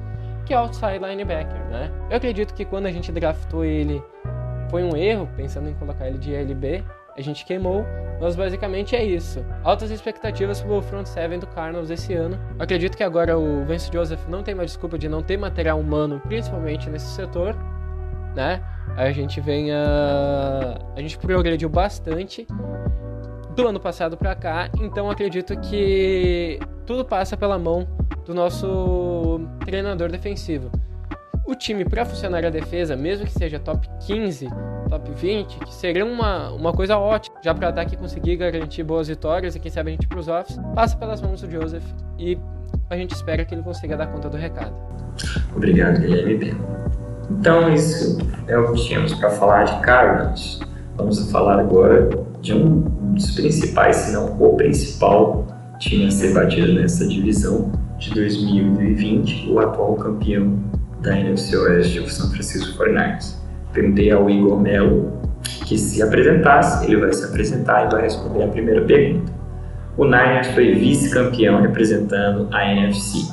que 0.45 0.53
é 0.53 0.57
outside 0.57 0.99
linebacker, 0.99 1.63
né? 1.69 1.91
Eu 2.09 2.17
acredito 2.17 2.53
que 2.53 2.65
quando 2.65 2.87
a 2.87 2.91
gente 2.91 3.11
draftou 3.11 3.63
ele 3.63 4.03
foi 4.71 4.83
um 4.83 4.95
erro, 4.95 5.29
pensando 5.35 5.69
em 5.69 5.73
colocar 5.73 6.07
ele 6.07 6.17
de 6.17 6.33
LB, 6.33 6.83
a 7.15 7.21
gente 7.21 7.43
queimou, 7.43 7.85
mas 8.21 8.37
basicamente 8.37 8.95
é 8.95 9.03
isso. 9.03 9.45
Altas 9.63 9.91
expectativas 9.91 10.61
para 10.61 10.71
o 10.71 10.81
front 10.81 11.05
seven 11.05 11.39
do 11.39 11.47
Cardinals 11.47 11.89
esse 11.89 12.13
ano. 12.13 12.39
acredito 12.57 12.95
que 12.95 13.03
agora 13.03 13.37
o 13.37 13.65
Vance 13.65 13.91
Joseph 13.91 14.25
não 14.29 14.41
tem 14.41 14.55
mais 14.55 14.71
desculpa 14.71 14.97
de 14.97 15.09
não 15.09 15.21
ter 15.21 15.35
material 15.37 15.77
humano, 15.77 16.21
principalmente 16.25 16.89
nesse 16.89 17.07
setor, 17.07 17.53
né? 18.33 18.63
A 18.95 19.11
gente 19.11 19.41
vem 19.41 19.73
a 19.73 20.79
a 20.95 21.01
gente 21.01 21.17
progrediu 21.17 21.69
bastante 21.69 22.47
do 23.53 23.67
ano 23.67 23.79
passado 23.79 24.15
para 24.15 24.33
cá, 24.33 24.69
então 24.79 25.09
acredito 25.09 25.59
que 25.59 26.59
tudo 26.85 27.03
passa 27.03 27.35
pela 27.35 27.59
mão 27.59 27.85
do 28.25 28.33
nosso 28.33 29.41
treinador 29.65 30.09
defensivo. 30.09 30.71
O 31.45 31.55
time 31.55 31.83
para 31.83 32.05
funcionar 32.05 32.45
a 32.45 32.49
defesa, 32.49 32.95
mesmo 32.95 33.25
que 33.25 33.31
seja 33.31 33.59
top 33.59 33.87
15, 34.05 34.47
top 34.89 35.11
20, 35.11 35.59
que 35.59 35.73
seria 35.73 36.05
uma, 36.05 36.51
uma 36.51 36.71
coisa 36.71 36.97
ótima, 36.97 37.35
já 37.43 37.53
para 37.53 37.69
ataque 37.69 37.97
conseguir 37.97 38.37
garantir 38.37 38.83
boas 38.83 39.07
vitórias 39.07 39.55
e 39.55 39.59
quem 39.59 39.71
sabe 39.71 39.89
a 39.89 39.91
gente 39.93 40.07
para 40.07 40.19
os 40.19 40.27
offs, 40.27 40.59
passa 40.75 40.95
pelas 40.97 41.21
mãos 41.21 41.41
do 41.41 41.49
Joseph 41.49 41.83
e 42.19 42.37
a 42.89 42.95
gente 42.95 43.15
espera 43.15 43.43
que 43.43 43.55
ele 43.55 43.63
consiga 43.63 43.97
dar 43.97 44.07
conta 44.07 44.29
do 44.29 44.37
recado. 44.37 44.73
Obrigado, 45.55 45.99
Guilherme. 45.99 46.53
Então, 47.31 47.73
isso 47.73 48.19
é 48.47 48.57
o 48.57 48.73
que 48.73 48.83
tínhamos 48.87 49.13
para 49.15 49.31
falar 49.31 49.63
de 49.63 49.79
Cardinals. 49.81 50.59
Vamos 50.95 51.31
falar 51.31 51.59
agora 51.59 52.09
de 52.41 52.53
um 52.53 52.81
dos 53.13 53.31
principais, 53.31 53.95
se 53.95 54.13
não 54.13 54.39
o 54.39 54.55
principal 54.55 55.47
time 55.79 56.05
a 56.05 56.11
ser 56.11 56.33
batido 56.33 56.73
nessa 56.73 57.07
divisão 57.07 57.71
de 57.97 58.13
2020, 58.13 59.49
o 59.49 59.59
atual 59.59 59.95
campeão 59.95 60.59
da 61.01 61.17
NFC 61.17 61.57
Oeste, 61.57 61.99
o 61.99 62.09
São 62.09 62.29
Francisco 62.29 62.77
49ers. 62.81 63.35
Perguntei 63.73 64.11
ao 64.11 64.29
Igor 64.29 64.59
Melo 64.59 65.21
que 65.65 65.77
se 65.77 66.01
apresentasse, 66.01 66.85
ele 66.85 66.97
vai 66.97 67.13
se 67.13 67.25
apresentar 67.25 67.87
e 67.87 67.91
vai 67.91 68.03
responder 68.03 68.43
a 68.43 68.47
primeira 68.47 68.81
pergunta. 68.81 69.31
O 69.97 70.05
Niners 70.05 70.47
foi 70.47 70.73
vice-campeão 70.73 71.61
representando 71.61 72.47
a 72.51 72.65
NFC. 72.65 73.31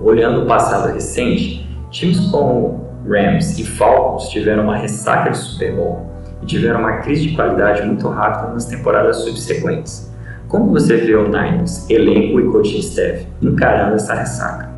Olhando 0.00 0.42
o 0.42 0.46
passado 0.46 0.92
recente, 0.92 1.66
times 1.90 2.20
como 2.30 2.84
Rams 3.08 3.58
e 3.58 3.64
Falcons 3.64 4.28
tiveram 4.28 4.64
uma 4.64 4.76
ressaca 4.76 5.30
de 5.30 5.38
Super 5.38 5.74
Bowl 5.74 6.10
e 6.42 6.46
tiveram 6.46 6.80
uma 6.80 6.98
crise 6.98 7.28
de 7.28 7.34
qualidade 7.34 7.82
muito 7.86 8.08
rápida 8.08 8.52
nas 8.52 8.66
temporadas 8.66 9.18
subsequentes. 9.18 10.12
Como 10.48 10.70
você 10.70 10.96
vê 10.96 11.14
o 11.14 11.28
Niners, 11.28 11.88
elenco 11.88 12.40
e 12.40 12.44
coaching 12.50 12.78
staff 12.78 13.26
encarando 13.42 13.96
essa 13.96 14.14
ressaca? 14.14 14.75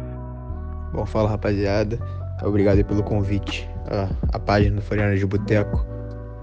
Bom, 0.98 1.06
fala 1.06 1.30
rapaziada, 1.30 1.96
obrigado 2.42 2.84
pelo 2.84 3.04
convite 3.04 3.70
à, 4.32 4.36
página 4.36 4.74
do 4.74 4.82
Floriana 4.82 5.16
de 5.16 5.24
Boteco 5.24 5.86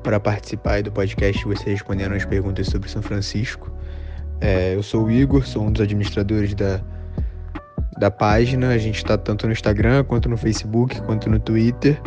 para 0.02 0.18
participar 0.18 0.82
do 0.82 0.90
podcast 0.94 1.42
e 1.42 1.46
você 1.46 1.72
respondendo 1.72 2.14
as 2.14 2.24
perguntas 2.24 2.68
sobre 2.68 2.90
São 2.90 3.02
Francisco. 3.02 3.70
É, 4.40 4.74
eu 4.74 4.82
sou 4.82 5.08
o 5.08 5.12
Igor, 5.12 5.46
sou 5.46 5.64
um 5.64 5.74
dos 5.74 5.82
administradores 5.82 6.54
da, 6.54 6.80
da 8.00 8.10
página. 8.10 8.70
A 8.70 8.78
gente 8.78 8.96
está 8.96 9.18
tanto 9.18 9.46
no 9.46 9.52
Instagram, 9.52 10.06
quanto 10.06 10.30
no 10.30 10.38
Facebook, 10.38 11.02
quanto 11.02 11.30
no 11.30 11.38
Twitter. 11.38 12.02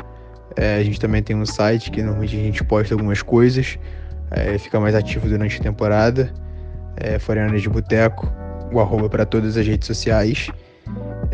É, 0.57 0.76
a 0.76 0.82
gente 0.82 0.99
também 0.99 1.22
tem 1.22 1.36
um 1.36 1.44
site 1.44 1.90
que 1.90 2.01
normalmente 2.01 2.34
a 2.34 2.40
gente 2.40 2.64
posta 2.64 2.94
algumas 2.94 3.20
coisas, 3.20 3.78
é, 4.30 4.57
fica 4.57 4.80
mais 4.80 4.94
ativo 4.94 5.28
durante 5.28 5.61
a 5.61 5.62
temporada. 5.62 6.32
É, 6.96 7.18
Floriana 7.18 7.59
de 7.59 7.68
Boteco, 7.68 8.26
o 8.72 8.80
arroba 8.80 9.07
para 9.07 9.26
todas 9.26 9.55
as 9.59 9.66
redes 9.66 9.86
sociais. 9.86 10.49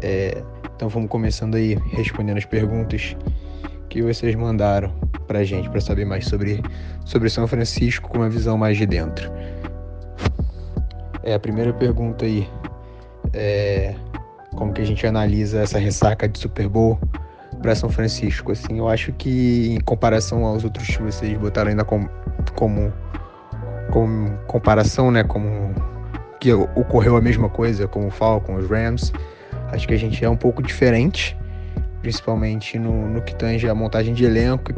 É, 0.02 0.42
então 0.76 0.88
vamos 0.88 1.08
começando 1.08 1.54
aí 1.54 1.78
respondendo 1.92 2.38
as 2.38 2.44
perguntas 2.44 3.16
que 3.88 4.02
vocês 4.02 4.34
mandaram 4.34 4.92
pra 5.26 5.44
gente 5.44 5.70
para 5.70 5.80
saber 5.80 6.04
mais 6.04 6.26
sobre, 6.26 6.62
sobre 7.04 7.30
São 7.30 7.46
Francisco 7.46 8.08
com 8.08 8.18
uma 8.18 8.28
visão 8.28 8.58
mais 8.58 8.76
de 8.76 8.86
dentro. 8.86 9.30
É, 11.22 11.34
a 11.34 11.38
primeira 11.38 11.72
pergunta 11.72 12.24
aí 12.24 12.48
é 13.32 13.94
como 14.56 14.72
que 14.72 14.82
a 14.82 14.84
gente 14.84 15.06
analisa 15.06 15.60
essa 15.60 15.78
ressaca 15.78 16.28
de 16.28 16.38
Super 16.38 16.68
Bowl 16.68 16.98
para 17.62 17.74
São 17.74 17.88
Francisco. 17.88 18.52
Assim, 18.52 18.78
eu 18.78 18.88
acho 18.88 19.12
que 19.12 19.74
em 19.74 19.80
comparação 19.80 20.44
aos 20.44 20.64
outros 20.64 20.86
que 20.86 21.02
vocês 21.02 21.38
botaram 21.38 21.70
ainda 21.70 21.84
como, 21.84 22.08
como, 22.54 22.92
como 23.90 24.36
comparação, 24.46 25.10
né, 25.10 25.24
como 25.24 25.74
que 26.40 26.52
ocorreu 26.52 27.16
a 27.16 27.20
mesma 27.20 27.48
coisa 27.48 27.88
com 27.88 28.06
o 28.06 28.10
Falcons, 28.10 28.64
os 28.64 28.70
Rams, 28.70 29.12
acho 29.74 29.86
que 29.86 29.94
a 29.94 29.98
gente 29.98 30.24
é 30.24 30.28
um 30.28 30.36
pouco 30.36 30.62
diferente, 30.62 31.36
principalmente 32.00 32.78
no, 32.78 33.08
no 33.08 33.22
que 33.22 33.34
tange 33.34 33.68
a 33.68 33.74
montagem 33.74 34.14
de 34.14 34.24
elenco 34.24 34.70
e 34.70 34.74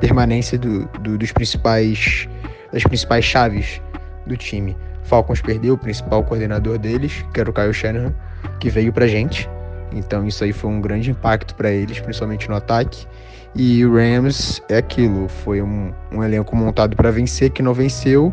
permanência 0.00 0.58
do, 0.58 0.84
do, 1.00 1.18
dos 1.18 1.32
principais 1.32 2.28
das 2.72 2.82
principais 2.82 3.24
chaves 3.24 3.80
do 4.26 4.36
time. 4.36 4.76
Falcons 5.04 5.40
perdeu 5.40 5.74
o 5.74 5.78
principal 5.78 6.24
coordenador 6.24 6.78
deles, 6.78 7.24
que 7.32 7.40
era 7.40 7.48
o 7.48 7.52
Kyle 7.52 7.72
Shanahan, 7.72 8.12
que 8.58 8.68
veio 8.68 8.92
pra 8.92 9.06
gente. 9.06 9.48
Então 9.92 10.26
isso 10.26 10.42
aí 10.42 10.52
foi 10.52 10.70
um 10.70 10.80
grande 10.80 11.10
impacto 11.10 11.54
para 11.54 11.70
eles, 11.70 12.00
principalmente 12.00 12.48
no 12.48 12.56
ataque. 12.56 13.06
E 13.54 13.84
o 13.86 13.94
Rams 13.94 14.60
é 14.68 14.78
aquilo, 14.78 15.28
foi 15.28 15.62
um, 15.62 15.92
um 16.10 16.24
elenco 16.24 16.56
montado 16.56 16.96
para 16.96 17.12
vencer 17.12 17.50
que 17.50 17.62
não 17.62 17.72
venceu 17.72 18.32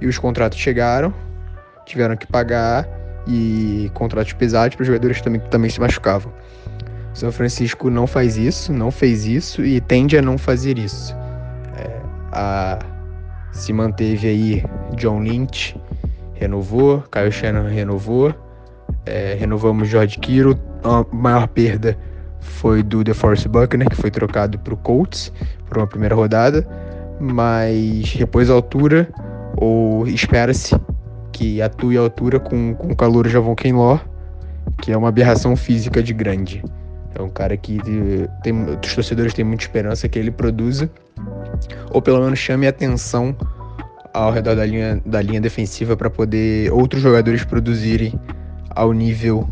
e 0.00 0.06
os 0.06 0.16
contratos 0.16 0.58
chegaram, 0.58 1.12
tiveram 1.84 2.16
que 2.16 2.26
pagar 2.26 2.88
e 3.26 3.90
contratos 3.94 4.32
pesados 4.32 4.76
para 4.76 4.84
jogadores 4.84 5.20
também, 5.20 5.40
que 5.40 5.50
também 5.50 5.70
se 5.70 5.80
machucavam. 5.80 6.32
São 7.12 7.30
Francisco 7.30 7.88
não 7.90 8.06
faz 8.06 8.36
isso, 8.36 8.72
não 8.72 8.90
fez 8.90 9.24
isso 9.24 9.64
e 9.64 9.80
tende 9.80 10.18
a 10.18 10.22
não 10.22 10.36
fazer 10.36 10.78
isso. 10.78 11.14
É, 11.76 12.00
a, 12.32 12.78
se 13.52 13.72
manteve 13.72 14.28
aí 14.28 14.64
John 14.96 15.20
Lynch, 15.20 15.76
renovou, 16.34 17.04
Kyle 17.12 17.30
Shannon 17.30 17.68
renovou, 17.68 18.34
é, 19.06 19.36
renovamos 19.38 19.88
George 19.88 20.18
Kiro, 20.18 20.58
a 20.82 21.04
maior 21.14 21.46
perda 21.48 21.96
foi 22.40 22.82
do 22.82 23.02
DeForest 23.02 23.48
Buckner, 23.48 23.88
que 23.88 23.96
foi 23.96 24.10
trocado 24.10 24.58
para 24.58 24.74
o 24.74 24.76
Colts 24.76 25.32
por 25.68 25.78
uma 25.78 25.86
primeira 25.86 26.14
rodada, 26.14 26.66
mas 27.20 28.12
repôs 28.12 28.50
a 28.50 28.54
altura 28.54 29.08
ou 29.56 30.06
espera-se 30.06 30.74
que 31.34 31.60
atue 31.60 31.98
a 31.98 32.00
altura 32.00 32.38
com, 32.38 32.74
com 32.74 32.92
o 32.92 32.96
calor 32.96 33.28
Javon 33.28 33.56
Law, 33.74 34.00
que 34.80 34.92
é 34.92 34.96
uma 34.96 35.08
aberração 35.08 35.56
física 35.56 36.00
de 36.02 36.14
grande. 36.14 36.62
É 37.14 37.20
um 37.20 37.28
cara 37.28 37.56
que 37.56 37.78
tem, 38.42 38.54
os 38.54 38.94
torcedores 38.94 39.34
têm 39.34 39.44
muita 39.44 39.64
esperança 39.64 40.08
que 40.08 40.18
ele 40.18 40.30
produza, 40.30 40.88
ou 41.90 42.00
pelo 42.00 42.20
menos 42.22 42.38
chame 42.38 42.66
atenção 42.66 43.36
ao 44.12 44.30
redor 44.30 44.54
da 44.54 44.64
linha, 44.64 45.02
da 45.04 45.20
linha 45.20 45.40
defensiva 45.40 45.96
para 45.96 46.08
poder 46.08 46.72
outros 46.72 47.02
jogadores 47.02 47.44
produzirem 47.44 48.18
ao 48.70 48.92
nível 48.92 49.48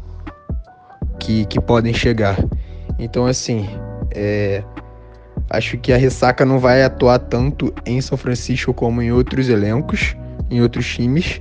que, 1.19 1.45
que 1.47 1.61
podem 1.61 1.93
chegar. 1.93 2.37
Então, 2.97 3.27
assim, 3.27 3.69
é, 4.13 4.63
acho 5.51 5.77
que 5.79 5.93
a 5.93 5.97
ressaca 5.97 6.45
não 6.45 6.61
vai 6.61 6.85
atuar 6.85 7.19
tanto 7.19 7.75
em 7.85 8.01
São 8.01 8.17
Francisco 8.17 8.73
como 8.73 9.03
em 9.03 9.11
outros 9.11 9.49
elencos, 9.49 10.17
em 10.49 10.61
outros 10.63 10.87
times. 10.87 11.41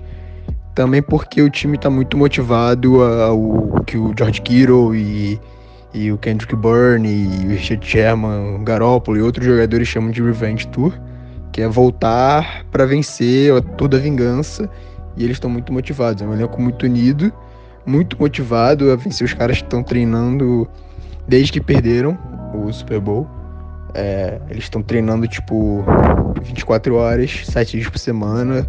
Também 0.74 1.01
porque 1.01 1.41
o 1.41 1.49
time 1.49 1.76
está 1.76 1.89
muito 1.89 2.17
motivado 2.17 3.03
ao 3.03 3.84
que 3.84 3.97
o 3.97 4.13
George 4.17 4.41
Kittle 4.41 4.95
e 4.95 5.39
e 5.93 6.11
o 6.11 6.17
Kendrick 6.17 6.55
Byrne 6.55 7.09
e 7.09 7.45
o 7.45 7.49
Richard 7.49 7.86
Sherman, 7.86 8.55
o 8.55 8.59
Garoppolo 8.63 9.17
e 9.17 9.22
outros 9.22 9.45
jogadores 9.45 9.88
chamam 9.88 10.11
de 10.11 10.22
Revenge 10.22 10.67
Tour, 10.67 10.93
que 11.51 11.61
é 11.61 11.67
voltar 11.67 12.65
para 12.72 12.86
vencer 12.86 13.61
toda 13.78 13.97
a 13.97 13.99
vingança 13.99 14.69
e 15.17 15.24
eles 15.24 15.36
estão 15.36 15.49
muito 15.49 15.74
motivados. 15.74 16.22
É 16.22 16.26
um 16.26 16.34
elenco 16.34 16.61
muito 16.61 16.86
unido, 16.86 17.32
muito 17.86 18.17
motivado 18.19 18.91
a 18.91 18.95
vencer 18.95 19.26
os 19.26 19.34
caras 19.34 19.57
estão 19.57 19.84
treinando 19.84 20.67
desde 21.28 21.51
que 21.51 21.61
perderam 21.61 22.17
o 22.53 22.72
Super 22.72 22.99
Bowl. 22.99 23.28
É, 23.93 24.39
eles 24.49 24.63
estão 24.63 24.82
treinando 24.82 25.28
tipo 25.28 25.84
24 26.41 26.95
horas, 26.95 27.45
7 27.45 27.78
dias 27.78 27.89
por 27.89 27.99
semana, 27.99 28.65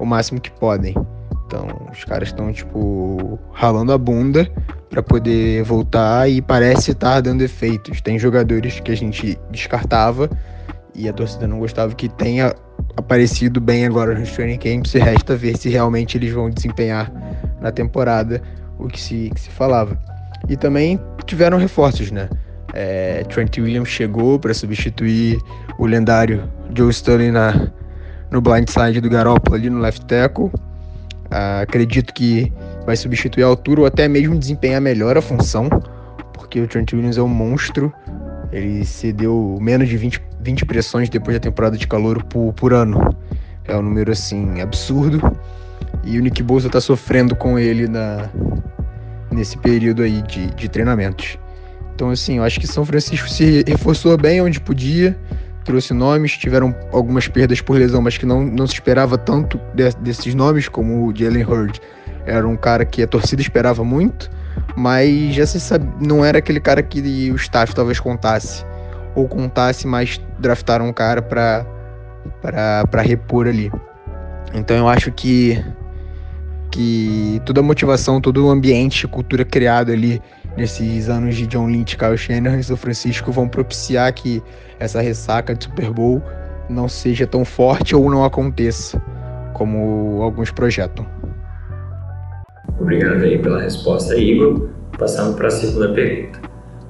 o 0.00 0.04
máximo 0.04 0.40
que 0.40 0.50
podem. 0.50 0.94
Então, 1.54 1.68
os 1.92 2.04
caras 2.04 2.28
estão 2.28 2.52
tipo 2.52 3.38
ralando 3.52 3.92
a 3.92 3.98
bunda 3.98 4.50
para 4.90 5.00
poder 5.00 5.62
voltar 5.62 6.28
e 6.28 6.42
parece 6.42 6.90
estar 6.90 7.20
dando 7.20 7.42
efeitos. 7.42 8.00
Tem 8.00 8.18
jogadores 8.18 8.80
que 8.80 8.90
a 8.90 8.96
gente 8.96 9.38
descartava 9.52 10.28
e 10.96 11.08
a 11.08 11.12
torcida 11.12 11.46
não 11.46 11.60
gostava 11.60 11.94
que 11.94 12.08
tenha 12.08 12.52
aparecido 12.96 13.60
bem 13.60 13.86
agora 13.86 14.18
nos 14.18 14.32
training 14.32 14.58
camps. 14.58 14.90
Se 14.90 14.98
resta 14.98 15.36
ver 15.36 15.56
se 15.56 15.68
realmente 15.68 16.18
eles 16.18 16.32
vão 16.32 16.50
desempenhar 16.50 17.12
na 17.60 17.70
temporada 17.70 18.42
o 18.76 18.88
que 18.88 19.00
se, 19.00 19.30
que 19.32 19.40
se 19.40 19.50
falava. 19.50 19.96
E 20.48 20.56
também 20.56 21.00
tiveram 21.24 21.56
reforços, 21.56 22.10
né? 22.10 22.28
É, 22.72 23.22
Trent 23.28 23.58
Williams 23.58 23.90
chegou 23.90 24.40
para 24.40 24.52
substituir 24.52 25.38
o 25.78 25.86
lendário 25.86 26.50
Joe 26.76 26.90
Sterling 26.90 27.30
na, 27.30 27.68
no 28.32 28.40
blindside 28.40 29.00
do 29.00 29.08
Garoppolo 29.08 29.54
ali 29.54 29.70
no 29.70 29.78
left 29.78 30.04
tackle. 30.06 30.50
Ah, 31.36 31.62
acredito 31.62 32.14
que 32.14 32.52
vai 32.86 32.94
substituir 32.96 33.42
a 33.42 33.48
altura 33.48 33.80
ou 33.80 33.86
até 33.88 34.06
mesmo 34.06 34.38
desempenhar 34.38 34.80
melhor 34.80 35.18
a 35.18 35.20
função, 35.20 35.68
porque 36.32 36.60
o 36.60 36.68
Trent 36.68 36.92
Williams 36.92 37.18
é 37.18 37.22
um 37.22 37.28
monstro. 37.28 37.92
Ele 38.52 38.84
cedeu 38.84 39.58
menos 39.60 39.88
de 39.88 39.96
20, 39.96 40.22
20 40.40 40.64
pressões 40.64 41.08
depois 41.08 41.34
da 41.34 41.40
temporada 41.40 41.76
de 41.76 41.88
calor 41.88 42.22
por, 42.22 42.52
por 42.52 42.72
ano. 42.72 43.00
É 43.64 43.76
um 43.76 43.82
número 43.82 44.12
assim 44.12 44.60
absurdo. 44.60 45.36
E 46.04 46.20
o 46.20 46.22
Nick 46.22 46.40
Bosa 46.40 46.68
está 46.68 46.80
sofrendo 46.80 47.34
com 47.34 47.58
ele 47.58 47.88
na, 47.88 48.30
nesse 49.32 49.58
período 49.58 50.02
aí 50.02 50.22
de, 50.22 50.46
de 50.54 50.68
treinamentos. 50.68 51.36
Então, 51.96 52.10
assim, 52.10 52.36
eu 52.36 52.44
acho 52.44 52.60
que 52.60 52.66
São 52.68 52.86
Francisco 52.86 53.28
se 53.28 53.64
reforçou 53.66 54.16
bem 54.16 54.40
onde 54.40 54.60
podia, 54.60 55.18
trouxe 55.64 55.92
nomes, 55.92 56.36
tiveram 56.36 56.74
algumas 56.92 57.26
perdas 57.26 57.60
por 57.60 57.76
lesão, 57.78 58.00
mas 58.00 58.16
que 58.16 58.26
não, 58.26 58.44
não 58.44 58.66
se 58.66 58.74
esperava 58.74 59.16
tanto 59.18 59.58
de, 59.74 59.90
desses 60.00 60.34
nomes, 60.34 60.68
como 60.68 61.06
o 61.06 61.16
Jalen 61.16 61.44
Hurd 61.44 61.80
era 62.26 62.46
um 62.46 62.56
cara 62.56 62.84
que 62.84 63.02
a 63.02 63.06
torcida 63.06 63.42
esperava 63.42 63.84
muito, 63.84 64.30
mas 64.76 65.34
já 65.34 65.46
se 65.46 65.60
sabe, 65.60 65.86
não 66.00 66.24
era 66.24 66.38
aquele 66.38 66.60
cara 66.60 66.82
que 66.82 67.30
o 67.30 67.36
staff 67.36 67.74
talvez 67.74 68.00
contasse. 68.00 68.64
Ou 69.14 69.28
contasse, 69.28 69.86
mas 69.86 70.20
draftaram 70.38 70.88
um 70.88 70.92
cara 70.92 71.22
para 71.22 71.64
para 72.40 73.02
repor 73.02 73.46
ali. 73.46 73.70
Então 74.52 74.76
eu 74.76 74.88
acho 74.88 75.12
que 75.12 75.62
que 76.70 77.40
toda 77.46 77.60
a 77.60 77.62
motivação, 77.62 78.20
todo 78.20 78.44
o 78.44 78.50
ambiente, 78.50 79.06
cultura 79.06 79.44
criada 79.44 79.92
ali 79.92 80.20
nesses 80.56 81.08
anos 81.08 81.36
de 81.36 81.46
John 81.46 81.66
Lynch, 81.66 81.96
Kyle 81.96 82.16
Shanahan 82.16 82.58
e 82.58 82.64
São 82.64 82.76
Francisco 82.76 83.32
vão 83.32 83.48
propiciar 83.48 84.12
que 84.12 84.42
essa 84.78 85.00
ressaca 85.00 85.54
de 85.54 85.64
Super 85.64 85.90
Bowl 85.90 86.22
não 86.68 86.88
seja 86.88 87.26
tão 87.26 87.44
forte 87.44 87.94
ou 87.94 88.10
não 88.10 88.24
aconteça 88.24 89.00
como 89.52 90.22
alguns 90.22 90.50
projetam. 90.50 91.06
Obrigado 92.80 93.22
aí 93.22 93.38
pela 93.38 93.60
resposta, 93.60 94.16
Igor. 94.16 94.68
Passando 94.98 95.36
para 95.36 95.48
a 95.48 95.50
segunda 95.50 95.92
pergunta. 95.92 96.40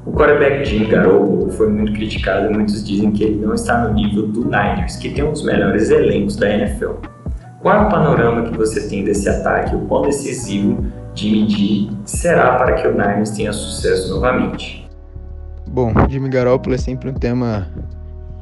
O 0.04 0.12
quarterback 0.12 0.66
Jimmy 0.66 0.86
Garoppolo 0.86 1.50
foi 1.50 1.70
muito 1.70 1.92
criticado 1.94 2.50
e 2.50 2.54
muitos 2.54 2.84
dizem 2.84 3.10
que 3.10 3.24
ele 3.24 3.44
não 3.44 3.54
está 3.54 3.88
no 3.88 3.94
nível 3.94 4.26
do 4.26 4.44
Niners, 4.44 4.96
que 4.96 5.10
tem 5.10 5.24
um 5.24 5.32
dos 5.32 5.42
melhores 5.42 5.90
elencos 5.90 6.36
da 6.36 6.50
NFL. 6.50 7.13
Qual 7.64 7.74
é 7.74 7.86
o 7.86 7.88
panorama 7.88 8.42
que 8.42 8.58
você 8.58 8.86
tem 8.88 9.04
desse 9.04 9.26
ataque 9.26 9.74
o 9.74 9.86
quão 9.86 10.02
decisivo 10.02 10.84
Jimmy 11.14 11.48
G 11.48 11.90
será 12.04 12.56
para 12.56 12.74
que 12.74 12.86
o 12.86 12.92
Niners 12.92 13.30
tenha 13.30 13.54
sucesso 13.54 14.10
novamente? 14.10 14.86
Bom, 15.68 15.90
Jimmy 16.10 16.28
Garoppolo 16.28 16.74
é 16.74 16.78
sempre 16.78 17.08
um 17.08 17.14
tema 17.14 17.66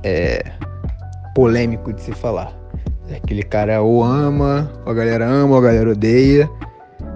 é, 0.03 0.43
polêmico 1.37 1.93
de 1.93 2.03
se 2.03 2.11
falar. 2.11 2.53
Aquele 3.15 3.45
cara 3.45 3.81
ou 3.81 4.03
ama, 4.03 4.69
ou 4.85 4.91
a 4.91 4.95
galera 4.97 5.25
ama, 5.25 5.53
ou 5.53 5.59
a 5.59 5.63
galera 5.63 5.93
odeia. 5.93 6.51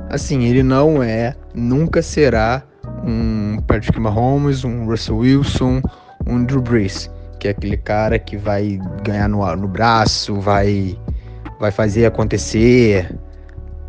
Assim, 0.09 0.44
ele 0.44 0.62
não 0.62 1.02
é, 1.02 1.34
nunca 1.52 2.02
será 2.02 2.62
um 3.04 3.59
Patrick 3.66 3.98
Mahomes, 3.98 4.62
um 4.62 4.86
Russell 4.86 5.16
Wilson, 5.16 5.82
um 6.24 6.44
Drew 6.44 6.62
Brees, 6.62 7.11
que 7.40 7.48
é 7.48 7.50
aquele 7.50 7.76
cara 7.76 8.16
que 8.16 8.36
vai 8.36 8.78
ganhar 9.02 9.28
no, 9.28 9.57
no 9.57 9.66
braço, 9.66 10.36
vai, 10.36 10.96
vai 11.59 11.70
fazer 11.70 12.07
acontecer, 12.07 13.14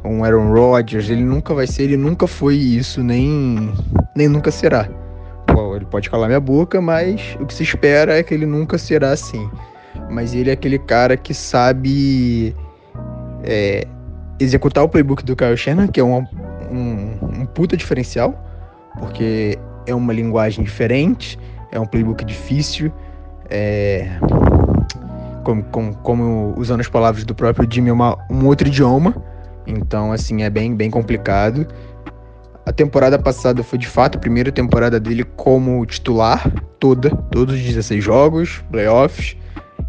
um 0.04 0.24
Aaron 0.24 0.52
Rodgers, 0.52 1.10
ele 1.10 1.24
nunca 1.24 1.54
vai 1.54 1.68
ser, 1.68 1.84
ele 1.84 1.98
nunca 1.98 2.28
foi 2.28 2.56
isso, 2.56 3.04
nem, 3.04 3.74
nem 4.16 4.28
nunca 4.28 4.52
será. 4.52 4.90
Ele 5.76 5.86
pode 5.86 6.10
calar 6.10 6.28
minha 6.28 6.40
boca, 6.40 6.80
mas 6.82 7.36
o 7.40 7.46
que 7.46 7.54
se 7.54 7.64
espera 7.64 8.18
é 8.18 8.24
que 8.24 8.34
ele 8.34 8.46
nunca 8.46 8.78
será 8.78 9.12
assim. 9.12 9.50
Mas 10.10 10.34
ele 10.34 10.50
é 10.50 10.54
aquele 10.54 10.78
cara 10.78 11.18
que 11.18 11.34
sabe 11.34 12.56
é, 13.44 13.88
executar 14.40 14.84
o 14.84 14.90
playbook 14.90 15.24
do 15.24 15.36
Kyle 15.36 15.58
Shannon, 15.58 15.88
que 15.88 16.00
é 16.00 16.04
um, 16.04 16.26
um, 16.72 17.42
um 17.42 17.46
puta 17.46 17.76
diferencial, 17.76 18.36
porque 19.00 19.58
é 19.86 19.96
uma 19.96 20.14
linguagem 20.14 20.64
diferente, 20.64 21.40
é 21.72 21.80
um 21.80 21.86
playbook 21.86 22.24
difícil, 22.24 22.92
é, 23.50 24.10
como, 25.48 25.64
como, 25.64 25.96
como, 26.00 26.54
usando 26.58 26.82
as 26.82 26.90
palavras 26.90 27.24
do 27.24 27.34
próprio 27.34 27.66
Jimmy, 27.72 27.90
é 27.90 27.94
uma, 27.94 28.18
um 28.30 28.46
outro 28.48 28.68
idioma, 28.68 29.16
então 29.66 30.12
assim 30.12 30.44
é 30.44 30.50
bem, 30.50 30.76
bem 30.76 30.92
complicado. 30.92 31.66
A 32.66 32.74
temporada 32.74 33.18
passada 33.18 33.64
foi 33.64 33.80
de 33.80 33.88
fato 33.88 34.18
a 34.18 34.20
primeira 34.20 34.52
temporada 34.52 35.00
dele 35.00 35.24
como 35.24 35.86
titular, 35.86 36.52
toda, 36.82 37.10
todos 37.32 37.56
os 37.56 37.62
16 37.62 38.04
jogos, 38.04 38.62
playoffs 38.70 39.38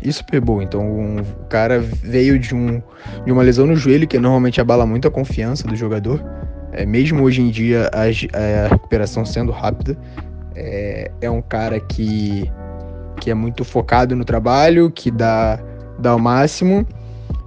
e 0.00 0.12
Super 0.12 0.40
Bowl. 0.40 0.62
Então 0.62 0.80
um, 0.80 1.18
o 1.18 1.46
cara 1.48 1.80
veio 1.80 2.38
de, 2.38 2.54
um, 2.54 2.80
de 3.26 3.32
uma 3.32 3.42
lesão 3.42 3.66
no 3.66 3.74
joelho 3.74 4.06
que 4.06 4.16
normalmente 4.16 4.60
abala 4.60 4.86
muito 4.86 5.08
a 5.08 5.10
confiança 5.10 5.66
do 5.66 5.74
jogador. 5.74 6.24
É, 6.70 6.86
mesmo 6.86 7.24
hoje 7.24 7.42
em 7.42 7.50
dia 7.50 7.90
a, 7.92 8.02
a 8.04 8.68
recuperação 8.68 9.26
sendo 9.26 9.50
rápida, 9.50 9.98
é, 10.54 11.10
é, 11.20 11.28
um 11.28 11.42
cara 11.42 11.80
que, 11.80 12.48
que 13.18 13.30
é 13.30 13.34
muito 13.34 13.64
focado 13.64 14.16
no 14.16 14.24
trabalho, 14.24 14.90
que 14.90 15.10
dá, 15.10 15.58
dá 15.98 16.14
o 16.14 16.18
máximo. 16.18 16.86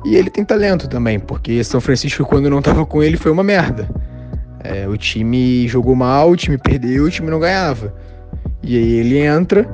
E 0.05 0.15
ele 0.15 0.29
tem 0.29 0.43
talento 0.43 0.87
também, 0.87 1.19
porque 1.19 1.63
São 1.63 1.79
Francisco, 1.79 2.25
quando 2.25 2.49
não 2.49 2.59
estava 2.59 2.85
com 2.85 3.03
ele, 3.03 3.17
foi 3.17 3.31
uma 3.31 3.43
merda. 3.43 3.89
É, 4.63 4.87
o 4.87 4.97
time 4.97 5.67
jogou 5.67 5.95
mal, 5.95 6.29
o 6.31 6.35
time 6.35 6.57
perdeu, 6.57 7.05
o 7.05 7.09
time 7.09 7.29
não 7.29 7.39
ganhava. 7.39 7.93
E 8.63 8.77
aí 8.77 8.93
ele 8.93 9.19
entra 9.19 9.67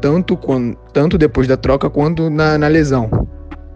tanto, 0.00 0.36
quando, 0.36 0.76
tanto 0.92 1.16
depois 1.16 1.46
da 1.46 1.56
troca 1.56 1.88
quanto 1.88 2.28
na, 2.28 2.58
na 2.58 2.68
lesão. 2.68 3.08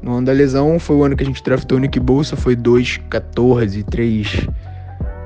No 0.03 0.17
ano 0.17 0.27
da 0.27 0.33
lesão 0.33 0.79
foi 0.79 0.97
o 0.97 1.05
ano 1.05 1.17
que 1.17 1.23
a 1.23 1.27
gente 1.27 1.43
draftou 1.43 1.79
o 1.79 1.81
Nick 1.81 1.99
Bolsa, 1.99 2.37
foi 2.37 2.57
2-14, 2.57 3.85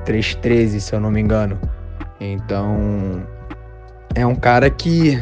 3-13, 0.05 0.79
se 0.79 0.93
eu 0.93 0.99
não 0.99 1.11
me 1.11 1.21
engano. 1.21 1.59
Então, 2.19 3.23
é 4.13 4.25
um 4.25 4.35
cara 4.35 4.69
que, 4.69 5.19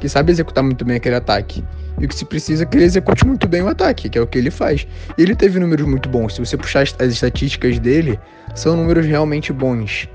que 0.00 0.08
sabe 0.08 0.32
executar 0.32 0.64
muito 0.64 0.84
bem 0.84 0.96
aquele 0.96 1.14
ataque. 1.14 1.62
E 2.00 2.06
o 2.06 2.08
que 2.08 2.14
se 2.14 2.24
precisa 2.24 2.62
é 2.62 2.66
que 2.66 2.76
ele 2.76 2.84
execute 2.84 3.26
muito 3.26 3.46
bem 3.46 3.62
o 3.62 3.68
ataque, 3.68 4.08
que 4.08 4.18
é 4.18 4.20
o 4.20 4.26
que 4.26 4.38
ele 4.38 4.50
faz. 4.50 4.86
E 5.16 5.22
ele 5.22 5.36
teve 5.36 5.60
números 5.60 5.86
muito 5.86 6.08
bons. 6.08 6.34
Se 6.34 6.40
você 6.40 6.56
puxar 6.56 6.82
as 6.82 7.12
estatísticas 7.12 7.78
dele, 7.78 8.18
são 8.54 8.74
números 8.74 9.04
realmente 9.04 9.52
bons. 9.52 10.08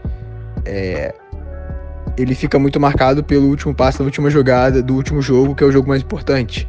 É, 0.66 1.14
ele 2.18 2.34
fica 2.34 2.58
muito 2.58 2.80
marcado 2.80 3.24
pelo 3.24 3.48
último 3.48 3.74
passo 3.74 4.00
da 4.00 4.06
última 4.06 4.30
jogada 4.30 4.82
do 4.82 4.96
último 4.96 5.22
jogo, 5.22 5.54
que 5.54 5.64
é 5.64 5.68
o 5.68 5.72
jogo 5.72 5.88
mais 5.88 6.02
importante. 6.02 6.68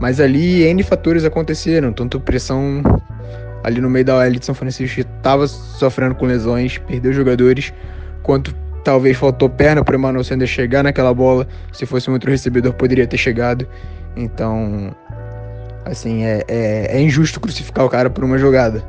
Mas 0.00 0.20
ali 0.20 0.62
N 0.62 0.82
fatores 0.82 1.24
aconteceram, 1.24 1.92
tanto 1.92 2.20
pressão 2.20 2.82
ali 3.64 3.80
no 3.80 3.88
meio 3.88 4.04
da 4.04 4.16
OL 4.16 4.30
de 4.30 4.44
São 4.44 4.54
Francisco 4.54 5.00
estava 5.00 5.46
sofrendo 5.46 6.14
com 6.14 6.26
lesões, 6.26 6.78
perdeu 6.78 7.12
jogadores, 7.12 7.72
quanto 8.22 8.54
talvez 8.82 9.16
faltou 9.16 9.48
perna 9.48 9.84
para 9.84 9.94
o 9.94 9.98
Emmanuel 9.98 10.24
Sanders 10.24 10.50
chegar 10.50 10.82
naquela 10.82 11.12
bola. 11.14 11.46
Se 11.72 11.86
fosse 11.86 12.10
um 12.10 12.12
outro 12.12 12.30
recebedor, 12.30 12.72
poderia 12.74 13.06
ter 13.06 13.16
chegado. 13.16 13.66
Então, 14.16 14.94
assim, 15.84 16.24
é, 16.24 16.42
é, 16.48 16.96
é 16.96 17.00
injusto 17.00 17.40
crucificar 17.40 17.84
o 17.84 17.88
cara 17.88 18.10
por 18.10 18.24
uma 18.24 18.38
jogada. 18.38 18.82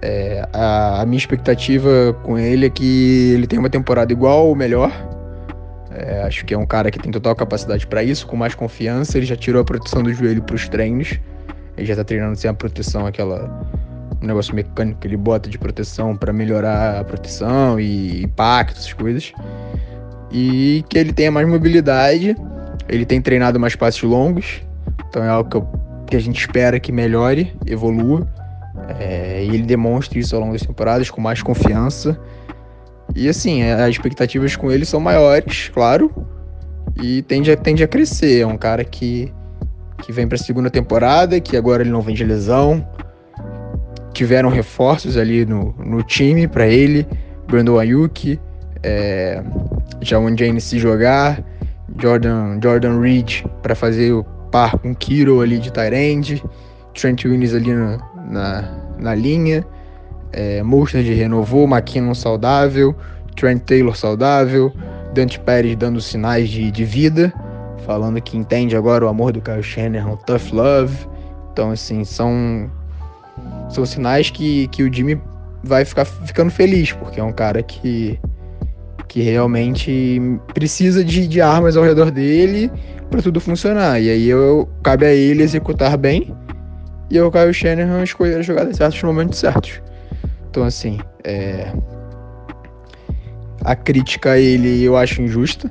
É, 0.00 0.46
a, 0.52 1.02
a, 1.02 1.06
minha 1.06 1.18
expectativa 1.18 2.16
com 2.24 2.36
ele 2.36 2.66
é 2.66 2.70
que 2.70 3.32
ele 3.34 3.46
tenha 3.46 3.60
uma 3.60 3.70
temporada 3.70 4.12
igual 4.12 4.46
ou 4.48 4.56
melhor. 4.56 4.90
É, 5.94 6.22
acho 6.22 6.44
que 6.44 6.54
é 6.54 6.58
um 6.58 6.66
cara 6.66 6.90
que 6.90 6.98
tem 6.98 7.12
total 7.12 7.36
capacidade 7.36 7.86
para 7.86 8.02
isso, 8.02 8.26
com 8.26 8.36
mais 8.36 8.54
confiança. 8.54 9.18
Ele 9.18 9.26
já 9.26 9.36
tirou 9.36 9.62
a 9.62 9.64
proteção 9.64 10.02
do 10.02 10.12
joelho 10.12 10.42
para 10.42 10.56
os 10.56 10.68
treinos. 10.68 11.20
Ele 11.76 11.86
já 11.86 11.94
tá 11.94 12.04
treinando 12.04 12.36
sem 12.36 12.50
a 12.50 12.54
proteção, 12.54 13.06
aquela 13.06 13.64
um 14.22 14.26
negócio 14.26 14.54
mecânico 14.54 15.00
que 15.00 15.06
ele 15.06 15.16
bota 15.16 15.50
de 15.50 15.58
proteção 15.58 16.16
para 16.16 16.32
melhorar 16.32 17.00
a 17.00 17.04
proteção 17.04 17.78
e 17.80 18.22
impacto, 18.22 18.78
essas 18.78 18.92
coisas. 18.92 19.32
E 20.30 20.84
que 20.88 20.96
ele 20.96 21.12
tenha 21.12 21.30
mais 21.30 21.46
mobilidade. 21.46 22.36
Ele 22.88 23.04
tem 23.04 23.20
treinado 23.20 23.58
mais 23.58 23.74
passos 23.74 24.02
longos. 24.02 24.62
Então 25.08 25.22
é 25.22 25.28
algo 25.28 25.50
que, 25.50 25.56
eu, 25.56 25.68
que 26.06 26.16
a 26.16 26.20
gente 26.20 26.40
espera 26.40 26.78
que 26.78 26.92
melhore, 26.92 27.52
evolua. 27.66 28.26
É, 28.98 29.44
e 29.44 29.48
ele 29.48 29.64
demonstre 29.64 30.20
isso 30.20 30.34
ao 30.34 30.40
longo 30.40 30.52
das 30.52 30.62
temporadas 30.62 31.10
com 31.10 31.20
mais 31.20 31.42
confiança. 31.42 32.18
E 33.14 33.28
assim, 33.28 33.62
as 33.62 33.90
expectativas 33.90 34.56
com 34.56 34.70
ele 34.70 34.84
são 34.84 35.00
maiores, 35.00 35.68
claro. 35.68 36.10
E 37.02 37.22
tende 37.22 37.50
a, 37.50 37.56
tende 37.56 37.82
a 37.82 37.88
crescer. 37.88 38.40
É 38.40 38.46
um 38.46 38.56
cara 38.56 38.84
que, 38.84 39.32
que 40.02 40.12
vem 40.12 40.26
para 40.26 40.36
a 40.36 40.38
segunda 40.38 40.70
temporada, 40.70 41.40
que 41.40 41.56
agora 41.56 41.82
ele 41.82 41.90
não 41.90 42.00
vem 42.00 42.14
de 42.14 42.24
lesão. 42.24 42.86
Tiveram 44.12 44.48
reforços 44.48 45.16
ali 45.16 45.46
no, 45.46 45.74
no 45.78 46.02
time 46.02 46.46
para 46.46 46.66
ele. 46.66 47.06
Brandon 47.46 47.78
Ayuk, 47.78 48.38
é, 48.82 49.42
Jawan 50.00 50.36
James 50.36 50.64
se 50.64 50.78
jogar, 50.78 51.42
Jordan, 52.00 52.58
Jordan 52.62 53.00
Reed 53.00 53.44
para 53.62 53.74
fazer 53.74 54.12
o 54.12 54.24
par 54.50 54.78
com 54.78 54.94
Kiro 54.94 55.40
ali 55.40 55.58
de 55.58 55.72
Tyrande, 55.72 56.42
Trent 56.94 57.24
Williams 57.24 57.54
ali 57.54 57.72
na, 57.72 57.98
na, 58.30 58.78
na 58.98 59.14
linha, 59.14 59.64
é, 60.32 60.62
Mustard 60.62 61.12
renovou, 61.12 61.66
McKinnon 61.66 62.14
saudável, 62.14 62.94
Trent 63.36 63.62
Taylor 63.62 63.96
saudável, 63.96 64.72
Dante 65.14 65.38
Pérez 65.40 65.76
dando 65.76 66.00
sinais 66.00 66.48
de, 66.48 66.70
de 66.70 66.84
vida, 66.84 67.32
falando 67.86 68.20
que 68.20 68.36
entende 68.36 68.76
agora 68.76 69.04
o 69.04 69.08
amor 69.08 69.32
do 69.32 69.40
Kyle 69.40 69.62
Shanahan, 69.62 70.16
tough 70.26 70.52
love. 70.52 71.06
Então, 71.52 71.70
assim, 71.70 72.02
são, 72.04 72.70
são 73.68 73.84
sinais 73.86 74.30
que, 74.30 74.68
que 74.68 74.82
o 74.82 74.92
Jimmy 74.92 75.20
vai 75.62 75.84
ficar 75.84 76.04
ficando 76.04 76.50
feliz, 76.50 76.92
porque 76.92 77.20
é 77.20 77.24
um 77.24 77.32
cara 77.32 77.62
que, 77.62 78.18
que 79.08 79.22
realmente 79.22 80.20
precisa 80.52 81.04
de, 81.04 81.26
de 81.26 81.40
armas 81.40 81.76
ao 81.76 81.84
redor 81.84 82.10
dele 82.10 82.70
para 83.10 83.22
tudo 83.22 83.40
funcionar. 83.40 84.00
E 84.00 84.10
aí 84.10 84.28
eu, 84.28 84.68
cabe 84.82 85.06
a 85.06 85.12
ele 85.12 85.42
executar 85.42 85.96
bem 85.96 86.34
e 87.10 87.20
o 87.20 87.30
Kyle 87.30 87.52
Shanahan 87.52 88.02
escolher 88.02 88.40
as 88.40 88.46
jogadas 88.46 88.76
certas 88.76 89.00
no 89.02 89.08
momentos 89.08 89.38
certos. 89.38 89.80
Então, 90.50 90.64
assim, 90.64 90.98
é... 91.24 91.72
a 93.64 93.76
crítica 93.76 94.32
a 94.32 94.38
ele 94.38 94.82
eu 94.82 94.96
acho 94.96 95.22
injusta. 95.22 95.70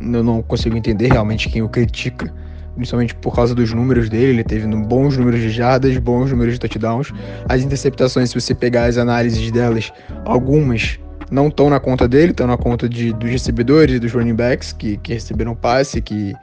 Eu 0.00 0.22
não 0.22 0.42
consigo 0.42 0.76
entender 0.76 1.10
realmente 1.10 1.48
quem 1.48 1.62
o 1.62 1.68
critica, 1.68 2.32
principalmente 2.74 3.14
por 3.14 3.34
causa 3.34 3.54
dos 3.54 3.72
números 3.72 4.08
dele. 4.08 4.32
Ele 4.32 4.44
teve 4.44 4.66
bons 4.66 5.16
números 5.16 5.40
de 5.40 5.50
jardas, 5.50 5.96
bons 5.98 6.30
números 6.30 6.54
de 6.54 6.60
touchdowns. 6.60 7.12
As 7.48 7.62
interceptações, 7.62 8.30
se 8.30 8.40
você 8.40 8.54
pegar 8.54 8.84
as 8.84 8.98
análises 8.98 9.50
delas, 9.50 9.92
algumas 10.24 10.98
não 11.30 11.48
estão 11.48 11.70
na 11.70 11.80
conta 11.80 12.06
dele, 12.06 12.30
estão 12.30 12.46
na 12.46 12.56
conta 12.56 12.88
de, 12.88 13.12
dos 13.12 13.30
recebedores 13.30 13.98
dos 13.98 14.12
running 14.12 14.34
backs 14.34 14.72
que, 14.72 14.96
que 14.98 15.14
receberam 15.14 15.54
passe, 15.54 16.00
que 16.00 16.34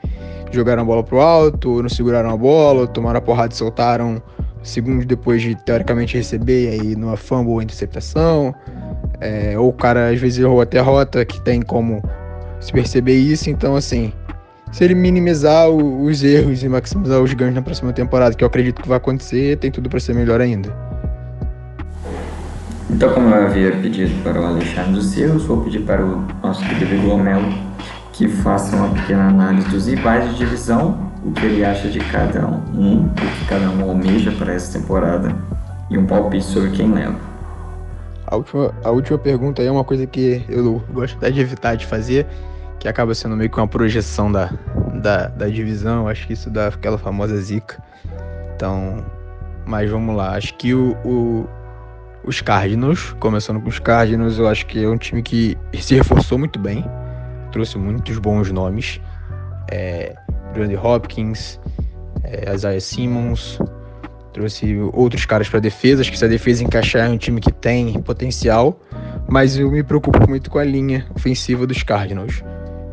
jogaram 0.50 0.82
a 0.82 0.84
bola 0.84 1.02
pro 1.02 1.20
alto, 1.20 1.80
não 1.80 1.88
seguraram 1.88 2.30
a 2.30 2.36
bola, 2.36 2.86
tomaram 2.86 3.18
a 3.18 3.22
porrada 3.22 3.54
e 3.54 3.56
soltaram 3.56 4.22
segundos 4.62 5.06
depois 5.06 5.42
de 5.42 5.54
teoricamente 5.64 6.16
receber 6.16 6.68
aí 6.68 6.96
numa 6.96 7.16
fumble 7.16 7.52
ou 7.52 7.62
interceptação. 7.62 8.54
É, 9.20 9.58
ou 9.58 9.68
o 9.68 9.72
cara 9.72 10.10
às 10.10 10.20
vezes 10.20 10.38
errou 10.38 10.60
até 10.60 10.80
rota, 10.80 11.24
que 11.24 11.40
tem 11.40 11.62
como 11.62 12.02
se 12.60 12.72
perceber 12.72 13.14
isso. 13.14 13.50
Então, 13.50 13.76
assim, 13.76 14.12
se 14.72 14.82
ele 14.82 14.94
minimizar 14.94 15.68
o, 15.68 16.02
os 16.02 16.24
erros 16.24 16.62
e 16.64 16.68
maximizar 16.68 17.20
os 17.20 17.32
ganhos 17.32 17.54
na 17.54 17.62
próxima 17.62 17.92
temporada, 17.92 18.34
que 18.34 18.42
eu 18.42 18.48
acredito 18.48 18.82
que 18.82 18.88
vai 18.88 18.96
acontecer, 18.96 19.56
tem 19.58 19.70
tudo 19.70 19.88
para 19.88 20.00
ser 20.00 20.14
melhor 20.14 20.40
ainda. 20.40 20.74
Então, 22.90 23.12
como 23.14 23.28
eu 23.28 23.46
havia 23.46 23.70
pedido 23.70 24.22
para 24.24 24.40
o 24.40 24.44
Alexandre 24.44 24.92
dos 24.92 25.16
erros, 25.16 25.44
vou 25.44 25.62
pedir 25.62 25.82
para 25.82 26.04
o 26.04 26.26
nosso 26.42 26.66
querido 26.66 27.00
Glomelo 27.02 27.52
que 28.12 28.28
faça 28.28 28.76
uma 28.76 28.88
pequena 28.90 29.28
análise 29.28 29.68
dos 29.68 29.86
rivais 29.86 30.30
de 30.30 30.38
divisão 30.38 31.12
o 31.24 31.32
que 31.32 31.46
ele 31.46 31.64
acha 31.64 31.88
de 31.88 32.00
cada 32.00 32.46
um, 32.46 33.06
o 33.06 33.10
que 33.10 33.44
cada 33.48 33.70
um 33.70 33.88
almeja 33.88 34.32
para 34.32 34.52
essa 34.52 34.78
temporada 34.78 35.34
e 35.88 35.96
um 35.96 36.04
palpite 36.04 36.44
sobre 36.44 36.70
quem 36.70 36.92
leva. 36.92 37.16
A 38.26 38.36
última, 38.36 38.74
a 38.82 38.90
última 38.90 39.18
pergunta 39.18 39.62
é 39.62 39.70
uma 39.70 39.84
coisa 39.84 40.06
que 40.06 40.44
eu 40.48 40.82
gosto 40.92 41.16
até 41.16 41.30
de 41.30 41.40
evitar 41.40 41.76
de 41.76 41.86
fazer, 41.86 42.26
que 42.82 42.88
acaba 42.88 43.14
sendo 43.14 43.36
meio 43.36 43.48
que 43.48 43.56
uma 43.58 43.68
projeção 43.68 44.30
da, 44.30 44.50
da, 45.00 45.28
da 45.28 45.46
divisão, 45.46 46.08
acho 46.08 46.26
que 46.26 46.32
isso 46.32 46.50
dá 46.50 46.66
aquela 46.66 46.98
famosa 46.98 47.40
zica. 47.40 47.80
Então, 48.56 48.96
mas 49.64 49.88
vamos 49.88 50.16
lá, 50.16 50.34
acho 50.36 50.52
que 50.54 50.74
o, 50.74 50.96
o 51.04 51.46
os 52.24 52.40
Cardinals, 52.40 53.14
começando 53.20 53.60
com 53.60 53.68
os 53.68 53.78
Cardinals, 53.78 54.36
eu 54.36 54.48
acho 54.48 54.66
que 54.66 54.82
é 54.82 54.88
um 54.88 54.98
time 54.98 55.22
que 55.22 55.56
se 55.74 55.94
reforçou 55.94 56.36
muito 56.36 56.58
bem, 56.58 56.84
trouxe 57.52 57.78
muitos 57.78 58.18
bons 58.18 58.50
nomes. 58.50 59.00
É, 59.70 60.14
Hopkins, 60.82 61.60
é, 62.24 62.52
Isaiah 62.52 62.80
Simmons, 62.80 63.60
trouxe 64.32 64.76
outros 64.92 65.24
caras 65.24 65.48
para 65.48 65.60
defesa. 65.60 66.02
Acho 66.02 66.10
que 66.10 66.18
se 66.18 66.24
a 66.24 66.28
defesa 66.28 66.64
encaixar 66.64 67.06
é 67.06 67.08
um 67.08 67.16
time 67.16 67.40
que 67.40 67.52
tem 67.52 67.92
potencial, 68.02 68.80
mas 69.28 69.56
eu 69.56 69.70
me 69.70 69.84
preocupo 69.84 70.28
muito 70.28 70.50
com 70.50 70.58
a 70.58 70.64
linha 70.64 71.06
ofensiva 71.14 71.64
dos 71.64 71.84
Cardinals. 71.84 72.42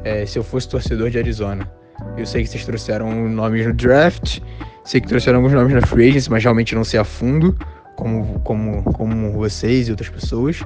É, 0.04 0.26
se 0.26 0.40
eu 0.40 0.44
fosse 0.44 0.68
torcedor 0.70 1.10
de 1.10 1.18
Arizona, 1.18 1.70
eu 2.18 2.26
sei 2.26 2.44
que 2.44 2.50
vocês 2.50 2.66
trouxeram 2.66 3.30
nomes 3.30 3.66
no 3.66 3.74
draft, 3.74 4.40
sei 4.84 5.02
que 5.02 5.08
trouxeram 5.08 5.40
alguns 5.40 5.54
nomes 5.54 5.74
na 5.74 5.82
free 5.82 6.10
agency, 6.10 6.32
mas 6.32 6.44
realmente 6.44 6.74
não 6.76 6.84
sei 6.84 7.00
a 7.00 7.04
fundo, 7.04 7.56
como, 7.96 8.40
como, 8.42 8.84
como 8.94 9.32
vocês 9.32 9.88
e 9.88 9.92
outras 9.92 10.10
pessoas. 10.10 10.64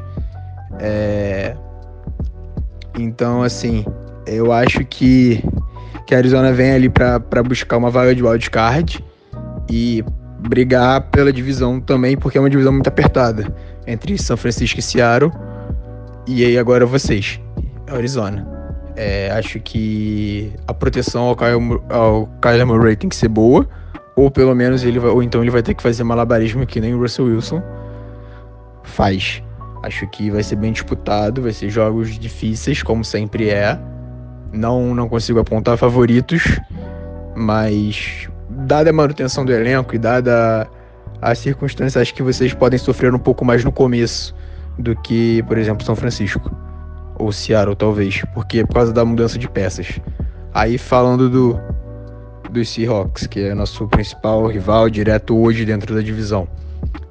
É... 0.80 1.56
Então, 2.98 3.42
assim, 3.42 3.86
eu 4.28 4.52
acho 4.52 4.86
que 4.86 5.44
que 6.06 6.14
a 6.14 6.18
Arizona 6.18 6.52
vem 6.52 6.72
ali 6.72 6.90
para 6.90 7.44
buscar 7.44 7.78
uma 7.78 7.90
vaga 7.90 8.14
de 8.14 8.24
wildcard 8.24 9.04
e 9.70 10.04
brigar 10.40 11.02
pela 11.10 11.32
divisão 11.32 11.80
também, 11.80 12.18
porque 12.18 12.38
é 12.38 12.42
uma 12.42 12.50
divisão 12.50 12.74
muito 12.74 12.88
apertada 12.88 13.54
entre 13.88 14.18
São 14.18 14.36
Francisco 14.36 14.80
e 14.80 14.84
Seattle. 14.84 15.32
E 16.28 16.44
aí 16.44 16.58
agora 16.58 16.86
vocês, 16.86 17.40
Arizona. 17.88 18.53
É, 18.96 19.32
acho 19.32 19.60
que 19.60 20.54
a 20.68 20.74
proteção 20.74 21.24
ao 21.24 21.36
Kyle, 21.36 21.82
ao 21.90 22.28
Kyler 22.42 22.68
Murray 22.68 22.96
tem 22.96 23.10
que 23.10 23.16
ser 23.16 23.28
boa, 23.28 23.68
ou 24.16 24.30
pelo 24.30 24.54
menos 24.54 24.84
ele 24.84 25.00
vai, 25.00 25.10
ou 25.10 25.24
então 25.24 25.42
ele 25.42 25.50
vai 25.50 25.64
ter 25.64 25.74
que 25.74 25.82
fazer 25.82 26.04
malabarismo 26.04 26.66
que 26.66 26.80
nem 26.80 26.94
o 26.94 27.00
Russell 27.00 27.26
Wilson 27.26 27.62
faz. 28.84 29.42
Acho 29.82 30.08
que 30.08 30.30
vai 30.30 30.44
ser 30.44 30.56
bem 30.58 30.72
disputado, 30.72 31.42
vai 31.42 31.52
ser 31.52 31.70
jogos 31.70 32.18
difíceis, 32.20 32.84
como 32.84 33.04
sempre 33.04 33.50
é. 33.50 33.78
Não, 34.52 34.94
não 34.94 35.10
consigo 35.10 35.40
apontar 35.40 35.78
favoritos, 35.78 36.60
mas 37.36 38.30
dada 38.50 38.92
a 38.92 38.94
manutenção 38.94 39.44
do 39.44 39.52
elenco 39.52 39.96
e 39.96 39.98
dada 39.98 40.68
as 41.20 41.40
circunstâncias, 41.40 42.00
acho 42.00 42.14
que 42.14 42.22
vocês 42.22 42.54
podem 42.54 42.78
sofrer 42.78 43.14
um 43.14 43.20
pouco 43.20 43.44
mais 43.44 43.64
no 43.64 43.72
começo 43.72 44.36
do 44.78 44.96
que, 45.02 45.42
por 45.44 45.58
exemplo, 45.58 45.84
São 45.84 45.96
Francisco 45.96 46.52
ou 47.24 47.32
Seattle, 47.32 47.76
talvez, 47.76 48.22
porque 48.34 48.60
é 48.60 48.66
por 48.66 48.76
causa 48.76 48.94
da 48.94 49.04
mudança 49.04 49.38
de 49.38 49.50
peças. 49.50 50.00
Aí 50.54 50.78
falando 50.78 51.30
do 51.30 51.60
dos 52.52 52.70
Seahawks, 52.70 53.26
que 53.26 53.40
é 53.40 53.56
nosso 53.56 53.88
principal 53.88 54.46
rival 54.46 54.88
direto 54.88 55.36
hoje 55.36 55.66
dentro 55.66 55.96
da 55.96 56.02
divisão. 56.02 56.48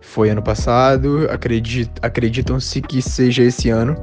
Foi 0.01 0.31
ano 0.31 0.43
passado, 0.43 1.27
acredit, 1.29 1.91
acreditam-se 2.01 2.81
que 2.81 3.03
seja 3.03 3.43
esse 3.43 3.69
ano. 3.69 3.97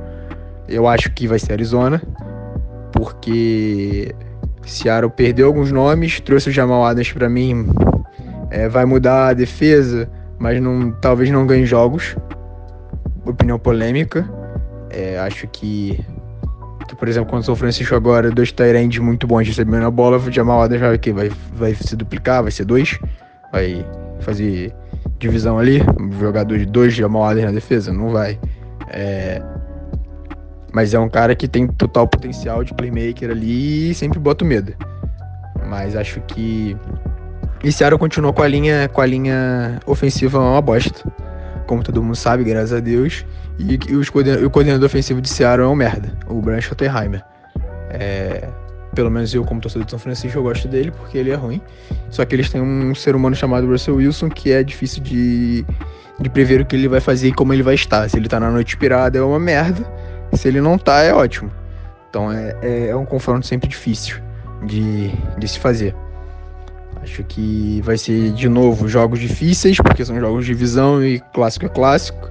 Eu 0.68 0.86
acho 0.86 1.10
que 1.12 1.28
vai 1.28 1.40
ser 1.40 1.54
Arizona 1.54 2.02
porque 2.92 4.14
Seattle 4.66 5.12
perdeu 5.12 5.48
alguns 5.48 5.72
nomes, 5.72 6.20
trouxe 6.20 6.50
o 6.50 6.52
Jamal 6.52 6.86
Adams 6.86 7.12
para 7.12 7.30
mim, 7.30 7.68
é, 8.50 8.68
vai 8.68 8.86
mudar 8.86 9.30
a 9.30 9.34
defesa, 9.34 10.10
mas 10.38 10.62
não, 10.62 10.92
talvez 10.92 11.30
não 11.32 11.48
ganhe 11.48 11.66
jogos. 11.66 12.16
Opinião 13.26 13.60
polêmica. 13.60 14.28
É, 14.90 15.20
acho 15.20 15.48
que 15.48 16.04
por 16.96 17.08
exemplo, 17.08 17.30
quando 17.30 17.44
o 17.44 17.46
São 17.46 17.56
Francisco 17.56 17.96
agora, 17.96 18.32
dois 18.32 18.52
Tyrands 18.52 19.00
muito 19.00 19.28
bons 19.28 19.48
recebendo 19.48 19.86
a 19.86 19.92
bola, 19.92 20.18
o 20.18 20.32
Jamal 20.32 20.62
Adams 20.62 20.82
vai? 20.82 20.98
Vai, 21.14 21.32
vai 21.54 21.74
se 21.76 21.96
duplicar, 21.96 22.42
vai 22.42 22.52
ser 22.52 22.66
dois? 22.66 23.00
Vai 23.52 23.86
fazer 24.20 24.74
divisão 25.18 25.60
ali? 25.60 25.82
Jogador 26.20 26.58
de 26.58 26.66
dois 26.66 26.94
Jamal 26.94 27.26
Adams 27.26 27.46
na 27.46 27.52
defesa? 27.52 27.94
Não 27.94 28.10
vai. 28.10 28.40
É... 28.90 29.42
Mas 30.74 30.94
é 30.94 31.00
um 31.00 31.10
cara 31.10 31.36
que 31.36 31.48
tem 31.48 31.68
total 31.68 32.08
potencial 32.08 32.64
de 32.64 32.74
playmaker 32.74 33.32
ali 33.32 33.92
e 33.92 33.94
sempre 33.96 34.20
bota 34.20 34.46
medo. 34.46 34.74
Mas 35.68 35.96
acho 35.96 36.22
que 36.22 36.76
esse 37.64 37.84
Aro 37.84 37.98
continuou 37.98 38.34
com 38.34 38.44
a 38.44 38.48
linha 38.48 38.88
com 38.90 39.02
a 39.02 39.06
linha 39.06 39.80
ofensiva 39.86 40.40
uma 40.40 40.62
bosta. 40.62 41.12
Como 41.66 41.84
todo 41.84 42.02
mundo 42.02 42.16
sabe, 42.16 42.44
graças 42.44 42.74
a 42.74 42.80
Deus. 42.80 43.26
E, 43.60 43.78
e 43.90 43.96
os, 43.96 44.08
o 44.08 44.50
coordenador 44.50 44.86
ofensivo 44.86 45.22
de 45.22 45.30
Seattle 45.30 45.68
é 45.68 45.70
um 45.70 45.76
merda, 45.76 46.12
o 46.28 46.42
Brian 46.42 46.62
Schottenheimer. 46.62 47.24
É, 47.90 48.48
pelo 48.96 49.12
menos 49.12 49.34
eu, 49.34 49.44
como 49.44 49.62
torcedor 49.62 49.86
de 49.86 49.92
São 49.92 50.00
Francisco, 50.00 50.38
eu 50.38 50.44
gosto 50.44 50.68
dele 50.68 50.92
porque 50.92 51.18
ele 51.18 51.30
é 51.30 51.36
ruim. 51.36 51.62
Só 52.10 52.26
que 52.26 52.36
eles 52.36 52.50
têm 52.50 52.62
um 52.62 52.96
ser 52.96 53.16
humano 53.16 53.36
chamado 53.36 53.68
Russell 53.68 53.96
Wilson 53.96 54.30
que 54.30 54.52
é 54.52 54.64
difícil 54.64 55.04
de, 55.04 55.66
de 56.20 56.30
prever 56.30 56.62
o 56.62 56.66
que 56.66 56.76
ele 56.76 56.88
vai 56.88 57.00
fazer 57.00 57.28
e 57.28 57.34
como 57.34 57.54
ele 57.54 57.64
vai 57.64 57.76
estar. 57.76 58.10
Se 58.10 58.18
ele 58.18 58.28
tá 58.28 58.40
na 58.40 58.50
noite 58.50 58.74
inspirada 58.74 59.18
é 59.18 59.22
uma 59.22 59.40
merda. 59.40 59.86
Se 60.34 60.48
ele 60.48 60.62
não 60.62 60.78
tá, 60.78 61.02
é 61.02 61.14
ótimo. 61.14 61.52
Então 62.10 62.32
é, 62.32 62.56
é, 62.62 62.88
é 62.88 62.96
um 62.96 63.06
confronto 63.06 63.46
sempre 63.46 63.70
difícil 63.70 64.20
de, 64.66 65.12
de 65.38 65.48
se 65.48 65.60
fazer. 65.60 65.96
Acho 67.02 67.24
que 67.24 67.82
vai 67.84 67.98
ser 67.98 68.32
de 68.32 68.50
novo 68.50 68.88
jogos 68.88 69.20
difíceis, 69.20 69.78
porque 69.78 70.04
são 70.04 70.20
jogos 70.20 70.46
de 70.46 70.54
visão 70.54 71.04
e 71.04 71.20
clássico 71.34 71.66
é 71.66 71.70
clássico. 71.70 72.29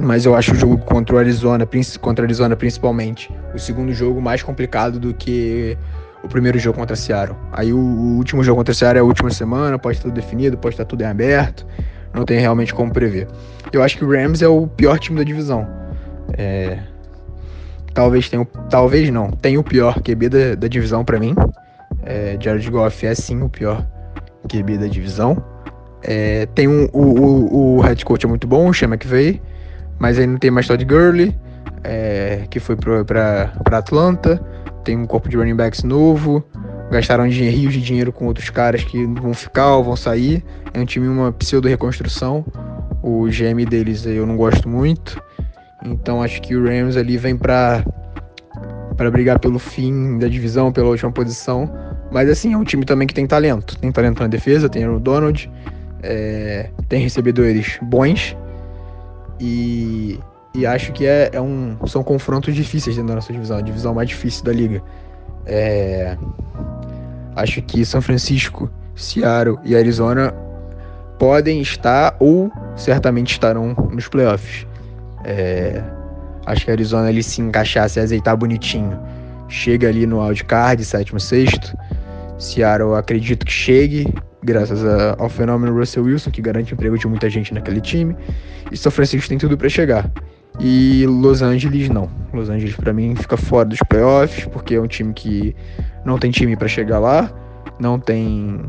Mas 0.00 0.24
eu 0.24 0.34
acho 0.34 0.52
o 0.52 0.56
jogo 0.56 0.78
contra 0.78 1.14
o 1.14 1.18
Arizona, 1.18 1.68
contra 2.00 2.24
Arizona 2.24 2.56
principalmente, 2.56 3.30
o 3.54 3.58
segundo 3.58 3.92
jogo 3.92 4.20
mais 4.20 4.42
complicado 4.42 4.98
do 4.98 5.12
que 5.12 5.76
o 6.22 6.28
primeiro 6.28 6.58
jogo 6.58 6.78
contra 6.78 6.96
Seattle. 6.96 7.36
Aí 7.52 7.72
o, 7.72 7.78
o 7.78 8.16
último 8.16 8.42
jogo 8.42 8.58
contra 8.58 8.74
Seattle 8.74 8.98
é 8.98 9.00
a 9.00 9.04
última 9.04 9.30
semana, 9.30 9.78
pode 9.78 9.98
estar 9.98 10.08
tudo 10.08 10.14
definido, 10.14 10.56
pode 10.56 10.74
estar 10.74 10.84
tudo 10.84 11.02
em 11.02 11.06
aberto, 11.06 11.66
não 12.14 12.24
tem 12.24 12.38
realmente 12.38 12.74
como 12.74 12.92
prever. 12.92 13.28
Eu 13.72 13.82
acho 13.82 13.96
que 13.96 14.04
o 14.04 14.10
Rams 14.10 14.42
é 14.42 14.48
o 14.48 14.66
pior 14.66 14.98
time 14.98 15.18
da 15.18 15.24
divisão. 15.24 15.66
É, 16.36 16.78
talvez 17.92 18.28
tenha, 18.28 18.44
talvez 18.68 19.10
não, 19.10 19.30
tem 19.30 19.58
o 19.58 19.62
pior 19.62 20.00
QB 20.00 20.28
da, 20.28 20.54
da 20.54 20.68
divisão 20.68 21.04
para 21.04 21.18
mim. 21.18 21.34
É, 22.02 22.36
Jared 22.40 22.68
Goff 22.70 23.06
é 23.06 23.14
sim 23.14 23.42
o 23.42 23.48
pior 23.48 23.86
QB 24.48 24.78
da 24.78 24.86
divisão. 24.86 25.42
É, 26.02 26.46
tem 26.54 26.66
um, 26.66 26.88
o, 26.92 27.02
o, 27.02 27.76
o 27.76 27.80
head 27.80 28.04
coach 28.04 28.24
é 28.24 28.28
muito 28.28 28.46
bom, 28.46 28.70
o 28.70 28.74
Sean 28.74 28.88
McVay, 28.88 29.40
mas 30.00 30.18
aí 30.18 30.26
não 30.26 30.38
tem 30.38 30.50
mais 30.50 30.66
Todd 30.66 30.82
Gurley, 30.82 31.36
é, 31.84 32.46
que 32.50 32.58
foi 32.58 32.74
para 32.74 33.52
Atlanta. 33.70 34.42
Tem 34.82 34.96
um 34.96 35.06
corpo 35.06 35.28
de 35.28 35.36
running 35.36 35.54
backs 35.54 35.84
novo. 35.84 36.42
Gastaram 36.90 37.24
rios 37.24 37.74
de 37.74 37.82
dinheiro 37.82 38.10
com 38.10 38.26
outros 38.26 38.48
caras 38.48 38.82
que 38.82 39.04
vão 39.04 39.34
ficar 39.34 39.76
ou 39.76 39.84
vão 39.84 39.94
sair. 39.94 40.42
É 40.72 40.80
um 40.80 40.86
time 40.86 41.06
uma 41.06 41.30
pseudo 41.32 41.68
reconstrução. 41.68 42.44
O 43.02 43.26
GM 43.26 43.64
deles 43.68 44.04
eu 44.06 44.26
não 44.26 44.36
gosto 44.36 44.68
muito. 44.68 45.22
Então 45.84 46.22
acho 46.22 46.40
que 46.40 46.56
o 46.56 46.64
Rams 46.64 46.96
ali 46.96 47.16
vem 47.16 47.36
para 47.36 47.84
para 48.96 49.10
brigar 49.10 49.38
pelo 49.38 49.58
fim 49.58 50.18
da 50.18 50.28
divisão, 50.28 50.72
pela 50.72 50.88
última 50.88 51.12
posição. 51.12 51.70
Mas 52.10 52.28
assim, 52.28 52.54
é 52.54 52.56
um 52.56 52.64
time 52.64 52.84
também 52.84 53.06
que 53.06 53.14
tem 53.14 53.26
talento. 53.26 53.78
Tem 53.78 53.92
talento 53.92 54.20
na 54.20 54.26
defesa, 54.26 54.68
tem 54.68 54.86
o 54.88 54.98
Donald, 54.98 55.50
é, 56.02 56.70
tem 56.88 57.02
recebedores 57.02 57.78
bons. 57.82 58.36
E, 59.40 60.20
e 60.54 60.66
acho 60.66 60.92
que 60.92 61.06
é, 61.06 61.30
é, 61.32 61.40
um, 61.40 61.76
são 61.86 62.02
confrontos 62.02 62.54
difíceis 62.54 62.94
dentro 62.94 63.08
da 63.08 63.14
nossa 63.16 63.32
divisão, 63.32 63.56
a 63.56 63.62
divisão 63.62 63.94
mais 63.94 64.08
difícil 64.08 64.44
da 64.44 64.52
liga. 64.52 64.82
É, 65.46 66.16
acho 67.34 67.62
que 67.62 67.84
São 67.84 68.02
Francisco, 68.02 68.70
Seattle 68.94 69.58
e 69.64 69.74
Arizona 69.74 70.34
podem 71.18 71.60
estar 71.60 72.14
ou 72.20 72.52
certamente 72.76 73.32
estarão 73.32 73.74
nos 73.90 74.08
playoffs. 74.08 74.66
É, 75.24 75.82
acho 76.46 76.64
que 76.64 76.70
a 76.70 76.74
Arizona 76.74 77.08
ele 77.08 77.22
se 77.22 77.40
encaixar, 77.40 77.88
se 77.88 77.98
azeitar 77.98 78.36
bonitinho, 78.36 78.98
chega 79.48 79.88
ali 79.88 80.06
no 80.06 80.22
wildcard, 80.22 80.84
sétimo, 80.84 81.18
sexto. 81.18 81.76
Seattle 82.38 82.94
acredito 82.94 83.44
que 83.44 83.52
chegue, 83.52 84.06
graças 84.42 84.84
a, 84.84 85.16
ao 85.18 85.28
fenômeno 85.28 85.76
Russell 85.76 86.04
Wilson, 86.04 86.30
que 86.30 86.42
garante 86.42 86.72
emprego 86.72 86.98
de 86.98 87.06
muita 87.06 87.28
gente 87.28 87.52
naquele 87.52 87.80
time. 87.80 88.16
E 88.70 88.76
São 88.76 88.90
Francisco 88.90 89.28
tem 89.28 89.38
tudo 89.38 89.56
para 89.56 89.68
chegar. 89.68 90.10
E 90.58 91.06
Los 91.06 91.42
Angeles 91.42 91.88
não. 91.88 92.08
Los 92.32 92.48
Angeles 92.48 92.76
para 92.76 92.92
mim 92.92 93.14
fica 93.14 93.36
fora 93.36 93.68
dos 93.68 93.78
playoffs, 93.88 94.46
porque 94.46 94.74
é 94.74 94.80
um 94.80 94.86
time 94.86 95.12
que 95.12 95.54
não 96.04 96.18
tem 96.18 96.30
time 96.30 96.56
para 96.56 96.68
chegar 96.68 96.98
lá, 96.98 97.30
não 97.78 97.98
tem 97.98 98.60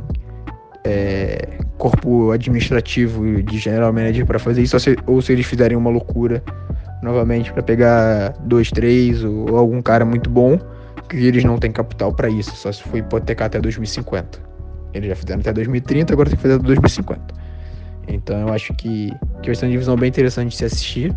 é, 0.83 1.57
corpo 1.77 2.31
administrativo 2.31 3.41
de 3.41 3.57
general 3.57 3.91
manager 3.91 4.25
para 4.25 4.39
fazer 4.39 4.61
isso, 4.61 4.75
ou 4.75 4.79
se, 4.79 4.97
ou 5.05 5.21
se, 5.21 5.31
eles 5.33 5.45
fizerem 5.45 5.77
uma 5.77 5.89
loucura 5.89 6.43
novamente 7.01 7.51
para 7.51 7.63
pegar 7.63 8.33
dois, 8.41 8.69
três 8.69 9.23
ou, 9.23 9.51
ou, 9.51 9.57
algum 9.57 9.81
cara 9.81 10.05
muito 10.05 10.29
bom, 10.29 10.59
que 11.09 11.17
eles 11.25 11.43
não 11.43 11.57
têm 11.57 11.71
capital 11.71 12.13
para 12.13 12.29
isso, 12.29 12.55
só 12.55 12.71
se 12.71 12.81
for 12.83 12.97
hipotecar 12.97 13.47
até 13.47 13.59
2050. 13.59 14.50
Eles 14.93 15.09
já 15.09 15.15
fizeram 15.15 15.39
até 15.39 15.53
2030, 15.53 16.13
agora 16.13 16.29
tem 16.29 16.35
que 16.35 16.41
fazer 16.41 16.55
até 16.55 16.63
2050. 16.63 17.21
Então 18.07 18.39
eu 18.39 18.53
acho 18.53 18.73
que, 18.73 19.11
que 19.41 19.47
vai 19.47 19.55
ser 19.55 19.65
uma 19.65 19.71
divisão 19.71 19.95
bem 19.95 20.09
interessante 20.09 20.49
de 20.49 20.57
se 20.57 20.65
assistir. 20.65 21.15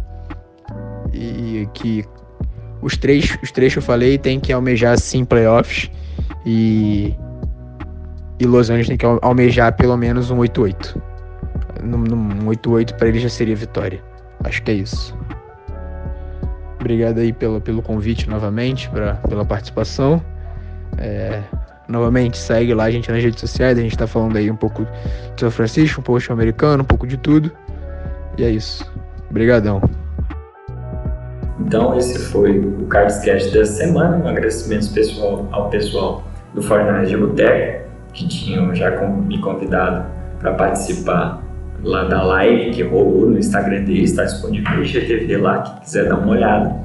E 1.12 1.68
que 1.74 2.04
os 2.82 2.96
três, 2.96 3.36
os 3.42 3.50
três 3.50 3.72
que 3.72 3.78
eu 3.78 3.82
falei 3.82 4.18
tem 4.18 4.38
que 4.38 4.52
almejar 4.52 4.98
sim 4.98 5.24
playoffs. 5.24 5.90
E 6.44 7.14
e 8.38 8.46
Los 8.46 8.68
Angeles 8.68 8.88
tem 8.88 8.96
que 8.96 9.06
almejar 9.06 9.76
pelo 9.76 9.96
menos 9.96 10.30
um 10.30 10.38
8-8. 10.38 11.00
Um 11.82 12.46
8-8 12.46 12.94
para 12.96 13.08
ele 13.08 13.18
já 13.18 13.28
seria 13.28 13.54
vitória. 13.54 14.02
Acho 14.42 14.62
que 14.62 14.70
é 14.70 14.74
isso. 14.74 15.16
Obrigado 16.80 17.18
aí 17.18 17.32
pelo, 17.32 17.60
pelo 17.60 17.80
convite 17.80 18.28
novamente, 18.28 18.90
pra, 18.90 19.14
pela 19.14 19.44
participação. 19.44 20.22
É, 20.98 21.42
novamente, 21.88 22.36
segue 22.36 22.74
lá 22.74 22.84
a 22.84 22.90
gente 22.90 23.10
nas 23.10 23.22
redes 23.22 23.40
sociais. 23.40 23.78
A 23.78 23.82
gente 23.82 23.96
tá 23.96 24.06
falando 24.06 24.36
aí 24.36 24.50
um 24.50 24.56
pouco 24.56 24.84
de 25.34 25.40
São 25.40 25.50
Francisco, 25.50 26.00
um 26.00 26.04
pouco 26.04 26.20
de 26.20 26.32
americano, 26.32 26.82
um 26.82 26.86
pouco 26.86 27.06
de 27.06 27.16
tudo. 27.16 27.50
E 28.38 28.44
é 28.44 28.50
isso. 28.50 28.84
Obrigadão. 29.30 29.82
Então, 31.60 31.96
esse 31.96 32.18
foi 32.18 32.58
o 32.58 32.86
Cardscast 32.86 33.52
da 33.56 33.64
semana. 33.64 34.16
Um 34.16 34.28
agradecimento 34.28 34.82
especial 34.82 35.48
ao 35.50 35.70
pessoal 35.70 36.24
do 36.52 36.62
Fortnite 36.62 37.08
de 37.08 37.16
Boteco 37.16 37.84
que 38.14 38.28
tinham 38.28 38.74
já 38.74 38.90
me 39.08 39.38
convidado 39.40 40.06
para 40.38 40.54
participar 40.54 41.42
lá 41.82 42.04
da 42.04 42.22
live 42.22 42.70
que 42.70 42.82
rolou 42.82 43.28
no 43.28 43.38
Instagram 43.38 43.84
deles, 43.84 44.10
está 44.10 44.24
disponível 44.24 44.70
no 44.76 44.84
IGTV 44.84 45.36
lá, 45.36 45.62
quem 45.62 45.80
quiser 45.80 46.08
dar 46.08 46.16
uma 46.16 46.32
olhada. 46.32 46.84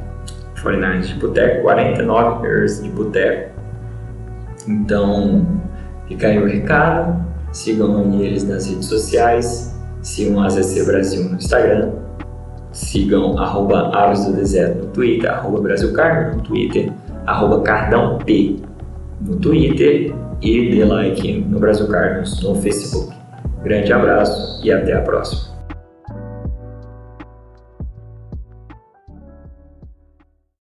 49 0.62 1.08
de 1.08 1.14
Boteco, 1.14 1.62
49 1.62 2.46
Years 2.46 2.84
de 2.84 2.90
Boteco. 2.90 3.59
Então, 4.68 5.46
fica 6.08 6.28
aí 6.28 6.42
o 6.42 6.46
recado, 6.46 7.26
sigam 7.52 8.20
eles 8.22 8.48
nas 8.48 8.70
redes 8.70 8.86
sociais, 8.86 9.76
sigam 10.02 10.42
a 10.42 10.48
AZC 10.48 10.86
Brasil 10.86 11.24
no 11.24 11.36
Instagram, 11.36 11.92
sigam 12.72 13.38
arroba 13.38 13.92
Aves 13.96 14.26
do 14.26 14.34
Deserto 14.34 14.86
no 14.86 14.92
Twitter, 14.92 15.32
arroba 15.32 15.62
Brasil 15.62 15.94
Cardo 15.94 16.38
no 16.38 16.44
Twitter, 16.44 16.92
arroba 17.26 17.62
Cardão 17.62 18.18
P 18.20 18.58
no 19.22 19.36
Twitter 19.38 20.14
e 20.42 20.72
dê 20.72 20.86
like 20.86 21.42
no 21.42 21.60
Brasil 21.60 21.88
Cardinals 21.88 22.42
no 22.42 22.56
Facebook. 22.56 23.14
Grande 23.64 23.92
abraço 23.92 24.66
e 24.66 24.72
até 24.72 24.94
a 24.94 25.02
próxima. 25.02 25.49